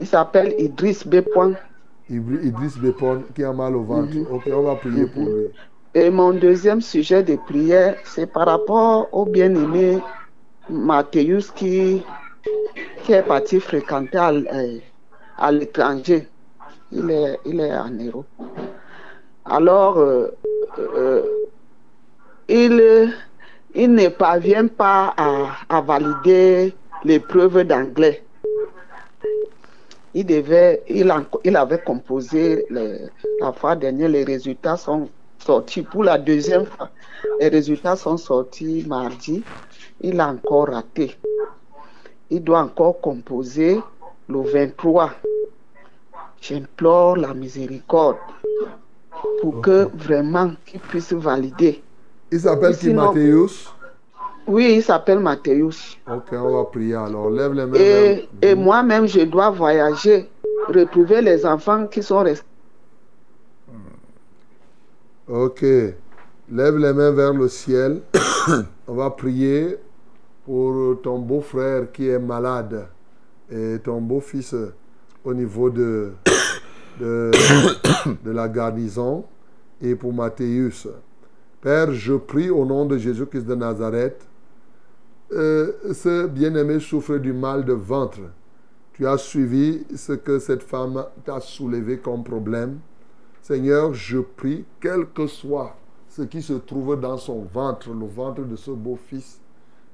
Il 0.00 0.06
s'appelle 0.06 0.54
Idriss. 0.58 1.04
Ibri- 2.08 2.46
Idriss 2.46 2.78
Bepon 2.78 3.24
qui 3.34 3.42
a 3.42 3.52
mal 3.52 3.74
au 3.74 3.82
ventre. 3.82 4.14
Mhm. 4.14 4.26
Ok, 4.30 4.42
on 4.54 4.62
va 4.62 4.76
prier 4.76 5.06
pour 5.06 5.24
lui. 5.24 5.46
Et 5.94 6.08
mon 6.10 6.30
deuxième 6.32 6.80
sujet 6.80 7.22
de 7.24 7.34
prière, 7.36 7.96
c'est 8.04 8.26
par 8.32 8.46
rapport 8.46 9.08
au 9.12 9.24
bien-aimé 9.24 9.98
Mathéus 10.68 11.50
qui, 11.50 12.02
qui 13.04 13.12
est 13.12 13.22
parti 13.22 13.60
fréquenter 13.60 14.18
à, 14.18 14.30
euh, 14.30 15.50
l'étranger. 15.52 16.28
Il 16.92 17.10
est, 17.10 17.38
en 17.74 17.90
Europe. 17.90 18.26
Alors, 19.44 19.98
euh, 19.98 20.28
euh, 20.78 21.22
il, 22.48 22.76
ne 23.76 24.08
parvient 24.08 24.66
pas 24.66 25.14
à, 25.68 25.80
valider 25.80 26.74
l'épreuve 27.04 27.64
d'anglais. 27.64 28.22
Il, 30.14 30.32
avait 31.56 31.82
composé 31.84 32.66
la 32.70 33.52
fois 33.52 33.76
dernière, 33.76 34.08
les 34.08 34.24
résultats 34.24 34.76
sont 34.76 35.08
sortis 35.38 35.82
pour 35.82 36.04
la 36.04 36.18
deuxième 36.18 36.64
fois. 36.66 36.90
Les 37.40 37.48
résultats 37.48 37.96
sont 37.96 38.16
sortis 38.16 38.84
mardi. 38.86 39.42
Il 40.00 40.20
a 40.20 40.28
encore 40.28 40.68
raté. 40.68 41.16
Il 42.30 42.42
doit 42.42 42.60
encore 42.60 43.00
composer 43.00 43.80
le 44.28 44.40
23. 44.40 45.10
J'implore 46.40 47.16
la 47.16 47.34
miséricorde 47.34 48.16
pour 49.40 49.60
que 49.60 49.88
vraiment 49.94 50.52
qu'il 50.64 50.80
puisse 50.80 51.12
valider. 51.12 51.82
Il 52.30 52.40
s'appelle 52.40 52.76
qui 52.76 52.92
Mathéus? 52.92 53.72
Oui, 54.46 54.74
il 54.76 54.82
s'appelle 54.82 55.18
Mathéus. 55.18 55.98
Ok, 56.08 56.28
on 56.32 56.56
va 56.56 56.64
prier 56.64 56.94
alors. 56.94 57.30
Lève 57.30 57.52
les 57.52 57.66
mains. 57.66 57.78
Et, 57.78 58.28
et 58.42 58.54
moi-même, 58.54 59.06
je 59.06 59.20
dois 59.20 59.50
voyager, 59.50 60.28
retrouver 60.68 61.20
les 61.20 61.44
enfants 61.44 61.86
qui 61.86 62.02
sont 62.02 62.20
restés. 62.20 62.46
Ok. 65.28 65.62
Lève 65.62 66.76
les 66.76 66.92
mains 66.92 67.10
vers 67.10 67.32
le 67.32 67.48
ciel. 67.48 68.02
On 68.86 68.94
va 68.94 69.10
prier 69.10 69.76
pour 70.46 71.02
ton 71.02 71.18
beau-frère 71.18 71.92
qui 71.92 72.08
est 72.08 72.20
malade 72.20 72.86
et 73.50 73.78
ton 73.82 74.00
beau-fils 74.00 74.54
au 75.24 75.34
niveau 75.34 75.70
de, 75.70 76.12
de, 77.00 77.32
de 78.24 78.30
la 78.30 78.48
garnison 78.48 79.24
et 79.82 79.96
pour 79.96 80.14
Mathéus. 80.14 80.88
Père, 81.60 81.92
je 81.92 82.14
prie 82.14 82.48
au 82.48 82.64
nom 82.64 82.86
de 82.86 82.96
Jésus-Christ 82.96 83.44
de 83.46 83.56
Nazareth. 83.56 84.26
euh, 85.32 85.72
ce 85.92 86.26
bien-aimé 86.28 86.78
souffre 86.80 87.16
du 87.18 87.32
mal 87.32 87.64
de 87.64 87.72
ventre. 87.72 88.20
Tu 88.92 89.06
as 89.06 89.18
suivi 89.18 89.84
ce 89.96 90.12
que 90.12 90.38
cette 90.38 90.62
femme 90.62 91.04
t'a 91.24 91.40
soulevé 91.40 91.98
comme 91.98 92.22
problème. 92.24 92.78
Seigneur, 93.42 93.92
je 93.94 94.18
prie, 94.18 94.64
quel 94.80 95.06
que 95.06 95.26
soit 95.26 95.76
ce 96.08 96.22
qui 96.22 96.40
se 96.40 96.54
trouve 96.54 96.98
dans 97.00 97.16
son 97.18 97.42
ventre, 97.42 97.90
le 97.92 98.06
ventre 98.06 98.42
de 98.42 98.56
ce 98.56 98.70
beau-fils, 98.70 99.40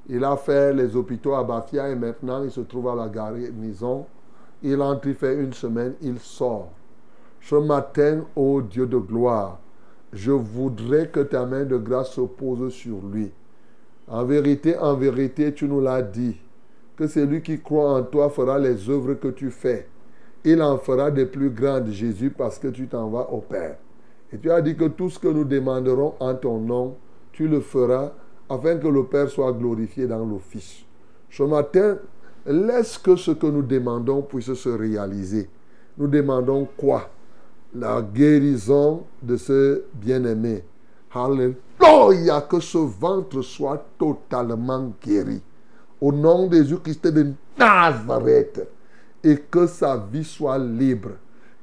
il 0.08 0.24
a 0.24 0.36
fait 0.36 0.72
les 0.72 0.96
hôpitaux 0.96 1.34
à 1.34 1.44
Bafia 1.44 1.88
et 1.88 1.94
maintenant 1.94 2.42
il 2.42 2.50
se 2.50 2.60
trouve 2.60 2.88
à 2.88 2.94
la 2.94 3.08
garnison. 3.08 4.06
Il 4.62 4.80
entre, 4.80 5.08
il 5.08 5.14
fait 5.14 5.34
une 5.34 5.52
semaine, 5.52 5.94
il 6.02 6.18
sort. 6.18 6.70
Ce 7.40 7.54
matin, 7.56 8.24
ô 8.36 8.62
Dieu 8.62 8.86
de 8.86 8.98
gloire, 8.98 9.58
je 10.12 10.30
voudrais 10.30 11.08
que 11.08 11.20
ta 11.20 11.46
main 11.46 11.64
de 11.64 11.76
grâce 11.76 12.12
se 12.12 12.20
pose 12.20 12.72
sur 12.72 12.98
lui. 13.12 13.32
En 14.08 14.24
vérité, 14.24 14.76
en 14.78 14.94
vérité, 14.94 15.52
tu 15.52 15.66
nous 15.66 15.80
l'as 15.80 16.02
dit, 16.02 16.36
que 16.96 17.06
celui 17.06 17.42
qui 17.42 17.60
croit 17.60 17.94
en 17.94 18.02
toi 18.02 18.28
fera 18.28 18.58
les 18.58 18.88
œuvres 18.90 19.14
que 19.14 19.28
tu 19.28 19.50
fais. 19.50 19.88
Il 20.44 20.60
en 20.60 20.76
fera 20.78 21.10
des 21.10 21.26
plus 21.26 21.50
grandes, 21.50 21.88
Jésus, 21.88 22.30
parce 22.30 22.58
que 22.58 22.68
tu 22.68 22.88
t'en 22.88 23.08
vas 23.08 23.30
au 23.32 23.38
Père. 23.38 23.76
Et 24.32 24.38
tu 24.38 24.50
as 24.50 24.60
dit 24.60 24.76
que 24.76 24.84
tout 24.84 25.08
ce 25.08 25.18
que 25.18 25.28
nous 25.28 25.44
demanderons 25.44 26.14
en 26.20 26.34
ton 26.34 26.58
nom, 26.58 26.96
tu 27.32 27.48
le 27.48 27.60
feras, 27.60 28.12
afin 28.52 28.76
que 28.76 28.88
le 28.88 29.04
Père 29.04 29.30
soit 29.30 29.52
glorifié 29.52 30.06
dans 30.06 30.24
le 30.24 30.38
Fils. 30.38 30.84
Ce 31.30 31.42
matin, 31.42 31.96
laisse 32.46 32.98
que 32.98 33.16
ce 33.16 33.30
que 33.30 33.46
nous 33.46 33.62
demandons 33.62 34.22
puisse 34.22 34.52
se 34.52 34.68
réaliser. 34.68 35.48
Nous 35.96 36.06
demandons 36.06 36.68
quoi? 36.76 37.08
La 37.74 38.02
guérison 38.02 39.04
de 39.22 39.36
ce 39.36 39.84
bien-aimé. 39.94 40.64
Alléluia, 41.14 42.42
que 42.42 42.60
ce 42.60 42.78
ventre 42.78 43.40
soit 43.40 43.86
totalement 43.98 44.92
guéri. 45.02 45.40
Au 46.00 46.12
nom 46.12 46.46
de 46.46 46.56
Jésus-Christ 46.56 47.06
de 47.06 47.32
Nazareth. 47.58 48.68
Et 49.24 49.36
que 49.36 49.66
sa 49.66 49.96
vie 49.96 50.24
soit 50.24 50.58
libre. 50.58 51.10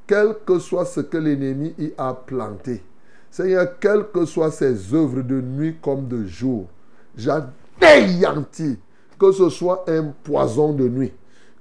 Quel 0.08 0.36
que 0.46 0.58
soit 0.58 0.86
ce 0.86 1.02
que 1.02 1.18
l'ennemi 1.18 1.76
y 1.78 1.92
a 1.98 2.14
planté. 2.14 2.82
Seigneur, 3.30 3.78
quelles 3.80 4.08
que 4.12 4.26
soient 4.26 4.50
ses 4.50 4.94
œuvres 4.94 5.22
de 5.22 5.40
nuit 5.40 5.76
comme 5.82 6.08
de 6.08 6.26
jour, 6.26 6.68
j'anéantis 7.20 8.78
que 9.20 9.32
ce 9.32 9.50
soit 9.50 9.84
un 9.88 10.14
poison 10.24 10.74
de 10.74 10.88
nuit, 10.88 11.12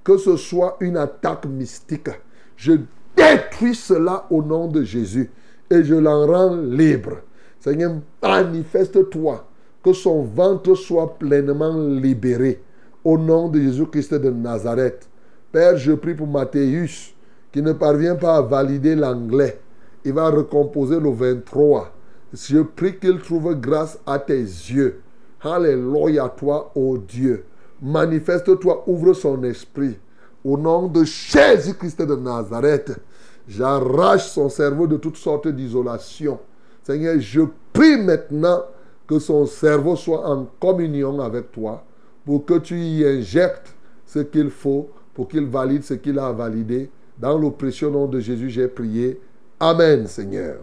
que 0.03 0.17
ce 0.17 0.37
soit 0.37 0.77
une 0.79 0.97
attaque 0.97 1.45
mystique. 1.45 2.09
Je 2.55 2.73
détruis 3.15 3.75
cela 3.75 4.25
au 4.29 4.41
nom 4.41 4.67
de 4.67 4.83
Jésus 4.83 5.29
et 5.69 5.83
je 5.83 5.95
l'en 5.95 6.25
rends 6.25 6.55
libre. 6.55 7.17
Seigneur, 7.59 7.95
manifeste-toi, 8.23 9.45
que 9.83 9.91
son 9.93 10.23
ventre 10.23 10.75
soit 10.75 11.17
pleinement 11.19 11.77
libéré 11.77 12.61
au 13.03 13.17
nom 13.17 13.49
de 13.49 13.59
Jésus-Christ 13.59 14.13
de 14.13 14.29
Nazareth. 14.29 15.09
Père, 15.51 15.77
je 15.77 15.91
prie 15.93 16.15
pour 16.15 16.27
Mathéus 16.27 17.13
qui 17.51 17.61
ne 17.61 17.73
parvient 17.73 18.15
pas 18.15 18.37
à 18.37 18.41
valider 18.41 18.95
l'anglais. 18.95 19.59
Il 20.05 20.13
va 20.13 20.29
recomposer 20.29 20.99
le 20.99 21.11
23. 21.11 21.91
Je 22.33 22.59
prie 22.59 22.97
qu'il 22.97 23.19
trouve 23.19 23.59
grâce 23.59 23.99
à 24.05 24.19
tes 24.19 24.39
yeux. 24.39 25.01
Alléluia, 25.41 26.29
toi, 26.29 26.71
ô 26.75 26.97
Dieu. 26.97 27.45
Manifeste-toi, 27.81 28.83
ouvre 28.87 29.13
son 29.13 29.43
esprit. 29.43 29.97
Au 30.43 30.57
nom 30.57 30.87
de 30.87 31.03
Jésus-Christ 31.03 32.01
de 32.01 32.15
Nazareth, 32.15 32.99
j'arrache 33.47 34.29
son 34.29 34.49
cerveau 34.49 34.87
de 34.87 34.97
toutes 34.97 35.17
sortes 35.17 35.47
d'isolation. 35.47 36.39
Seigneur, 36.83 37.19
je 37.19 37.41
prie 37.73 37.97
maintenant 37.97 38.63
que 39.07 39.19
son 39.19 39.45
cerveau 39.45 39.95
soit 39.95 40.27
en 40.27 40.47
communion 40.59 41.19
avec 41.19 41.51
toi 41.51 41.83
pour 42.25 42.45
que 42.45 42.59
tu 42.59 42.79
y 42.79 43.05
injectes 43.05 43.75
ce 44.05 44.19
qu'il 44.19 44.49
faut 44.49 44.89
pour 45.19 45.27
qu'il 45.27 45.47
valide 45.47 45.83
ce 45.83 45.95
qu'il 45.95 46.17
a 46.17 46.31
validé. 46.31 46.89
Dans 47.17 47.51
précieux 47.51 47.89
nom 47.89 48.07
de 48.07 48.21
Jésus, 48.21 48.49
j'ai 48.49 48.69
prié. 48.69 49.19
Amen, 49.59 50.07
Seigneur. 50.07 50.59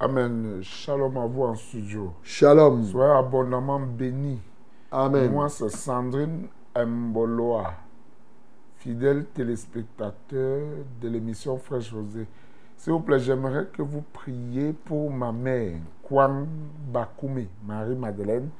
Amen. 0.00 0.60
Shalom 0.62 1.16
à 1.16 1.26
vous 1.26 1.42
en 1.42 1.56
studio. 1.56 2.12
Shalom. 2.22 2.84
Soyez 2.84 3.10
abondamment 3.18 3.80
bénis. 3.80 4.40
Amen. 4.92 5.32
Moi, 5.32 5.48
c'est 5.48 5.70
Sandrine 5.70 6.46
Mboloa, 6.76 7.72
fidèle 8.76 9.24
téléspectateur 9.34 10.60
de 11.00 11.08
l'émission 11.08 11.58
Fraîche 11.58 11.92
Rosée. 11.92 12.28
S'il 12.76 12.92
vous 12.92 13.00
plaît, 13.00 13.18
j'aimerais 13.18 13.66
que 13.72 13.82
vous 13.82 14.04
priez 14.12 14.72
pour 14.72 15.10
ma 15.10 15.32
mère, 15.32 15.80
Kwan 16.04 16.46
Bakoume, 16.92 17.46
Marie-Madeleine, 17.66 18.50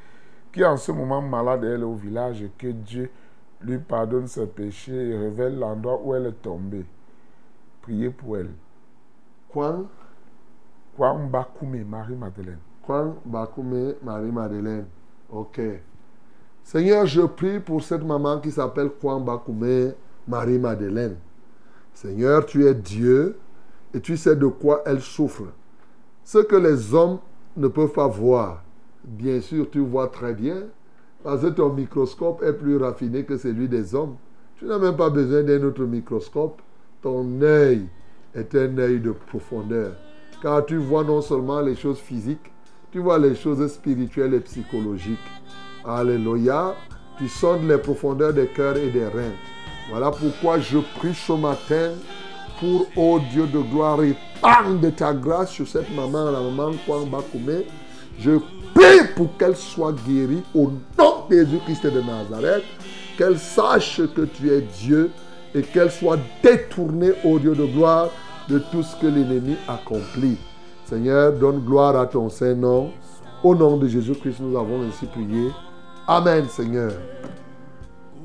qui 0.52 0.62
est 0.62 0.66
en 0.66 0.76
ce 0.76 0.90
moment 0.90 1.22
malade, 1.22 1.62
elle 1.62 1.82
est 1.82 1.84
au 1.84 1.94
village, 1.94 2.42
et 2.42 2.50
que 2.58 2.66
Dieu 2.66 3.12
lui 3.60 3.78
pardonne 3.78 4.26
ses 4.26 4.48
péchés 4.48 5.10
et 5.10 5.16
révèle 5.16 5.56
l'endroit 5.56 6.00
où 6.02 6.16
elle 6.16 6.26
est 6.26 6.42
tombée. 6.42 6.84
Priez 7.82 8.10
pour 8.10 8.38
elle. 8.38 8.50
Kwan 9.48 9.86
Kwan 10.98 11.28
Bakoume, 11.30 11.84
Marie-Madeleine. 11.84 12.58
Kwan 12.82 13.14
Bakoume, 13.24 13.94
Marie-Madeleine. 14.02 14.86
Ok. 15.30 15.60
Seigneur, 16.64 17.06
je 17.06 17.20
prie 17.20 17.60
pour 17.60 17.84
cette 17.84 18.04
maman 18.04 18.40
qui 18.40 18.50
s'appelle 18.50 18.90
Kwan 19.00 19.24
Bakoume, 19.24 19.92
Marie-Madeleine. 20.26 21.14
Seigneur, 21.94 22.44
tu 22.46 22.66
es 22.66 22.74
Dieu 22.74 23.38
et 23.94 24.00
tu 24.00 24.16
sais 24.16 24.34
de 24.34 24.48
quoi 24.48 24.82
elle 24.86 25.00
souffre. 25.00 25.44
Ce 26.24 26.38
que 26.38 26.56
les 26.56 26.92
hommes 26.92 27.20
ne 27.56 27.68
peuvent 27.68 27.92
pas 27.92 28.08
voir, 28.08 28.64
bien 29.04 29.40
sûr, 29.40 29.70
tu 29.70 29.78
vois 29.78 30.08
très 30.08 30.34
bien, 30.34 30.64
parce 31.22 31.42
que 31.42 31.46
ton 31.46 31.72
microscope 31.72 32.42
est 32.42 32.54
plus 32.54 32.76
raffiné 32.76 33.22
que 33.22 33.36
celui 33.36 33.68
des 33.68 33.94
hommes. 33.94 34.16
Tu 34.56 34.64
n'as 34.64 34.80
même 34.80 34.96
pas 34.96 35.10
besoin 35.10 35.44
d'un 35.44 35.62
autre 35.62 35.84
microscope. 35.84 36.60
Ton 37.02 37.40
œil 37.40 37.86
est 38.34 38.52
un 38.56 38.76
œil 38.78 38.98
de 38.98 39.12
profondeur. 39.12 39.92
Car 40.42 40.64
tu 40.66 40.76
vois 40.76 41.04
non 41.04 41.20
seulement 41.20 41.60
les 41.60 41.74
choses 41.74 41.98
physiques, 41.98 42.52
tu 42.92 43.00
vois 43.00 43.18
les 43.18 43.34
choses 43.34 43.66
spirituelles 43.72 44.34
et 44.34 44.40
psychologiques. 44.40 45.18
Alléluia. 45.84 46.74
Tu 47.18 47.28
sondes 47.28 47.64
les 47.68 47.78
profondeurs 47.78 48.32
des 48.32 48.46
cœurs 48.46 48.76
et 48.76 48.90
des 48.90 49.06
reins. 49.06 49.34
Voilà 49.90 50.10
pourquoi 50.10 50.60
je 50.60 50.78
prie 50.98 51.14
ce 51.14 51.32
matin 51.32 51.92
pour, 52.60 52.86
oh 52.96 53.18
Dieu 53.32 53.46
de 53.46 53.58
gloire, 53.58 53.98
de 53.98 54.90
ta 54.90 55.12
grâce 55.12 55.50
sur 55.50 55.66
cette 55.66 55.90
maman, 55.94 56.30
la 56.30 56.40
maman 56.40 56.72
Kwang 56.86 57.08
Je 58.18 58.38
prie 58.74 59.14
pour 59.16 59.36
qu'elle 59.36 59.56
soit 59.56 59.94
guérie 60.06 60.42
au 60.54 60.70
nom 60.98 61.26
de 61.28 61.36
Jésus-Christ 61.36 61.86
de 61.86 62.00
Nazareth, 62.00 62.64
qu'elle 63.16 63.38
sache 63.38 64.00
que 64.14 64.22
tu 64.22 64.50
es 64.52 64.60
Dieu 64.60 65.10
et 65.54 65.62
qu'elle 65.62 65.90
soit 65.90 66.18
détournée, 66.42 67.12
au 67.24 67.38
Dieu 67.38 67.54
de 67.54 67.64
gloire, 67.64 68.10
de 68.48 68.58
tout 68.58 68.82
ce 68.82 68.96
que 68.96 69.06
l'ennemi 69.06 69.56
accomplit. 69.68 70.36
Seigneur, 70.84 71.32
donne 71.32 71.60
gloire 71.60 71.96
à 71.96 72.06
ton 72.06 72.30
Saint-Nom. 72.30 72.90
Au 73.44 73.54
nom 73.54 73.76
de 73.76 73.86
Jésus-Christ, 73.86 74.40
nous 74.40 74.58
avons 74.58 74.82
ainsi 74.88 75.06
prié. 75.06 75.50
Amen, 76.06 76.46
Seigneur. 76.48 76.92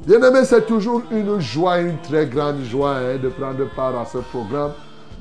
Bien-aimé, 0.05 0.39
c'est 0.43 0.65
toujours 0.65 1.01
une 1.11 1.39
joie, 1.39 1.79
une 1.79 1.97
très 1.99 2.25
grande 2.25 2.61
joie 2.63 2.95
hein, 2.95 3.17
de 3.21 3.29
prendre 3.29 3.65
part 3.75 3.97
à 3.97 4.05
ce 4.05 4.17
programme, 4.17 4.71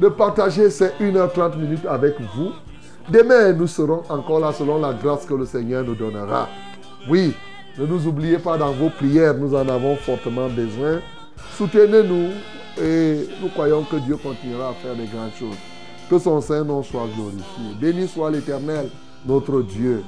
de 0.01 0.09
partager 0.09 0.71
ces 0.71 0.89
1h30 1.01 1.57
minutes 1.57 1.87
avec 1.89 2.15
vous. 2.35 2.51
Demain, 3.09 3.53
nous 3.53 3.67
serons 3.67 4.03
encore 4.09 4.41
là 4.41 4.53
selon 4.53 4.81
la 4.81 4.93
grâce 4.93 5.27
que 5.27 5.35
le 5.35 5.45
Seigneur 5.45 5.85
nous 5.85 5.95
donnera. 5.95 6.49
Oui, 7.09 7.35
ne 7.79 7.87
nous 7.87 8.07
oubliez 8.07 8.39
pas 8.39 8.57
dans 8.59 8.73
vos 8.73 8.91
prières, 8.91 9.35
nous 9.35 9.55
en 9.55 9.69
avons 9.69 9.97
fortement 9.97 10.49
besoin. 10.49 11.01
Soutenez-nous 11.57 12.31
et 12.83 13.29
nous 13.41 13.49
croyons 13.51 13.85
que 13.85 13.97
Dieu 13.97 14.17
continuera 14.17 14.71
à 14.71 14.75
faire 14.75 14.95
des 14.95 15.07
grandes 15.07 15.35
choses. 15.39 15.57
Que 16.09 16.19
son 16.19 16.41
Saint-Nom 16.41 16.83
soit 16.83 17.07
glorifié. 17.15 17.75
Béni 17.81 18.09
soit 18.09 18.31
l'Éternel, 18.31 18.89
notre 19.27 19.63
Dieu, 19.63 20.03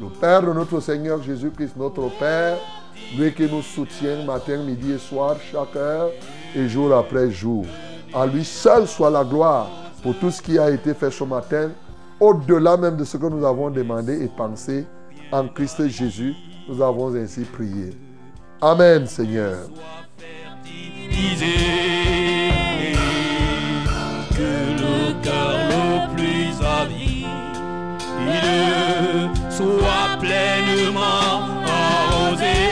le 0.00 0.08
Père 0.20 0.42
de 0.42 0.52
notre 0.52 0.80
Seigneur 0.80 1.22
Jésus-Christ, 1.22 1.76
notre 1.76 2.08
Père, 2.18 2.56
lui 3.16 3.32
qui 3.32 3.44
nous 3.50 3.62
soutient 3.62 4.24
matin, 4.24 4.62
midi 4.62 4.92
et 4.92 4.98
soir, 4.98 5.36
chaque 5.52 5.76
heure 5.76 6.10
et 6.54 6.68
jour 6.68 6.92
après 6.94 7.30
jour. 7.30 7.64
À 8.12 8.26
lui 8.26 8.44
seul 8.44 8.86
soit 8.86 9.10
la 9.10 9.24
gloire 9.24 9.68
pour 10.02 10.16
tout 10.18 10.30
ce 10.30 10.42
qui 10.42 10.58
a 10.58 10.70
été 10.70 10.94
fait 10.94 11.10
ce 11.10 11.24
matin, 11.24 11.70
au-delà 12.20 12.76
même 12.76 12.96
de 12.96 13.04
ce 13.04 13.16
que 13.16 13.26
nous 13.26 13.44
avons 13.44 13.70
demandé 13.70 14.24
et 14.24 14.28
pensé. 14.28 14.86
En 15.30 15.46
Christ 15.46 15.88
Jésus, 15.88 16.34
nous 16.68 16.82
avons 16.82 17.14
ainsi 17.14 17.42
prié. 17.42 17.90
Amen, 18.60 19.06
Seigneur 19.06 19.58
que 24.36 24.52
le 24.82 25.12
cœur 25.22 25.56
le 25.72 25.86
plus 26.14 26.52
avide 26.64 27.26
soit 29.50 30.16
pleinement 30.20 31.40
arrosé. 31.66 32.67